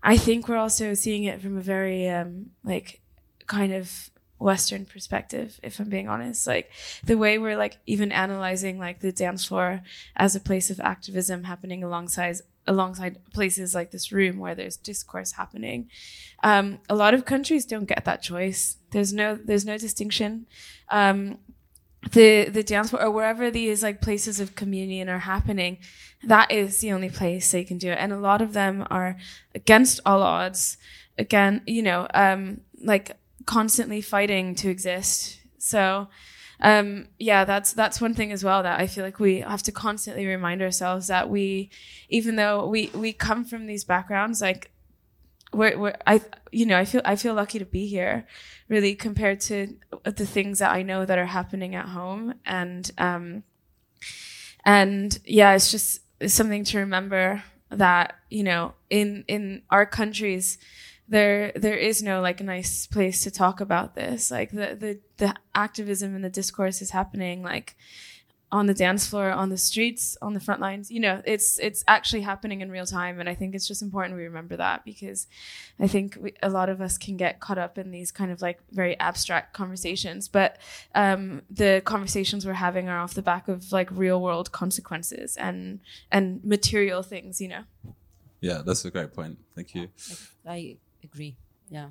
I 0.02 0.16
think 0.16 0.48
we're 0.48 0.56
also 0.56 0.94
seeing 0.94 1.24
it 1.24 1.40
from 1.40 1.56
a 1.56 1.62
very 1.62 2.08
um 2.08 2.50
like 2.64 3.00
kind 3.46 3.72
of 3.72 4.09
Western 4.40 4.86
perspective, 4.86 5.60
if 5.62 5.78
I'm 5.78 5.90
being 5.90 6.08
honest. 6.08 6.46
Like 6.46 6.70
the 7.04 7.18
way 7.18 7.38
we're 7.38 7.58
like 7.58 7.78
even 7.86 8.10
analyzing 8.10 8.78
like 8.78 9.00
the 9.00 9.12
dance 9.12 9.44
floor 9.44 9.82
as 10.16 10.34
a 10.34 10.40
place 10.40 10.70
of 10.70 10.80
activism 10.80 11.44
happening 11.44 11.84
alongside 11.84 12.36
alongside 12.66 13.18
places 13.32 13.74
like 13.74 13.90
this 13.90 14.12
room 14.12 14.38
where 14.38 14.54
there's 14.54 14.76
discourse 14.76 15.32
happening. 15.32 15.88
Um, 16.42 16.78
a 16.88 16.94
lot 16.94 17.12
of 17.12 17.26
countries 17.26 17.66
don't 17.66 17.84
get 17.84 18.04
that 18.06 18.22
choice. 18.22 18.78
There's 18.92 19.12
no 19.12 19.36
there's 19.36 19.66
no 19.66 19.76
distinction. 19.76 20.46
Um, 20.88 21.38
the 22.12 22.48
the 22.48 22.62
dance 22.62 22.90
floor 22.90 23.04
or 23.04 23.10
wherever 23.10 23.50
these 23.50 23.82
like 23.82 24.00
places 24.00 24.40
of 24.40 24.54
communion 24.54 25.10
are 25.10 25.18
happening, 25.18 25.76
that 26.24 26.50
is 26.50 26.80
the 26.80 26.92
only 26.92 27.10
place 27.10 27.52
they 27.52 27.62
can 27.62 27.76
do 27.76 27.90
it. 27.90 27.98
And 28.00 28.10
a 28.10 28.18
lot 28.18 28.40
of 28.40 28.54
them 28.54 28.86
are 28.90 29.18
against 29.54 30.00
all 30.06 30.22
odds. 30.22 30.78
Again, 31.18 31.60
you 31.66 31.82
know, 31.82 32.06
um, 32.14 32.62
like 32.82 33.19
constantly 33.50 34.00
fighting 34.00 34.54
to 34.54 34.70
exist. 34.70 35.40
So 35.58 36.06
um, 36.60 37.08
yeah, 37.18 37.44
that's 37.44 37.72
that's 37.72 38.00
one 38.00 38.14
thing 38.14 38.30
as 38.30 38.44
well 38.44 38.62
that 38.62 38.78
I 38.78 38.86
feel 38.86 39.04
like 39.04 39.18
we 39.18 39.40
have 39.40 39.64
to 39.64 39.72
constantly 39.72 40.24
remind 40.24 40.62
ourselves 40.62 41.08
that 41.08 41.28
we, 41.28 41.70
even 42.08 42.36
though 42.36 42.68
we 42.68 42.90
we 42.94 43.12
come 43.12 43.44
from 43.44 43.66
these 43.66 43.82
backgrounds, 43.82 44.40
like 44.40 44.70
we're, 45.52 45.76
we're 45.76 45.96
I 46.06 46.20
you 46.52 46.64
know 46.64 46.78
I 46.78 46.84
feel 46.84 47.02
I 47.04 47.16
feel 47.16 47.34
lucky 47.34 47.58
to 47.58 47.64
be 47.64 47.86
here, 47.88 48.24
really 48.68 48.94
compared 48.94 49.40
to 49.48 49.74
the 50.04 50.26
things 50.26 50.60
that 50.60 50.70
I 50.70 50.82
know 50.82 51.04
that 51.04 51.18
are 51.18 51.26
happening 51.26 51.74
at 51.74 51.88
home, 51.88 52.34
and 52.44 52.88
um, 52.98 53.42
and 54.64 55.18
yeah, 55.24 55.54
it's 55.54 55.72
just 55.72 56.02
something 56.26 56.62
to 56.64 56.78
remember 56.78 57.42
that 57.70 58.14
you 58.28 58.44
know 58.44 58.74
in 58.90 59.24
in 59.26 59.62
our 59.70 59.86
countries 59.86 60.58
there 61.10 61.52
there 61.56 61.76
is 61.76 62.02
no 62.02 62.20
like 62.20 62.40
nice 62.40 62.86
place 62.86 63.24
to 63.24 63.30
talk 63.30 63.60
about 63.60 63.94
this. 63.94 64.30
Like 64.30 64.52
the 64.52 64.76
the 64.78 65.00
the 65.18 65.34
activism 65.54 66.14
and 66.14 66.24
the 66.24 66.30
discourse 66.30 66.80
is 66.80 66.90
happening 66.90 67.42
like 67.42 67.76
on 68.52 68.66
the 68.66 68.74
dance 68.74 69.06
floor 69.06 69.30
on 69.30 69.48
the 69.48 69.58
streets 69.58 70.16
on 70.22 70.34
the 70.34 70.40
front 70.40 70.60
lines. 70.60 70.88
You 70.88 71.00
know 71.00 71.20
it's 71.24 71.58
it's 71.58 71.82
actually 71.88 72.22
happening 72.22 72.60
in 72.60 72.70
real 72.70 72.86
time 72.86 73.18
and 73.18 73.28
i 73.28 73.34
think 73.34 73.54
it's 73.54 73.66
just 73.66 73.82
important 73.82 74.16
we 74.16 74.24
remember 74.24 74.56
that 74.56 74.84
because 74.84 75.26
i 75.78 75.86
think 75.86 76.16
we, 76.20 76.32
a 76.42 76.48
lot 76.48 76.68
of 76.68 76.80
us 76.80 76.96
can 76.96 77.16
get 77.16 77.40
caught 77.40 77.58
up 77.58 77.76
in 77.76 77.90
these 77.90 78.10
kind 78.12 78.30
of 78.30 78.40
like 78.40 78.60
very 78.70 78.98
abstract 79.00 79.52
conversations. 79.52 80.28
But 80.28 80.58
um, 80.94 81.42
the 81.50 81.82
conversations 81.84 82.46
we're 82.46 82.52
having 82.54 82.88
are 82.88 82.98
off 82.98 83.14
the 83.14 83.22
back 83.22 83.48
of 83.48 83.72
like 83.72 83.88
real 83.90 84.20
world 84.22 84.52
consequences 84.52 85.36
and 85.36 85.80
and 86.12 86.44
material 86.44 87.02
things 87.02 87.40
you 87.40 87.48
know? 87.48 87.64
Yeah 88.40 88.62
that's 88.64 88.84
a 88.84 88.92
great 88.92 89.12
point. 89.12 89.38
Thank 89.56 89.74
you. 89.74 89.88
I 90.46 90.78
agree. 91.02 91.36
Yeah. 91.68 91.88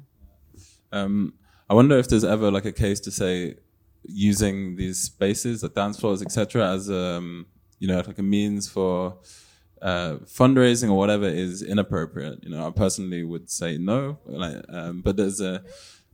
Um, 0.91 1.33
I 1.69 1.73
wonder 1.73 1.97
if 1.97 2.07
there's 2.07 2.23
ever 2.23 2.51
like 2.51 2.65
a 2.65 2.71
case 2.71 2.99
to 3.01 3.11
say 3.11 3.55
using 4.03 4.75
these 4.75 4.99
spaces, 5.01 5.61
the 5.61 5.69
dance 5.69 5.99
floors, 5.99 6.21
etc., 6.21 6.67
as 6.67 6.89
um, 6.89 7.45
you 7.79 7.87
know, 7.87 7.97
like 8.05 8.17
a 8.17 8.23
means 8.23 8.69
for 8.69 9.17
uh, 9.81 10.15
fundraising 10.25 10.89
or 10.89 10.97
whatever 10.97 11.27
is 11.27 11.61
inappropriate. 11.61 12.43
You 12.43 12.49
know, 12.49 12.67
I 12.67 12.71
personally 12.71 13.23
would 13.23 13.49
say 13.49 13.77
no. 13.77 14.19
Like, 14.25 14.63
um, 14.69 15.01
but 15.01 15.17
there's 15.17 15.39
a 15.41 15.63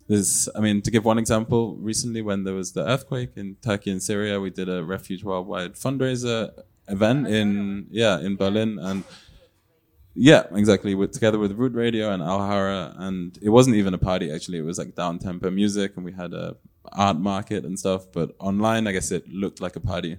there's, 0.08 0.48
I 0.56 0.60
mean, 0.60 0.84
to 0.84 0.92
give 0.92 1.04
one 1.04 1.18
example, 1.18 1.78
recently 1.78 2.22
when 2.22 2.44
there 2.44 2.54
was 2.54 2.74
the 2.74 2.88
earthquake 2.88 3.32
in 3.36 3.56
Turkey 3.56 3.90
and 3.90 4.04
Syria, 4.04 4.40
we 4.40 4.52
did 4.52 4.70
a 4.70 4.84
Refuge 4.84 5.24
Worldwide 5.24 5.74
fundraiser 5.74 6.52
event 6.88 7.28
in 7.28 7.88
yeah 7.90 8.20
in 8.20 8.36
Berlin 8.36 8.78
and 8.80 9.04
yeah, 10.16 10.44
exactly. 10.54 10.96
With, 10.96 11.12
together 11.12 11.38
with 11.38 11.52
Root 11.52 11.74
Radio 11.74 12.12
and 12.12 12.24
Alhara, 12.24 12.96
and 12.98 13.38
it 13.42 13.50
wasn't 13.50 13.76
even 13.76 13.94
a 13.94 13.98
party 13.98 14.32
actually. 14.32 14.58
It 14.58 14.66
was 14.66 14.78
like 14.78 14.96
down 14.96 15.20
tempo 15.20 15.52
music, 15.52 15.94
and 15.96 16.06
we 16.06 16.14
had 16.14 16.34
a 16.34 16.56
art 16.94 17.18
market 17.18 17.66
and 17.66 17.78
stuff. 17.78 18.12
But 18.12 18.36
online, 18.40 18.88
I 18.88 18.94
guess 18.94 19.12
it 19.12 19.28
looked 19.28 19.62
like 19.62 19.76
a 19.76 19.82
party. 19.82 20.18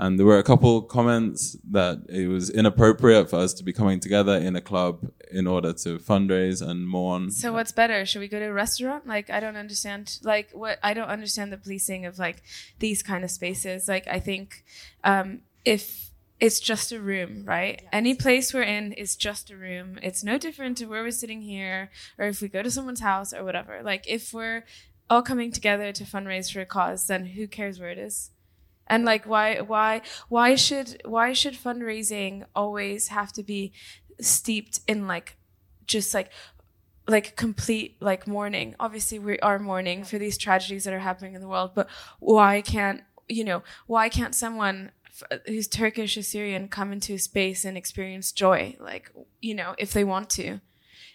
And 0.00 0.16
there 0.16 0.26
were 0.26 0.38
a 0.38 0.44
couple 0.44 0.82
comments 0.82 1.56
that 1.70 1.98
it 2.08 2.28
was 2.28 2.50
inappropriate 2.50 3.28
for 3.28 3.36
us 3.36 3.52
to 3.54 3.64
be 3.64 3.72
coming 3.72 3.98
together 3.98 4.36
in 4.36 4.54
a 4.54 4.60
club 4.60 5.10
in 5.32 5.48
order 5.48 5.72
to 5.72 5.98
fundraise 5.98 6.62
and 6.62 6.86
mourn. 6.86 7.32
So 7.32 7.52
what's 7.52 7.72
better? 7.72 8.06
Should 8.06 8.20
we 8.20 8.28
go 8.28 8.38
to 8.38 8.46
a 8.46 8.52
restaurant? 8.52 9.08
Like 9.08 9.28
I 9.28 9.40
don't 9.40 9.56
understand. 9.56 10.18
Like 10.22 10.50
what 10.52 10.78
I 10.84 10.94
don't 10.94 11.08
understand 11.08 11.52
the 11.52 11.56
policing 11.56 12.06
of 12.06 12.18
like 12.18 12.42
these 12.78 13.02
kind 13.02 13.24
of 13.24 13.30
spaces. 13.30 13.88
Like 13.88 14.06
I 14.06 14.20
think 14.20 14.62
um, 15.02 15.40
if 15.64 16.07
it's 16.40 16.60
just 16.60 16.92
a 16.92 17.00
room, 17.00 17.44
right? 17.44 17.80
Yes. 17.82 17.90
Any 17.92 18.14
place 18.14 18.54
we're 18.54 18.62
in 18.62 18.92
is 18.92 19.16
just 19.16 19.50
a 19.50 19.56
room. 19.56 19.98
It's 20.02 20.22
no 20.22 20.38
different 20.38 20.78
to 20.78 20.86
where 20.86 21.02
we're 21.02 21.10
sitting 21.10 21.42
here 21.42 21.90
or 22.16 22.26
if 22.26 22.40
we 22.40 22.48
go 22.48 22.62
to 22.62 22.70
someone's 22.70 23.00
house 23.00 23.32
or 23.32 23.44
whatever. 23.44 23.80
Like 23.82 24.04
if 24.06 24.32
we're 24.32 24.64
all 25.10 25.22
coming 25.22 25.50
together 25.50 25.92
to 25.92 26.04
fundraise 26.04 26.52
for 26.52 26.60
a 26.60 26.66
cause, 26.66 27.06
then 27.06 27.26
who 27.26 27.48
cares 27.48 27.80
where 27.80 27.90
it 27.90 27.98
is? 27.98 28.30
And 28.86 29.04
like 29.04 29.26
why 29.26 29.60
why 29.60 30.02
why 30.28 30.54
should 30.54 31.02
why 31.04 31.32
should 31.32 31.54
fundraising 31.54 32.44
always 32.54 33.08
have 33.08 33.32
to 33.34 33.42
be 33.42 33.72
steeped 34.20 34.80
in 34.86 35.06
like 35.06 35.36
just 35.86 36.14
like 36.14 36.30
like 37.08 37.36
complete 37.36 37.96
like 38.00 38.26
mourning. 38.26 38.76
Obviously 38.78 39.18
we 39.18 39.38
are 39.40 39.58
mourning 39.58 40.04
for 40.04 40.18
these 40.18 40.38
tragedies 40.38 40.84
that 40.84 40.94
are 40.94 41.00
happening 41.00 41.34
in 41.34 41.40
the 41.40 41.48
world, 41.48 41.72
but 41.74 41.88
why 42.20 42.60
can't 42.60 43.02
you 43.28 43.44
know, 43.44 43.62
why 43.86 44.08
can't 44.08 44.34
someone 44.34 44.90
who's 45.46 45.68
Turkish 45.68 46.16
or 46.16 46.22
Syrian 46.22 46.68
come 46.68 46.92
into 46.92 47.14
a 47.14 47.18
space 47.18 47.64
and 47.64 47.76
experience 47.76 48.32
joy, 48.32 48.76
like 48.80 49.10
you 49.40 49.54
know, 49.54 49.74
if 49.78 49.92
they 49.92 50.04
want 50.04 50.30
to. 50.30 50.60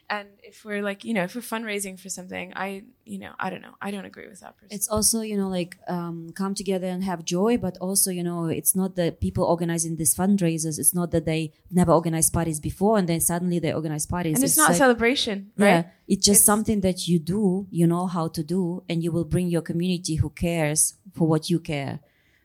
And 0.09 0.27
if 0.43 0.65
we're 0.65 0.83
like, 0.83 1.03
you 1.03 1.13
know, 1.13 1.23
if 1.23 1.33
we're 1.33 1.41
fundraising 1.41 1.99
for 1.99 2.09
something, 2.09 2.53
I, 2.55 2.83
you 3.05 3.17
know, 3.17 3.31
I 3.39 3.49
don't 3.49 3.61
know, 3.61 3.75
I 3.81 3.89
don't 3.89 4.05
agree 4.05 4.27
with 4.27 4.41
that 4.41 4.57
person. 4.57 4.75
It's 4.75 4.87
also, 4.87 5.21
you 5.21 5.37
know, 5.37 5.47
like 5.47 5.77
um, 5.87 6.33
come 6.35 6.53
together 6.53 6.87
and 6.87 7.03
have 7.03 7.23
joy, 7.23 7.57
but 7.57 7.77
also, 7.77 8.11
you 8.11 8.21
know, 8.21 8.45
it's 8.45 8.75
not 8.75 8.95
that 8.97 9.21
people 9.21 9.43
organizing 9.45 9.95
these 9.95 10.13
fundraisers. 10.13 10.77
It's 10.77 10.93
not 10.93 11.11
that 11.11 11.25
they 11.25 11.53
never 11.71 11.93
organized 11.93 12.33
parties 12.33 12.59
before 12.59 12.97
and 12.97 13.07
then 13.07 13.21
suddenly 13.21 13.59
they 13.59 13.73
organize 13.73 14.05
parties. 14.05 14.35
And 14.35 14.43
it's, 14.43 14.53
it's 14.53 14.57
not 14.57 14.69
like, 14.69 14.75
a 14.75 14.77
celebration, 14.77 15.51
right? 15.57 15.67
Yeah, 15.67 15.83
it's 16.07 16.25
just 16.25 16.41
it's, 16.41 16.45
something 16.45 16.81
that 16.81 17.07
you 17.07 17.17
do, 17.17 17.67
you 17.71 17.87
know 17.87 18.05
how 18.05 18.27
to 18.27 18.43
do, 18.43 18.83
and 18.89 19.01
you 19.01 19.11
will 19.11 19.25
bring 19.25 19.47
your 19.47 19.61
community 19.61 20.15
who 20.15 20.29
cares 20.29 20.95
for 21.13 21.27
what 21.27 21.49
you 21.49 21.59
care. 21.59 22.01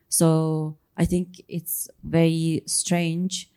So 0.07 0.78
I 0.99 1.05
think 1.05 1.41
it's 1.47 1.87
very 2.03 2.61
strange 2.65 3.49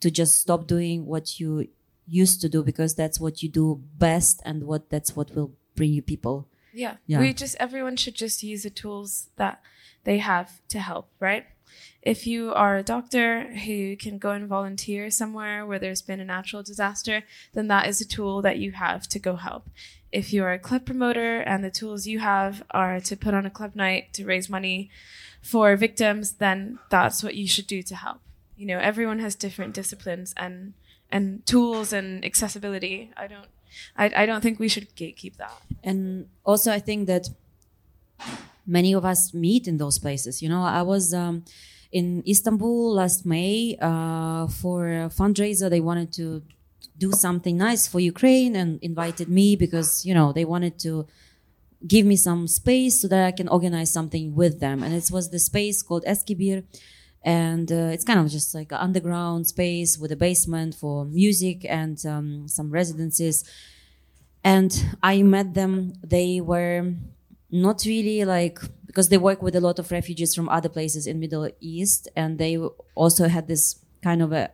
to 0.00 0.10
just 0.10 0.40
stop 0.42 0.66
doing 0.66 1.06
what 1.06 1.40
you 1.40 1.68
used 2.06 2.42
to 2.42 2.48
do 2.50 2.62
because 2.62 2.94
that's 2.94 3.18
what 3.18 3.42
you 3.42 3.48
do 3.48 3.80
best 3.96 4.42
and 4.44 4.64
what 4.64 4.90
that's 4.90 5.16
what 5.16 5.34
will 5.34 5.52
bring 5.74 5.92
you 5.92 6.02
people. 6.02 6.48
Yeah. 6.74 6.96
yeah. 7.06 7.18
We 7.18 7.32
just 7.32 7.56
everyone 7.58 7.96
should 7.96 8.14
just 8.14 8.42
use 8.42 8.62
the 8.64 8.70
tools 8.70 9.30
that 9.36 9.62
they 10.04 10.18
have 10.18 10.60
to 10.68 10.80
help, 10.80 11.08
right? 11.18 11.46
If 12.02 12.26
you 12.26 12.52
are 12.54 12.76
a 12.76 12.82
doctor 12.82 13.44
who 13.54 13.96
can 13.96 14.18
go 14.18 14.30
and 14.30 14.48
volunteer 14.48 15.10
somewhere 15.10 15.66
where 15.66 15.78
there's 15.78 16.02
been 16.02 16.20
a 16.20 16.24
natural 16.24 16.62
disaster, 16.62 17.24
then 17.52 17.68
that 17.68 17.86
is 17.86 18.00
a 18.00 18.08
tool 18.08 18.40
that 18.42 18.58
you 18.58 18.72
have 18.72 19.06
to 19.08 19.18
go 19.18 19.36
help. 19.36 19.68
If 20.10 20.32
you 20.32 20.42
are 20.44 20.52
a 20.52 20.58
club 20.58 20.86
promoter 20.86 21.40
and 21.40 21.62
the 21.62 21.70
tools 21.70 22.06
you 22.06 22.18
have 22.20 22.62
are 22.70 23.00
to 23.00 23.16
put 23.16 23.34
on 23.34 23.46
a 23.46 23.50
club 23.50 23.76
night 23.76 24.12
to 24.14 24.24
raise 24.24 24.48
money 24.48 24.90
for 25.42 25.76
victims, 25.76 26.32
then 26.32 26.78
that's 26.88 27.22
what 27.22 27.34
you 27.34 27.46
should 27.46 27.66
do 27.66 27.82
to 27.82 27.94
help. 27.94 28.20
You 28.56 28.66
know, 28.66 28.78
everyone 28.78 29.18
has 29.20 29.34
different 29.34 29.74
disciplines 29.74 30.34
and 30.36 30.74
and 31.12 31.44
tools 31.46 31.92
and 31.92 32.24
accessibility. 32.24 33.10
I 33.16 33.26
don't 33.26 33.48
I, 33.96 34.10
I 34.22 34.26
don't 34.26 34.40
think 34.40 34.58
we 34.58 34.68
should 34.68 34.94
gatekeep 34.96 35.36
that. 35.36 35.62
And 35.82 36.28
also, 36.44 36.72
I 36.72 36.78
think 36.78 37.06
that 37.06 37.28
many 38.66 38.92
of 38.92 39.04
us 39.04 39.32
meet 39.32 39.66
in 39.66 39.78
those 39.78 39.98
places. 39.98 40.42
You 40.42 40.48
know, 40.48 40.62
I 40.62 40.82
was 40.82 41.14
um, 41.14 41.44
in 41.92 42.22
Istanbul 42.26 42.94
last 42.94 43.26
May 43.26 43.76
uh, 43.80 44.46
for 44.46 44.88
a 44.88 45.08
fundraiser. 45.08 45.68
They 45.68 45.80
wanted 45.80 46.12
to 46.14 46.42
do 46.96 47.12
something 47.12 47.56
nice 47.56 47.86
for 47.86 48.00
Ukraine 48.00 48.54
and 48.56 48.78
invited 48.82 49.28
me 49.28 49.56
because 49.56 50.04
you 50.04 50.14
know 50.14 50.32
they 50.32 50.44
wanted 50.44 50.78
to 50.80 51.06
give 51.86 52.04
me 52.06 52.16
some 52.16 52.46
space 52.46 53.00
so 53.00 53.08
that 53.08 53.26
I 53.26 53.32
can 53.32 53.48
organize 53.48 53.92
something 53.92 54.34
with 54.34 54.60
them. 54.60 54.82
And 54.82 54.94
it 54.94 55.10
was 55.10 55.30
the 55.30 55.38
space 55.38 55.82
called 55.82 56.04
Eskibir. 56.04 56.64
And 57.22 57.70
uh, 57.70 57.90
it's 57.92 58.04
kind 58.04 58.20
of 58.20 58.28
just 58.28 58.54
like 58.54 58.72
an 58.72 58.78
underground 58.78 59.46
space 59.46 59.98
with 59.98 60.12
a 60.12 60.16
basement 60.16 60.74
for 60.74 61.04
music 61.04 61.66
and 61.68 62.04
um, 62.06 62.48
some 62.48 62.70
residences. 62.70 63.44
And 64.42 64.96
I 65.02 65.22
met 65.22 65.54
them. 65.54 65.94
They 66.02 66.40
were 66.40 66.94
not 67.50 67.84
really 67.84 68.24
like 68.24 68.60
because 68.86 69.08
they 69.08 69.18
work 69.18 69.40
with 69.40 69.54
a 69.54 69.60
lot 69.60 69.78
of 69.78 69.90
refugees 69.90 70.34
from 70.34 70.48
other 70.48 70.68
places 70.68 71.06
in 71.06 71.20
Middle 71.20 71.48
East, 71.60 72.08
and 72.16 72.38
they 72.38 72.58
also 72.94 73.28
had 73.28 73.46
this 73.46 73.76
kind 74.02 74.22
of 74.22 74.32
a 74.32 74.50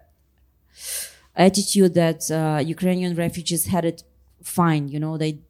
attitude 1.34 1.94
that 1.94 2.30
uh, 2.30 2.60
Ukrainian 2.62 3.14
refugees 3.14 3.66
had 3.66 3.84
it 3.84 4.02
fine. 4.42 4.88
You 4.88 5.00
know, 5.00 5.16
they 5.16 5.40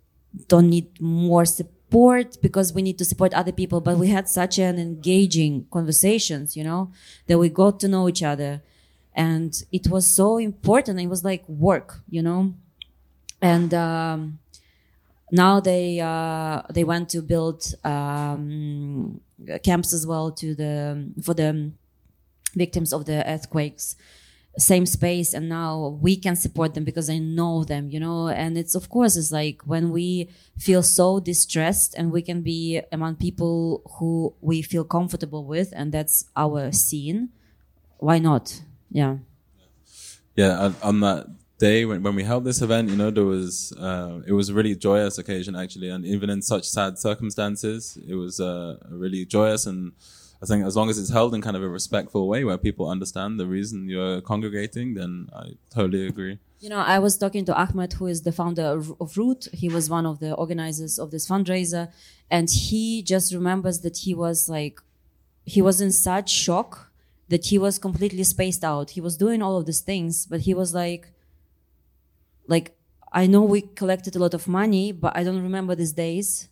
don't 0.49 0.69
need 0.69 1.01
more 1.01 1.45
support 1.45 2.37
because 2.43 2.73
we 2.73 2.83
need 2.83 2.99
to 2.99 3.05
support 3.05 3.33
other 3.33 3.53
people 3.53 3.81
but 3.81 3.97
we 3.97 4.09
had 4.09 4.29
such 4.29 4.59
an 4.59 4.79
engaging 4.79 5.67
conversations 5.71 6.57
you 6.57 6.65
know? 6.65 6.91
That 7.27 7.39
we 7.39 7.49
got 7.49 7.81
to 7.81 7.89
know 7.89 8.09
each 8.09 8.23
other 8.23 8.63
and 9.15 9.63
it 9.73 9.89
was 9.89 10.07
so 10.07 10.37
important. 10.37 11.01
It 11.01 11.07
was 11.07 11.25
like 11.25 11.49
work 11.49 12.01
you 12.09 12.23
know? 12.23 12.55
And 13.41 13.73
um, 13.73 14.39
now 15.31 15.61
they 15.61 16.01
uh, 16.01 16.63
they 16.73 16.85
want 16.85 17.09
to 17.11 17.23
build 17.23 17.75
um, 17.85 19.21
camps 19.63 19.93
as 19.93 20.07
well 20.07 20.31
to 20.33 20.55
the 20.55 21.13
for 21.23 21.35
the 21.35 21.73
victims 22.55 22.93
of 22.93 23.05
the 23.05 23.29
earthquakes 23.29 23.97
same 24.59 24.87
space 24.87 25.35
and 25.35 25.49
now 25.49 25.99
we 26.01 26.17
can 26.17 26.35
support 26.35 26.75
them 26.75 26.85
because 26.85 27.11
I 27.11 27.19
know 27.19 27.65
them, 27.65 27.91
you 27.91 28.01
know, 28.01 28.29
and 28.29 28.57
it's 28.57 28.75
of 28.75 28.89
course 28.89 29.17
it's 29.17 29.31
like 29.31 29.61
when 29.65 29.91
we 29.91 30.31
feel 30.59 30.83
so 30.83 31.21
distressed 31.21 31.95
and 31.97 32.11
we 32.11 32.23
can 32.23 32.41
be 32.41 32.81
among 32.91 33.17
people 33.17 33.83
who 33.99 34.35
we 34.41 34.63
feel 34.63 34.85
comfortable 34.85 35.45
with 35.45 35.73
and 35.77 35.93
that's 35.93 36.25
our 36.35 36.73
scene. 36.73 37.31
Why 37.99 38.19
not? 38.19 38.63
Yeah. 38.91 39.19
Yeah, 40.37 40.73
on 40.83 41.01
that 41.01 41.27
day 41.59 41.85
when, 41.85 42.03
when 42.03 42.15
we 42.15 42.25
held 42.25 42.45
this 42.45 42.63
event, 42.63 42.91
you 42.91 42.97
know, 42.97 43.11
there 43.11 43.25
was 43.25 43.73
uh, 43.73 44.21
it 44.27 44.33
was 44.33 44.49
a 44.49 44.55
really 44.55 44.75
joyous 44.75 45.19
occasion 45.19 45.57
actually, 45.57 45.89
and 45.89 46.05
even 46.05 46.31
in 46.31 46.43
such 46.43 46.65
sad 46.65 46.99
circumstances, 46.99 47.99
it 48.07 48.15
was 48.15 48.41
uh, 48.41 48.77
really 48.89 49.25
joyous. 49.25 49.67
And 49.67 49.93
I 50.43 50.47
think 50.47 50.65
as 50.65 50.77
long 50.77 50.91
as 50.91 50.99
it's 50.99 51.11
held 51.11 51.35
in 51.35 51.43
kind 51.43 51.57
of 51.57 51.63
a 51.63 51.69
respectful 51.69 52.29
way, 52.29 52.45
where 52.45 52.59
people 52.59 52.89
understand 52.89 53.41
the 53.41 53.47
reason 53.47 53.89
you're 53.89 54.21
congregating, 54.21 54.95
then 54.95 55.29
I 55.35 55.53
totally 55.71 56.07
agree. 56.07 56.39
You 56.59 56.71
know, 56.71 56.79
I 56.79 56.99
was 56.99 57.19
talking 57.19 57.45
to 57.47 57.55
Ahmed, 57.55 57.95
who 57.95 58.07
is 58.07 58.23
the 58.23 58.33
founder 58.33 58.63
of, 58.65 59.17
Root. 59.17 59.49
He 59.53 59.69
was 59.69 59.91
one 59.91 60.07
of 60.07 60.21
the 60.21 60.33
organizers 60.35 60.99
of 60.99 61.11
this 61.11 61.29
fundraiser. 61.29 61.93
And 62.31 62.49
he 62.51 63.03
just 63.03 63.33
remembers 63.33 63.81
that 63.81 63.99
he 63.99 64.15
was 64.15 64.49
like, 64.49 64.81
he 65.45 65.61
was 65.61 65.81
in 65.81 65.93
such 65.93 66.31
shock 66.31 66.91
that 67.29 67.47
he 67.47 67.59
was 67.59 67.79
completely 67.79 68.25
spaced 68.25 68.65
out. 68.65 68.91
He 68.91 69.03
was 69.03 69.17
doing 69.17 69.43
all 69.43 69.59
of 69.59 69.67
these 69.67 69.81
things, 69.81 70.25
but 70.27 70.41
he 70.41 70.55
was 70.55 70.73
like, 70.73 71.09
like, 72.49 72.77
I 73.13 73.27
know 73.27 73.43
we 73.43 73.63
collected 73.63 74.17
a 74.17 74.19
lot 74.19 74.35
of 74.35 74.47
money, 74.49 74.93
but 74.93 75.17
I 75.17 75.25
don't 75.25 75.43
remember 75.43 75.75
these 75.75 75.93
days. 75.93 76.49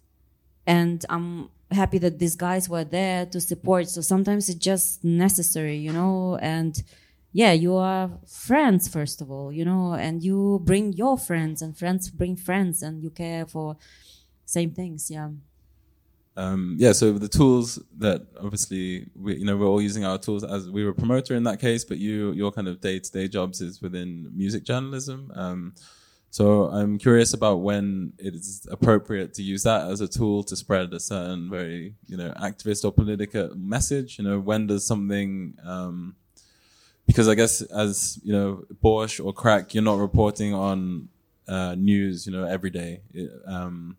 And 0.66 1.04
I'm 1.08 1.50
happy 1.70 1.98
that 1.98 2.18
these 2.18 2.36
guys 2.36 2.68
were 2.68 2.84
there 2.84 3.26
to 3.26 3.40
support. 3.40 3.88
So 3.88 4.00
sometimes 4.00 4.48
it's 4.48 4.58
just 4.58 5.04
necessary, 5.04 5.76
you 5.76 5.92
know, 5.92 6.38
and 6.40 6.82
yeah, 7.32 7.52
you 7.52 7.74
are 7.74 8.10
friends, 8.26 8.86
first 8.88 9.20
of 9.20 9.30
all, 9.30 9.52
you 9.52 9.64
know, 9.64 9.94
and 9.94 10.22
you 10.22 10.60
bring 10.64 10.92
your 10.92 11.18
friends 11.18 11.60
and 11.62 11.76
friends 11.76 12.08
bring 12.08 12.36
friends 12.36 12.82
and 12.82 13.02
you 13.02 13.10
care 13.10 13.44
for 13.44 13.76
same 14.46 14.70
things. 14.70 15.10
Yeah. 15.10 15.30
Um, 16.36 16.76
yeah, 16.78 16.92
so 16.92 17.12
the 17.12 17.28
tools 17.28 17.78
that 17.98 18.26
obviously 18.40 19.06
we, 19.14 19.36
you 19.36 19.44
know, 19.44 19.56
we're 19.56 19.66
all 19.66 19.80
using 19.80 20.04
our 20.04 20.18
tools 20.18 20.42
as 20.42 20.68
we 20.68 20.84
were 20.84 20.90
a 20.90 20.94
promoter 20.94 21.34
in 21.34 21.44
that 21.44 21.60
case, 21.60 21.84
but 21.84 21.98
you, 21.98 22.32
your 22.32 22.50
kind 22.50 22.66
of 22.66 22.80
day 22.80 22.98
to 22.98 23.12
day 23.12 23.28
jobs 23.28 23.60
is 23.60 23.80
within 23.80 24.30
music 24.34 24.64
journalism. 24.64 25.30
Um, 25.34 25.74
so 26.30 26.64
I'm 26.64 26.98
curious 26.98 27.32
about 27.32 27.60
when 27.60 28.14
it 28.18 28.34
is 28.34 28.66
appropriate 28.68 29.34
to 29.34 29.42
use 29.44 29.62
that 29.62 29.88
as 29.88 30.00
a 30.00 30.08
tool 30.08 30.42
to 30.44 30.56
spread 30.56 30.92
a 30.92 30.98
certain 30.98 31.48
very, 31.48 31.94
you 32.08 32.16
know, 32.16 32.32
activist 32.32 32.84
or 32.84 32.90
political 32.90 33.54
message. 33.54 34.18
You 34.18 34.24
know, 34.24 34.40
when 34.40 34.66
does 34.66 34.84
something, 34.84 35.56
um, 35.64 36.16
because 37.06 37.28
I 37.28 37.36
guess 37.36 37.62
as 37.62 38.18
you 38.24 38.32
know, 38.32 38.64
Borshch 38.82 39.24
or 39.24 39.32
Crack, 39.32 39.74
you're 39.74 39.84
not 39.84 39.98
reporting 39.98 40.54
on 40.54 41.08
uh, 41.46 41.76
news, 41.76 42.26
you 42.26 42.32
know, 42.32 42.44
every 42.44 42.70
day. 42.70 43.02
It, 43.12 43.30
um, 43.46 43.96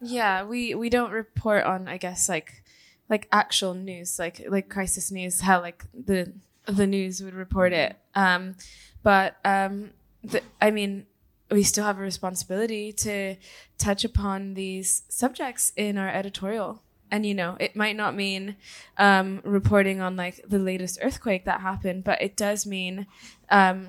Yeah, 0.00 0.44
we 0.44 0.74
we 0.74 0.88
don't 0.88 1.12
report 1.12 1.64
on 1.64 1.86
I 1.88 1.98
guess 1.98 2.28
like 2.28 2.62
like 3.08 3.28
actual 3.32 3.74
news, 3.74 4.18
like 4.18 4.42
like 4.48 4.68
crisis 4.68 5.10
news, 5.10 5.40
how 5.42 5.60
like 5.60 5.84
the 5.92 6.32
the 6.66 6.86
news 6.86 7.22
would 7.22 7.34
report 7.34 7.72
it. 7.72 7.96
Um, 8.14 8.54
but 9.02 9.36
um, 9.44 9.90
the, 10.22 10.42
I 10.60 10.70
mean, 10.70 11.06
we 11.50 11.62
still 11.64 11.84
have 11.84 11.98
a 11.98 12.02
responsibility 12.02 12.92
to 12.92 13.36
touch 13.78 14.04
upon 14.04 14.54
these 14.54 15.02
subjects 15.08 15.72
in 15.76 15.98
our 15.98 16.08
editorial. 16.08 16.82
And 17.10 17.26
you 17.26 17.34
know, 17.34 17.56
it 17.58 17.74
might 17.74 17.96
not 17.96 18.14
mean 18.14 18.56
um, 18.96 19.40
reporting 19.44 20.00
on 20.00 20.16
like 20.16 20.40
the 20.48 20.60
latest 20.60 20.98
earthquake 21.02 21.44
that 21.44 21.60
happened, 21.60 22.04
but 22.04 22.22
it 22.22 22.36
does 22.36 22.64
mean 22.66 23.06
um, 23.50 23.88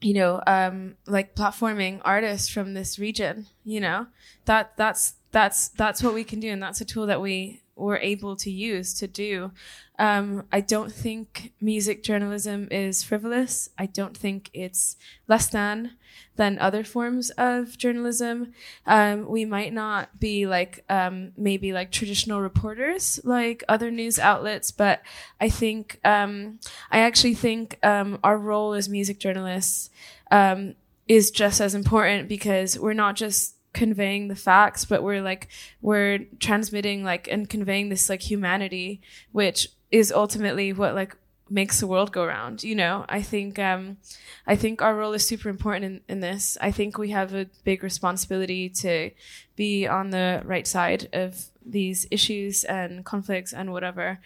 you 0.00 0.14
know, 0.14 0.42
um, 0.46 0.96
like 1.06 1.34
platforming 1.34 2.00
artists 2.04 2.48
from 2.48 2.74
this 2.74 2.98
region, 2.98 3.46
you 3.64 3.80
know, 3.80 4.06
that 4.46 4.76
that's 4.76 5.14
that's 5.32 5.68
that's 5.68 6.02
what 6.02 6.14
we 6.14 6.24
can 6.24 6.40
do, 6.40 6.50
and 6.50 6.62
that's 6.62 6.80
a 6.80 6.84
tool 6.84 7.06
that 7.06 7.20
we 7.20 7.62
were 7.76 7.98
able 7.98 8.36
to 8.36 8.50
use 8.50 8.94
to 8.94 9.08
do. 9.08 9.50
Um, 9.98 10.44
I 10.52 10.60
don't 10.60 10.92
think 10.92 11.52
music 11.60 12.02
journalism 12.02 12.68
is 12.70 13.02
frivolous. 13.02 13.68
I 13.78 13.86
don't 13.86 14.16
think 14.16 14.50
it's 14.52 14.96
less 15.28 15.48
than 15.48 15.92
than 16.36 16.58
other 16.58 16.84
forms 16.84 17.30
of 17.30 17.76
journalism. 17.76 18.52
Um, 18.86 19.28
we 19.28 19.44
might 19.44 19.72
not 19.72 20.18
be 20.18 20.46
like 20.46 20.84
um, 20.88 21.32
maybe 21.36 21.72
like 21.72 21.90
traditional 21.90 22.40
reporters 22.40 23.20
like 23.24 23.62
other 23.68 23.90
news 23.90 24.18
outlets, 24.18 24.70
but 24.70 25.02
I 25.40 25.48
think 25.48 26.00
um, 26.04 26.60
I 26.90 27.00
actually 27.00 27.34
think 27.34 27.78
um, 27.82 28.18
our 28.24 28.38
role 28.38 28.72
as 28.72 28.88
music 28.88 29.18
journalists 29.18 29.90
um, 30.30 30.76
is 31.08 31.30
just 31.30 31.60
as 31.60 31.74
important 31.74 32.28
because 32.28 32.78
we're 32.78 32.94
not 32.94 33.16
just 33.16 33.56
conveying 33.72 34.28
the 34.28 34.36
facts, 34.36 34.84
but 34.84 35.02
we're 35.02 35.22
like 35.22 35.48
we're 35.80 36.20
transmitting 36.38 37.04
like 37.04 37.28
and 37.28 37.48
conveying 37.48 37.88
this 37.88 38.08
like 38.08 38.22
humanity, 38.22 39.00
which 39.32 39.68
is 39.90 40.12
ultimately 40.12 40.72
what 40.72 40.94
like 40.94 41.16
makes 41.48 41.80
the 41.80 41.86
world 41.86 42.12
go 42.12 42.24
round. 42.24 42.62
You 42.62 42.74
know, 42.74 43.04
I 43.08 43.22
think 43.22 43.58
um, 43.58 43.98
I 44.46 44.56
think 44.56 44.80
our 44.82 44.94
role 44.94 45.12
is 45.12 45.26
super 45.26 45.48
important 45.48 45.84
in, 45.84 46.00
in 46.08 46.20
this. 46.20 46.56
I 46.60 46.70
think 46.70 46.96
we 46.96 47.10
have 47.10 47.34
a 47.34 47.46
big 47.64 47.82
responsibility 47.82 48.68
to 48.80 49.10
be 49.56 49.86
on 49.86 50.10
the 50.10 50.42
right 50.44 50.66
side 50.66 51.08
of 51.12 51.46
these 51.64 52.06
issues 52.10 52.64
and 52.64 53.04
conflicts 53.04 53.52
and 53.52 53.72
whatever. 53.72 54.20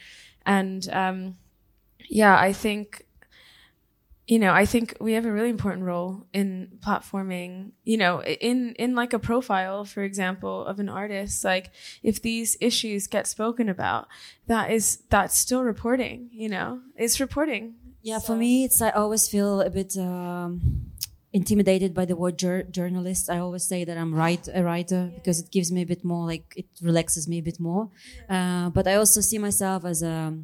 And 0.47 0.89
um, 0.93 1.37
yeah, 2.09 2.39
I 2.39 2.53
think 2.53 3.04
you 4.27 4.39
know, 4.39 4.53
I 4.53 4.65
think 4.65 4.97
we 5.01 5.13
have 5.13 5.27
a 5.27 5.33
really 5.33 5.51
important 5.51 5.85
role 5.85 6.27
in 6.33 6.79
platforming, 6.81 7.73
you 7.85 7.99
know, 7.99 8.23
in, 8.23 8.75
in 8.79 8.95
like 8.95 9.13
a 9.13 9.19
profile, 9.19 9.85
for 9.85 10.03
example, 10.03 10.65
of 10.65 10.81
an 10.81 10.89
artist. 10.89 11.45
Like 11.45 11.73
if 12.03 12.23
these 12.23 12.57
issues 12.61 13.07
get 13.07 13.27
spoken 13.27 13.69
about, 13.69 14.09
that 14.47 14.71
is, 14.71 15.03
that's 15.11 15.37
still 15.37 15.63
reporting, 15.63 16.31
you 16.33 16.49
know, 16.49 16.81
it's 16.97 17.21
reporting. 17.21 17.75
Yeah, 18.03 18.19
for 18.19 18.37
me, 18.37 18.65
it's 18.65 18.83
I 18.83 18.91
always 18.91 19.29
feel 19.29 19.63
a 19.63 19.71
bit 19.71 19.97
um, 19.97 20.93
intimidated 21.33 21.95
by 21.95 22.05
the 22.05 22.15
word 22.15 22.39
jur- 22.39 22.65
journalist. 22.65 23.31
I 23.31 23.39
always 23.39 23.65
say 23.65 23.85
that 23.85 23.97
I'm 23.97 24.15
right 24.15 24.47
a 24.55 24.63
writer 24.63 25.11
because 25.15 25.41
it 25.41 25.51
gives 25.51 25.73
me 25.73 25.83
a 25.83 25.87
bit 25.87 26.05
more 26.05 26.27
like 26.27 26.53
it 26.55 26.67
relaxes 26.83 27.27
me 27.27 27.39
a 27.39 27.43
bit 27.43 27.59
more. 27.59 27.89
Uh, 28.29 28.69
but 28.71 28.87
I 28.87 28.97
also 28.97 29.23
see 29.23 29.39
myself 29.39 29.87
as 29.87 30.03
a 30.03 30.37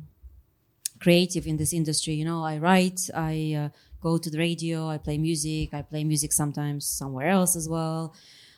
creative 1.01 1.47
in 1.47 1.57
this 1.57 1.73
industry. 1.73 2.15
You 2.15 2.25
know, 2.25 2.45
I 2.45 2.59
write, 2.59 3.01
I 3.15 3.55
uh, 3.59 3.69
go 4.01 4.19
to 4.19 4.31
the 4.31 4.39
radio, 4.39 4.89
I 4.89 4.99
play 4.99 5.19
music, 5.19 5.75
I 5.75 5.83
play 5.83 6.05
music 6.05 6.33
sometimes 6.33 6.87
somewhere 6.87 7.29
else 7.29 7.57
as 7.57 7.69
well. 7.69 8.15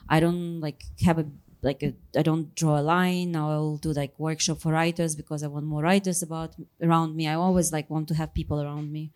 I 0.09 0.21
don't 0.21 0.61
like 0.61 0.85
have 1.05 1.19
a 1.19 1.27
like 1.63 1.83
I 2.17 2.23
don't 2.23 2.55
draw 2.57 2.81
a 2.81 2.83
line. 2.83 3.37
I'll 3.37 3.77
do 3.77 3.93
like 3.93 4.19
workshop 4.19 4.59
for 4.59 4.73
writers 4.73 5.15
because 5.15 5.45
I 5.45 5.47
want 5.47 5.65
more 5.65 5.83
writers 5.83 6.21
about 6.23 6.55
around 6.83 7.15
me. 7.15 7.29
I 7.29 7.35
always 7.35 7.73
like 7.73 7.89
want 7.89 8.09
to 8.09 8.15
have 8.15 8.35
people 8.35 8.61
around 8.61 8.93
me. 8.93 9.13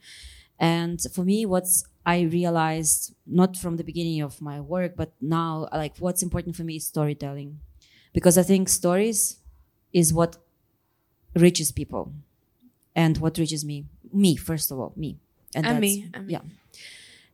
And 0.58 1.00
for 1.12 1.24
me, 1.24 1.44
what's 1.44 1.84
I 2.06 2.20
realized 2.20 3.14
not 3.26 3.56
from 3.56 3.76
the 3.76 3.84
beginning 3.84 4.20
of 4.20 4.40
my 4.40 4.60
work, 4.60 4.94
but 4.96 5.12
now 5.20 5.68
like 5.72 5.98
what's 5.98 6.22
important 6.22 6.54
for 6.54 6.62
me 6.62 6.76
is 6.76 6.86
storytelling, 6.86 7.58
because 8.12 8.38
I 8.38 8.44
think 8.44 8.68
stories 8.68 9.38
is 9.92 10.14
what 10.14 10.36
reaches 11.34 11.72
people, 11.72 12.12
and 12.96 13.18
what 13.18 13.38
reaches 13.38 13.62
me, 13.64 13.84
me 14.12 14.34
first 14.36 14.72
of 14.72 14.76
all, 14.80 14.92
me, 14.96 15.10
And 15.54 15.64
that's- 15.64 15.80
me, 15.80 15.92
and 16.14 16.30
yeah, 16.34 16.44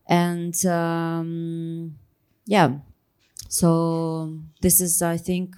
and 0.07 0.55
um, 0.67 1.97
yeah, 2.45 2.69
so 3.49 3.69
this 4.61 4.81
is 4.81 5.01
I 5.03 5.17
think 5.17 5.55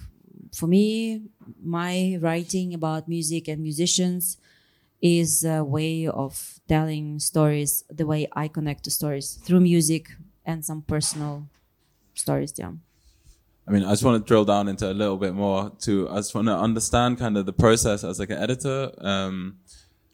for 0.53 0.67
me 0.67 1.21
my 1.61 2.17
writing 2.21 2.73
about 2.73 3.07
music 3.07 3.47
and 3.51 3.61
musicians 3.61 4.37
is 5.01 5.43
a 5.43 5.63
way 5.63 6.07
of 6.07 6.59
telling 6.67 7.19
stories 7.19 7.83
the 7.89 8.05
way 8.05 8.27
I 8.33 8.47
connect 8.47 8.83
to 8.85 8.91
stories 8.91 9.27
through 9.43 9.59
music 9.59 10.03
and 10.45 10.63
some 10.63 10.81
personal 10.81 11.47
stories. 12.13 12.53
Yeah. 12.57 12.71
I 13.67 13.71
mean, 13.71 13.83
I 13.83 13.91
just 13.91 14.03
want 14.03 14.23
to 14.23 14.27
drill 14.27 14.45
down 14.45 14.67
into 14.67 14.89
a 14.89 14.93
little 14.93 15.17
bit 15.17 15.33
more 15.33 15.71
to, 15.81 16.07
I 16.09 16.15
just 16.17 16.33
want 16.35 16.47
to 16.47 16.55
understand 16.55 17.17
kind 17.17 17.35
of 17.37 17.45
the 17.45 17.53
process 17.53 18.03
as 18.03 18.19
like 18.19 18.29
an 18.29 18.37
editor. 18.37 18.91
Um, 18.99 19.57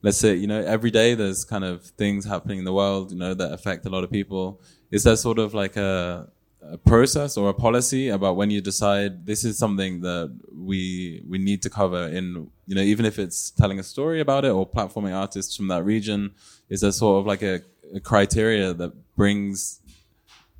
let's 0.01 0.17
say, 0.17 0.35
you 0.35 0.47
know, 0.47 0.61
every 0.61 0.91
day 0.91 1.13
there's 1.15 1.43
kind 1.43 1.63
of 1.63 1.83
things 1.83 2.25
happening 2.25 2.59
in 2.59 2.65
the 2.65 2.73
world, 2.73 3.11
you 3.11 3.17
know, 3.17 3.33
that 3.33 3.51
affect 3.51 3.85
a 3.85 3.89
lot 3.89 4.03
of 4.03 4.11
people. 4.11 4.61
Is 4.89 5.03
there 5.03 5.15
sort 5.15 5.39
of 5.39 5.53
like 5.53 5.77
a, 5.77 6.29
a 6.61 6.77
process 6.77 7.37
or 7.37 7.49
a 7.49 7.53
policy 7.53 8.09
about 8.09 8.35
when 8.35 8.49
you 8.49 8.61
decide 8.61 9.25
this 9.25 9.43
is 9.43 9.57
something 9.57 10.01
that 10.01 10.37
we, 10.53 11.23
we 11.27 11.37
need 11.37 11.61
to 11.63 11.69
cover 11.69 12.07
in, 12.07 12.49
you 12.67 12.75
know, 12.75 12.81
even 12.81 13.05
if 13.05 13.19
it's 13.19 13.51
telling 13.51 13.79
a 13.79 13.83
story 13.83 14.21
about 14.21 14.45
it 14.45 14.49
or 14.49 14.67
platforming 14.67 15.15
artists 15.15 15.55
from 15.55 15.67
that 15.67 15.83
region, 15.83 16.33
is 16.69 16.81
there 16.81 16.91
sort 16.91 17.19
of 17.19 17.25
like 17.25 17.41
a, 17.41 17.61
a 17.93 17.99
criteria 17.99 18.73
that 18.73 18.93
brings 19.15 19.81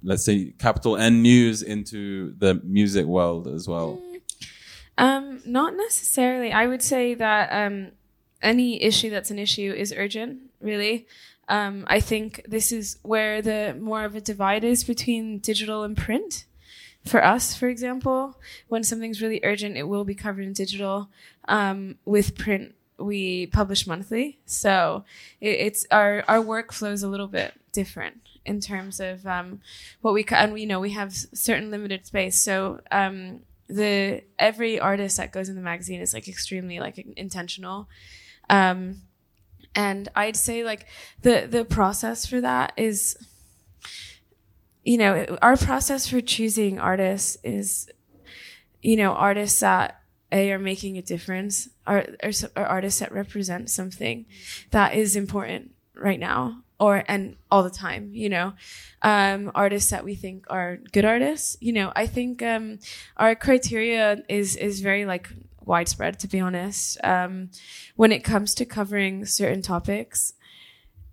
let's 0.04 0.24
say 0.24 0.54
capital 0.58 0.98
N 0.98 1.22
news 1.22 1.62
into 1.62 2.34
the 2.38 2.56
music 2.64 3.06
world 3.06 3.48
as 3.48 3.68
well. 3.68 4.02
Um, 4.98 5.42
not 5.46 5.76
necessarily. 5.76 6.52
I 6.52 6.68
would 6.68 6.82
say 6.82 7.14
that 7.16 7.50
um, 7.52 7.92
any 8.42 8.82
issue 8.82 9.10
that's 9.10 9.32
an 9.32 9.40
issue 9.40 9.74
is 9.76 9.94
urgent, 9.96 10.40
really. 10.60 11.08
Um, 11.48 11.86
I 11.88 12.00
think 12.00 12.46
this 12.48 12.72
is 12.72 12.98
where 13.02 13.42
the 13.42 13.76
more 13.80 14.06
of 14.06 14.16
a 14.16 14.22
divide 14.22 14.64
is 14.64 14.84
between 14.84 15.40
digital 15.40 15.84
and 15.84 15.98
print. 15.98 16.46
For 17.06 17.24
us, 17.24 17.56
for 17.56 17.68
example, 17.68 18.38
when 18.68 18.84
something's 18.84 19.22
really 19.22 19.40
urgent, 19.44 19.76
it 19.76 19.88
will 19.88 20.06
be 20.06 20.16
covered 20.16 20.46
in 20.46 20.54
digital. 20.54 21.10
Um, 21.48 21.96
with 22.06 22.38
print, 22.38 22.76
we 22.98 23.48
publish 23.48 23.88
monthly, 23.88 24.40
so 24.46 25.04
it, 25.40 25.60
it's 25.60 25.86
our 25.90 26.24
our 26.28 26.38
workflow 26.38 26.92
is 26.92 27.02
a 27.02 27.10
little 27.10 27.28
bit 27.28 27.54
different 27.72 28.22
in 28.46 28.60
terms 28.60 29.00
of 29.00 29.26
um, 29.26 29.62
what 30.02 30.14
we 30.14 30.26
and 30.32 30.60
you 30.60 30.68
know 30.68 30.80
we 30.80 30.92
have 30.92 31.14
certain 31.14 31.72
limited 31.72 32.06
space. 32.06 32.40
So 32.42 32.82
um, 32.92 33.42
the 33.68 34.24
every 34.38 34.80
artist 34.80 35.18
that 35.18 35.32
goes 35.32 35.50
in 35.50 35.56
the 35.56 35.62
magazine 35.62 36.02
is 36.02 36.14
like 36.14 36.28
extremely 36.28 36.80
like 36.80 36.98
intentional. 37.18 37.88
Um, 38.50 39.02
and 39.76 40.10
I'd 40.16 40.36
say 40.36 40.64
like 40.64 40.86
the 41.22 41.48
the 41.50 41.66
process 41.66 42.26
for 42.26 42.42
that 42.42 42.74
is 42.78 43.18
you 44.84 44.98
know 44.98 45.38
our 45.42 45.56
process 45.56 46.08
for 46.08 46.22
choosing 46.22 46.80
artists 46.80 47.38
is 47.44 47.90
you 48.82 48.98
know 48.98 49.12
artists 49.12 49.60
that 49.62 50.02
a 50.32 50.52
are 50.52 50.60
making 50.60 50.98
a 50.98 51.02
difference 51.02 51.70
are, 51.86 52.06
are, 52.24 52.32
are 52.56 52.66
artists 52.66 53.00
that 53.00 53.12
represent 53.12 53.70
something 53.70 54.26
that 54.72 54.96
is 54.96 55.16
important 55.16 55.72
right 55.94 56.20
now 56.20 56.64
or 56.80 57.04
and 57.08 57.36
all 57.52 57.64
the 57.64 57.70
time 57.70 58.10
you 58.14 58.30
know? 58.30 58.54
Um, 59.04 59.52
artists 59.56 59.90
that 59.92 60.04
we 60.04 60.16
think 60.16 60.46
are 60.50 60.78
good 60.92 61.06
artists 61.06 61.58
you 61.60 61.74
know? 61.74 61.92
I 61.96 62.08
think 62.08 62.42
um, 62.42 62.80
our 63.18 63.36
criteria 63.36 64.24
is 64.30 64.56
is 64.56 64.82
very 64.82 65.06
like 65.06 65.30
widespread 65.66 66.20
to 66.20 66.28
be 66.28 66.40
honest 66.40 66.98
um, 67.04 67.50
when 67.96 68.12
it 68.12 68.24
comes 68.24 68.54
to 68.56 68.66
covering 68.66 69.26
certain 69.26 69.62
topics 69.62 70.34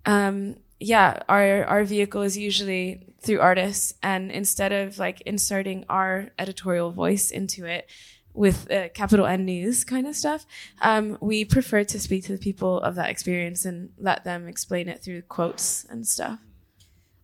um, 0.05 0.55
yeah 0.79 1.19
our 1.27 1.63
our 1.65 1.83
vehicle 1.83 2.21
is 2.21 2.37
usually 2.37 3.05
through 3.21 3.39
artists 3.39 3.93
and 4.01 4.31
instead 4.31 4.71
of 4.71 4.97
like 4.97 5.21
inserting 5.21 5.85
our 5.89 6.29
editorial 6.39 6.91
voice 6.91 7.31
into 7.31 7.65
it 7.65 7.89
with 8.33 8.71
uh, 8.71 8.89
capital 8.89 9.25
N 9.25 9.45
news 9.45 9.83
kind 9.83 10.07
of 10.07 10.15
stuff, 10.15 10.45
um, 10.81 11.17
we 11.19 11.43
prefer 11.43 11.83
to 11.83 11.99
speak 11.99 12.23
to 12.25 12.31
the 12.31 12.37
people 12.37 12.79
of 12.81 12.95
that 12.95 13.09
experience 13.09 13.65
and 13.65 13.89
let 13.97 14.23
them 14.23 14.47
explain 14.47 14.87
it 14.87 15.03
through 15.03 15.23
quotes 15.23 15.83
and 15.89 16.07
stuff. 16.07 16.39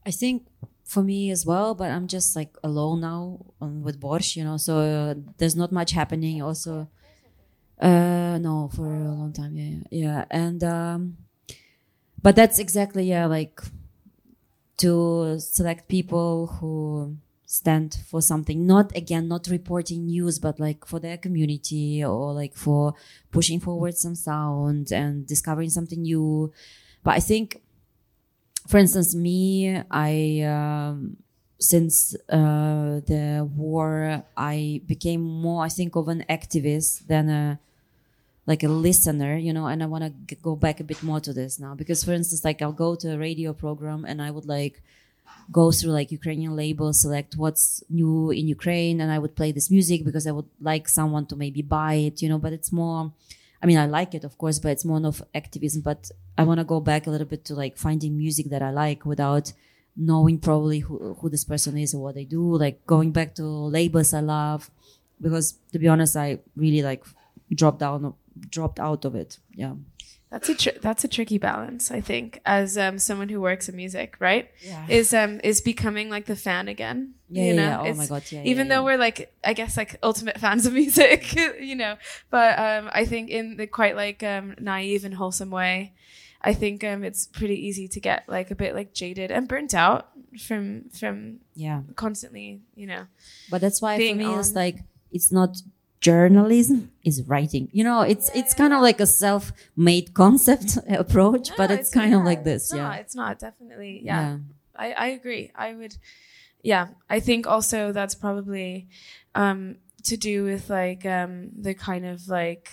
I 0.05 0.11
think 0.11 0.47
for 0.83 1.01
me 1.01 1.31
as 1.31 1.45
well, 1.45 1.73
but 1.73 1.89
I'm 1.89 2.07
just 2.07 2.35
like 2.35 2.55
alone 2.63 3.01
now 3.01 3.45
on, 3.61 3.81
with 3.81 3.99
Borshch, 3.99 4.35
you 4.35 4.43
know, 4.43 4.57
so 4.57 4.79
uh, 4.79 5.13
there's 5.37 5.55
not 5.55 5.71
much 5.71 5.91
happening. 5.91 6.41
Also, 6.41 6.89
uh, 7.79 8.37
no, 8.39 8.69
for 8.73 8.85
a 8.87 9.11
long 9.11 9.33
time, 9.33 9.55
yeah, 9.55 9.79
yeah, 9.91 10.25
and 10.31 10.63
um, 10.63 11.17
but 12.21 12.35
that's 12.35 12.59
exactly 12.59 13.03
yeah, 13.05 13.25
like 13.25 13.59
to 14.77 15.39
select 15.39 15.87
people 15.87 16.47
who 16.47 17.15
stand 17.45 17.97
for 18.09 18.21
something. 18.21 18.65
Not 18.65 18.95
again 18.95 19.27
not 19.27 19.47
reporting 19.47 20.05
news 20.07 20.39
but 20.39 20.59
like 20.59 20.85
for 20.85 20.99
their 20.99 21.17
community 21.17 22.03
or 22.03 22.33
like 22.33 22.55
for 22.55 22.93
pushing 23.31 23.59
forward 23.59 23.95
some 23.97 24.15
sound 24.15 24.91
and 24.91 25.25
discovering 25.25 25.69
something 25.69 26.01
new. 26.01 26.51
But 27.03 27.11
i 27.11 27.19
think 27.19 27.61
for 28.67 28.77
instance 28.77 29.13
me 29.15 29.81
i 29.91 30.41
um, 30.41 31.17
since 31.59 32.15
uh, 32.29 32.99
the 33.07 33.49
war 33.55 34.23
i 34.35 34.81
became 34.85 35.21
more 35.21 35.63
i 35.63 35.69
think 35.69 35.95
of 35.95 36.07
an 36.07 36.23
activist 36.29 37.07
than 37.07 37.29
a 37.29 37.59
like 38.45 38.63
a 38.63 38.67
listener 38.67 39.37
you 39.37 39.53
know 39.53 39.65
and 39.65 39.81
i 39.81 39.85
want 39.85 40.03
to 40.03 40.35
go 40.35 40.55
back 40.55 40.79
a 40.79 40.83
bit 40.83 41.01
more 41.01 41.19
to 41.19 41.33
this 41.33 41.59
now 41.59 41.73
because 41.73 42.03
for 42.03 42.13
instance 42.13 42.43
like 42.43 42.61
i'll 42.61 42.71
go 42.71 42.95
to 42.95 43.13
a 43.13 43.17
radio 43.17 43.53
program 43.53 44.05
and 44.05 44.21
i 44.21 44.29
would 44.29 44.45
like 44.45 44.81
go 45.51 45.71
through 45.71 45.91
like 45.91 46.11
Ukrainian 46.11 46.55
labels, 46.55 47.01
select 47.01 47.35
what's 47.35 47.83
new 47.89 48.31
in 48.31 48.47
Ukraine, 48.47 48.99
and 49.01 49.11
I 49.11 49.19
would 49.19 49.35
play 49.35 49.51
this 49.51 49.69
music 49.69 50.03
because 50.03 50.25
I 50.27 50.31
would 50.31 50.49
like 50.61 50.87
someone 50.87 51.25
to 51.27 51.35
maybe 51.35 51.61
buy 51.61 51.95
it, 51.95 52.21
you 52.21 52.29
know. 52.29 52.37
But 52.37 52.53
it's 52.53 52.71
more, 52.71 53.11
I 53.61 53.65
mean, 53.65 53.77
I 53.77 53.85
like 53.85 54.13
it, 54.15 54.23
of 54.23 54.37
course, 54.37 54.59
but 54.59 54.71
it's 54.71 54.85
more 54.85 55.05
of 55.05 55.23
activism. 55.33 55.81
But 55.81 56.11
I 56.37 56.43
want 56.43 56.59
to 56.59 56.63
go 56.63 56.79
back 56.79 57.07
a 57.07 57.11
little 57.11 57.27
bit 57.27 57.45
to 57.45 57.55
like 57.55 57.77
finding 57.77 58.17
music 58.17 58.49
that 58.49 58.61
I 58.61 58.71
like 58.71 59.05
without 59.05 59.53
knowing 59.97 60.39
probably 60.39 60.79
who, 60.79 61.15
who 61.19 61.29
this 61.29 61.43
person 61.45 61.77
is 61.77 61.93
or 61.93 62.01
what 62.03 62.15
they 62.15 62.25
do. 62.25 62.57
Like 62.57 62.85
going 62.85 63.11
back 63.11 63.35
to 63.35 63.43
labels 63.43 64.13
I 64.13 64.19
love, 64.21 64.69
because 65.21 65.53
to 65.71 65.79
be 65.79 65.87
honest, 65.87 66.15
I 66.17 66.39
really 66.55 66.81
like 66.81 67.05
dropped 67.53 67.79
down, 67.79 68.13
dropped 68.49 68.79
out 68.79 69.05
of 69.05 69.15
it. 69.15 69.39
Yeah. 69.53 69.75
That's 70.31 70.49
a 70.49 70.55
tr- 70.55 70.79
that's 70.81 71.03
a 71.05 71.07
tricky 71.07 71.37
balance, 71.37 71.91
I 71.91 72.01
think, 72.01 72.41
as 72.45 72.77
um, 72.77 72.99
someone 72.99 73.29
who 73.29 73.39
works 73.39 73.69
in 73.69 73.75
music, 73.77 74.17
right? 74.19 74.49
Yeah. 74.61 74.85
Is 74.89 75.13
um 75.13 75.39
is 75.43 75.61
becoming 75.61 76.09
like 76.09 76.25
the 76.25 76.35
fan 76.35 76.67
again. 76.67 77.13
Yeah, 77.29 77.43
you 77.43 77.49
yeah, 77.53 77.55
know? 77.55 77.61
yeah. 77.69 77.79
Oh 77.79 77.83
It's- 77.83 77.97
my 77.97 78.07
God, 78.07 78.23
yeah, 78.31 78.41
Even 78.43 78.67
yeah, 78.67 78.75
though 78.75 78.81
yeah. 78.81 78.85
we're 78.85 78.97
like, 78.97 79.33
I 79.45 79.53
guess 79.53 79.77
like 79.77 79.97
ultimate 80.03 80.37
fans 80.39 80.65
of 80.65 80.73
music, 80.73 81.33
you 81.61 81.75
know, 81.75 81.95
but 82.31 82.59
um, 82.59 82.89
I 82.91 83.05
think 83.05 83.29
in 83.29 83.55
the 83.55 83.67
quite 83.67 83.95
like 83.95 84.23
um 84.23 84.55
naive 84.59 85.05
and 85.05 85.13
wholesome 85.13 85.51
way, 85.51 85.93
I 86.49 86.53
think 86.53 86.83
um 86.83 87.03
it's 87.03 87.25
pretty 87.39 87.57
easy 87.67 87.87
to 87.95 87.99
get 87.99 88.19
like 88.27 88.51
a 88.51 88.55
bit 88.55 88.75
like 88.75 88.93
jaded 88.93 89.31
and 89.31 89.47
burnt 89.47 89.73
out 89.73 90.09
from 90.47 90.89
from 90.99 91.39
Yeah. 91.55 91.81
constantly, 91.95 92.61
you 92.75 92.87
know. 92.87 93.03
but 93.51 93.59
that's 93.61 93.81
why 93.81 93.97
for 93.97 94.15
me 94.15 94.27
it's 94.35 94.53
like 94.53 94.77
it's 95.11 95.31
not 95.31 95.49
journalism 96.01 96.91
is 97.03 97.23
writing 97.23 97.67
you 97.71 97.83
know 97.83 98.01
it's 98.01 98.29
it's 98.35 98.53
kind 98.53 98.73
of 98.73 98.79
like 98.87 98.99
a 98.99 99.07
self-made 99.07 100.13
concept 100.13 100.77
approach 101.03 101.49
but 101.57 101.69
No, 101.71 101.75
it's, 101.77 101.89
kind 101.89 102.13
of 102.13 102.21
like 102.23 102.43
this 102.43 102.63
it's 102.65 102.73
yeah 102.75 102.83
Not, 102.89 102.99
it's 102.99 103.15
not 103.15 103.39
definitely 103.39 104.01
yeah. 104.03 104.37
I, 104.77 104.91
I 104.91 105.07
agree. 105.19 105.51
I 105.55 105.73
would, 105.73 105.95
yeah. 106.61 106.87
I 107.09 107.19
think 107.21 107.47
also 107.47 107.91
that's 107.93 108.13
probably 108.13 108.87
um, 109.33 109.77
to 110.03 110.17
do 110.17 110.43
with 110.43 110.69
like 110.69 111.05
um, 111.05 111.49
the 111.55 111.73
kind 111.73 112.05
of 112.05 112.27
like 112.27 112.69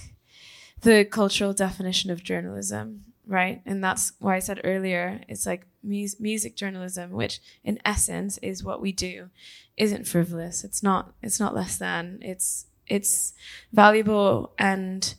the 0.81 1.05
cultural 1.05 1.53
definition 1.53 2.11
of 2.11 2.25
journalism, 2.25 3.05
right? 3.27 3.63
And 3.67 3.83
that's 3.83 4.13
why 4.19 4.37
I 4.37 4.41
said 4.41 4.61
earlier, 4.65 5.21
it's 5.29 5.47
like 5.47 5.67
mus- 5.83 6.21
music 6.21 6.57
journalism, 6.57 7.13
which 7.13 7.41
in 7.65 7.79
essence 7.85 8.39
is 8.39 8.65
what 8.65 8.81
we 8.81 8.93
do, 8.93 9.31
isn't 9.77 10.07
frivolous. 10.07 10.65
It's 10.65 10.83
not. 10.83 11.13
It's 11.23 11.41
not 11.41 11.55
less 11.55 11.77
than. 11.79 12.19
It's 12.21 12.67
it's 12.87 13.33
valuable 13.73 14.53
and 14.59 15.15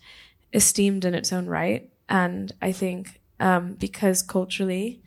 esteemed 0.53 1.05
in 1.05 1.15
its 1.15 1.33
own 1.33 1.47
right. 1.47 1.89
And 2.09 2.51
I 2.61 2.71
think 2.71 3.21
um, 3.39 3.73
because 3.73 4.21
culturally, 4.21 5.01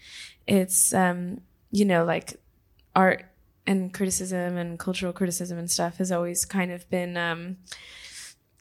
it's 0.47 0.93
um, 0.95 1.41
you 1.71 1.85
know 1.85 2.05
like 2.05 2.41
art 2.95 3.27
and 3.67 3.93
criticism 3.93 4.57
and 4.57 4.79
cultural 4.79 5.13
criticism 5.13 5.59
and 5.59 5.71
stuff 5.71 5.99
has 5.99 6.13
always 6.13 6.45
kind 6.45 6.71
of 6.71 6.89
been 6.89 7.17
um, 7.17 7.57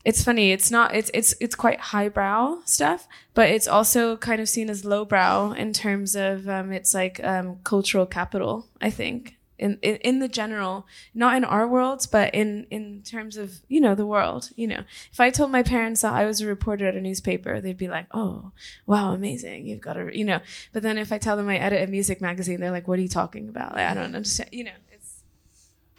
it's 0.05 0.23
funny 0.23 0.51
it's 0.51 0.71
not 0.71 0.95
it's 0.95 1.11
it's 1.13 1.33
it's 1.41 1.55
quite 1.55 1.79
highbrow 1.79 2.59
stuff 2.63 3.07
but 3.33 3.49
it's 3.49 3.67
also 3.67 4.15
kind 4.15 4.39
of 4.39 4.47
seen 4.47 4.69
as 4.69 4.85
lowbrow 4.85 5.51
in 5.51 5.73
terms 5.73 6.15
of 6.15 6.47
um, 6.47 6.71
it's 6.71 6.93
like 6.93 7.21
um, 7.23 7.57
cultural 7.63 8.05
capital 8.05 8.67
i 8.81 8.89
think 8.89 9.35
in, 9.57 9.79
in 9.81 9.95
in 9.97 10.19
the 10.19 10.27
general 10.27 10.85
not 11.13 11.35
in 11.35 11.43
our 11.43 11.67
world 11.67 12.05
but 12.11 12.33
in 12.35 12.67
in 12.69 13.01
terms 13.03 13.37
of 13.37 13.61
you 13.67 13.79
know 13.79 13.95
the 13.95 14.05
world 14.05 14.49
you 14.55 14.67
know. 14.67 14.81
If 15.11 15.19
i 15.19 15.29
told 15.29 15.51
my 15.51 15.63
parents 15.63 16.01
that 16.01 16.13
i 16.13 16.25
was 16.25 16.41
a 16.41 16.45
reporter 16.45 16.87
at 16.87 16.95
a 16.95 17.01
newspaper 17.01 17.61
they'd 17.61 17.77
be 17.77 17.87
like 17.87 18.07
oh 18.11 18.51
wow 18.85 19.13
amazing 19.13 19.65
you've 19.65 19.81
got 19.81 19.97
a 19.97 20.09
you 20.15 20.25
know. 20.25 20.41
But 20.73 20.83
then 20.83 20.97
if 20.97 21.11
i 21.11 21.17
tell 21.17 21.37
them 21.37 21.47
i 21.47 21.57
edit 21.57 21.87
a 21.87 21.91
music 21.91 22.19
magazine 22.21 22.59
they're 22.59 22.71
like 22.71 22.87
what 22.87 22.99
are 22.99 23.03
you 23.03 23.07
talking 23.07 23.47
about? 23.47 23.75
Like, 23.75 23.89
i 23.89 23.93
don't 23.93 24.03
understand 24.03 24.49
you 24.51 24.65
know 24.65 24.71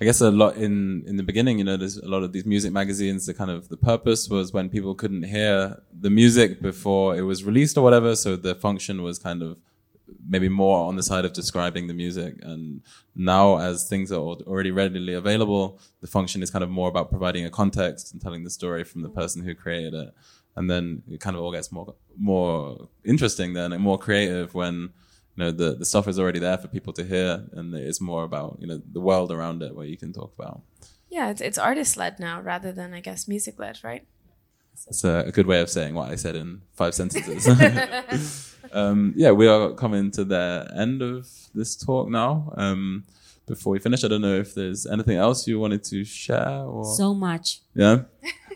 I 0.01 0.05
guess 0.05 0.20
a 0.20 0.30
lot 0.30 0.57
in 0.57 1.05
in 1.07 1.16
the 1.16 1.22
beginning, 1.22 1.59
you 1.59 1.64
know, 1.64 1.76
there's 1.78 1.97
a 1.97 2.09
lot 2.09 2.22
of 2.22 2.32
these 2.32 2.44
music 2.44 2.72
magazines. 2.72 3.24
The 3.24 3.32
kind 3.32 3.51
of 3.51 3.68
the 3.68 3.78
purpose 3.78 4.28
was 4.28 4.53
when 4.53 4.68
people 4.68 4.94
couldn't 4.94 5.22
hear 5.22 5.82
the 5.90 6.11
music 6.11 6.61
before 6.61 7.16
it 7.16 7.22
was 7.22 7.44
released 7.44 7.78
or 7.78 7.82
whatever. 7.82 8.14
So 8.14 8.36
the 8.36 8.55
function 8.55 9.03
was 9.03 9.18
kind 9.18 9.42
of 9.42 9.57
maybe 10.28 10.49
more 10.49 10.86
on 10.86 10.97
the 10.97 11.03
side 11.03 11.24
of 11.24 11.32
describing 11.32 11.86
the 11.86 11.94
music. 11.94 12.36
And 12.42 12.82
now, 13.14 13.59
as 13.59 13.88
things 13.88 14.12
are 14.12 14.20
already 14.20 14.70
readily 14.70 15.14
available, 15.14 15.80
the 16.03 16.07
function 16.07 16.42
is 16.42 16.51
kind 16.51 16.62
of 16.62 16.70
more 16.70 16.88
about 16.88 17.11
providing 17.11 17.47
a 17.47 17.51
context 17.51 18.12
and 18.12 18.20
telling 18.20 18.44
the 18.44 18.51
story 18.51 18.84
from 18.84 19.01
the 19.03 19.09
person 19.09 19.44
who 19.44 19.55
created 19.55 19.94
it. 19.94 20.14
And 20.57 20.70
then 20.70 21.03
it 21.09 21.20
kind 21.20 21.36
of 21.36 21.42
all 21.42 21.53
gets 21.53 21.72
more 21.72 21.94
more 22.18 22.88
interesting 23.05 23.55
then 23.55 23.72
and 23.72 23.82
more 23.82 23.99
creative 23.99 24.55
when 24.55 24.90
you 25.37 25.45
know 25.45 25.51
the, 25.51 25.74
the 25.76 25.84
stuff 25.84 26.09
is 26.09 26.18
already 26.18 26.39
there 26.39 26.57
for 26.59 26.68
people 26.68 26.93
to 26.95 27.05
hear 27.05 27.45
and 27.53 27.74
it's 27.74 28.01
more 28.01 28.24
about 28.24 28.57
you 28.61 28.66
know 28.66 28.80
the 28.93 29.01
world 29.01 29.30
around 29.30 29.62
it 29.62 29.74
where 29.74 29.87
you 29.87 29.97
can 29.97 30.12
talk 30.12 30.32
about. 30.39 30.62
Yeah 31.11 31.30
it's, 31.30 31.41
it's 31.41 31.59
artist 31.59 31.97
led 31.97 32.18
now 32.18 32.41
rather 32.41 32.72
than 32.72 32.93
i 32.93 33.01
guess 33.01 33.28
music 33.28 33.59
led 33.59 33.78
right? 33.84 34.07
That's 34.87 35.05
a, 35.05 35.24
a 35.26 35.32
good 35.32 35.47
way 35.47 35.61
of 35.61 35.70
saying 35.70 35.95
what 35.95 36.11
i 36.11 36.16
said 36.16 36.37
in 36.37 36.62
five 36.74 36.95
sentences. 36.95 37.47
Um, 38.72 39.14
yeah 39.16 39.30
we 39.30 39.47
are 39.47 39.72
coming 39.74 40.11
to 40.11 40.24
the 40.24 40.68
end 40.76 41.01
of 41.01 41.28
this 41.55 41.76
talk 41.76 42.09
now. 42.11 42.53
Um, 42.57 43.05
before 43.47 43.70
we 43.70 43.78
finish 43.78 44.03
i 44.03 44.09
don't 44.09 44.22
know 44.22 44.34
if 44.34 44.57
there's 44.57 44.87
anything 44.87 45.16
else 45.16 45.47
you 45.47 45.61
wanted 45.61 45.84
to 45.84 46.05
share 46.05 46.64
or 46.64 46.84
so 46.84 47.14
much. 47.14 47.61
Yeah? 47.76 48.03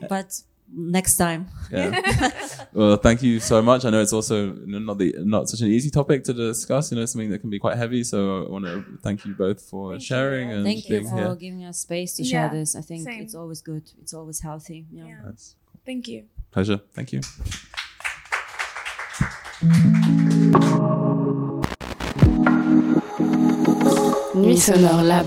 But 0.08 0.42
next 0.72 1.16
time. 1.16 1.48
Yeah. 1.70 2.30
well, 2.72 2.96
thank 2.96 3.22
you 3.22 3.40
so 3.40 3.60
much. 3.62 3.84
I 3.84 3.90
know 3.90 4.00
it's 4.00 4.12
also 4.12 4.52
not 4.66 4.98
the 4.98 5.14
not 5.18 5.48
such 5.48 5.60
an 5.60 5.68
easy 5.68 5.90
topic 5.90 6.24
to 6.24 6.32
discuss. 6.32 6.90
You 6.90 6.98
know, 6.98 7.06
something 7.06 7.30
that 7.30 7.40
can 7.40 7.50
be 7.50 7.58
quite 7.58 7.76
heavy. 7.76 8.04
So 8.04 8.46
I 8.46 8.50
want 8.50 8.64
to 8.66 8.84
thank 9.02 9.24
you 9.24 9.34
both 9.34 9.60
for 9.62 9.92
Thank 9.92 10.02
you. 10.02 10.06
sharing 10.06 10.50
and 10.52 10.64
Thank 10.64 10.88
you 10.88 11.00
being 11.00 11.08
for 11.10 11.16
here. 11.16 11.34
giving 11.36 11.64
us 11.64 11.78
space 11.78 12.14
to 12.16 12.22
Yeah, 12.22 12.48
share 12.48 12.58
this. 12.58 12.74
I 12.76 12.80
think 12.82 13.04
same. 13.04 13.22
it's 13.22 13.34
always 13.34 13.60
good. 13.62 13.90
It's 14.00 14.14
always 14.14 14.40
healthy. 14.40 14.86
Yeah. 14.92 15.04
Yeah. 15.06 15.20
That's 15.24 15.54
Thank 15.86 16.08
you. 16.08 16.24
pleasure. 16.52 16.80
Thank 16.94 17.12
you. 17.12 17.20
Nuits 24.34 24.64
sonores 24.66 25.02
Lab. 25.06 25.26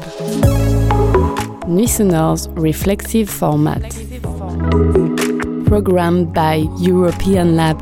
Nuits 1.68 1.94
sonores's 1.98 2.48
reflexive 2.56 3.30
format. 3.30 3.82
Programmed 5.74 6.36
by 6.36 6.67
European 6.78 7.55
Lab 7.55 7.82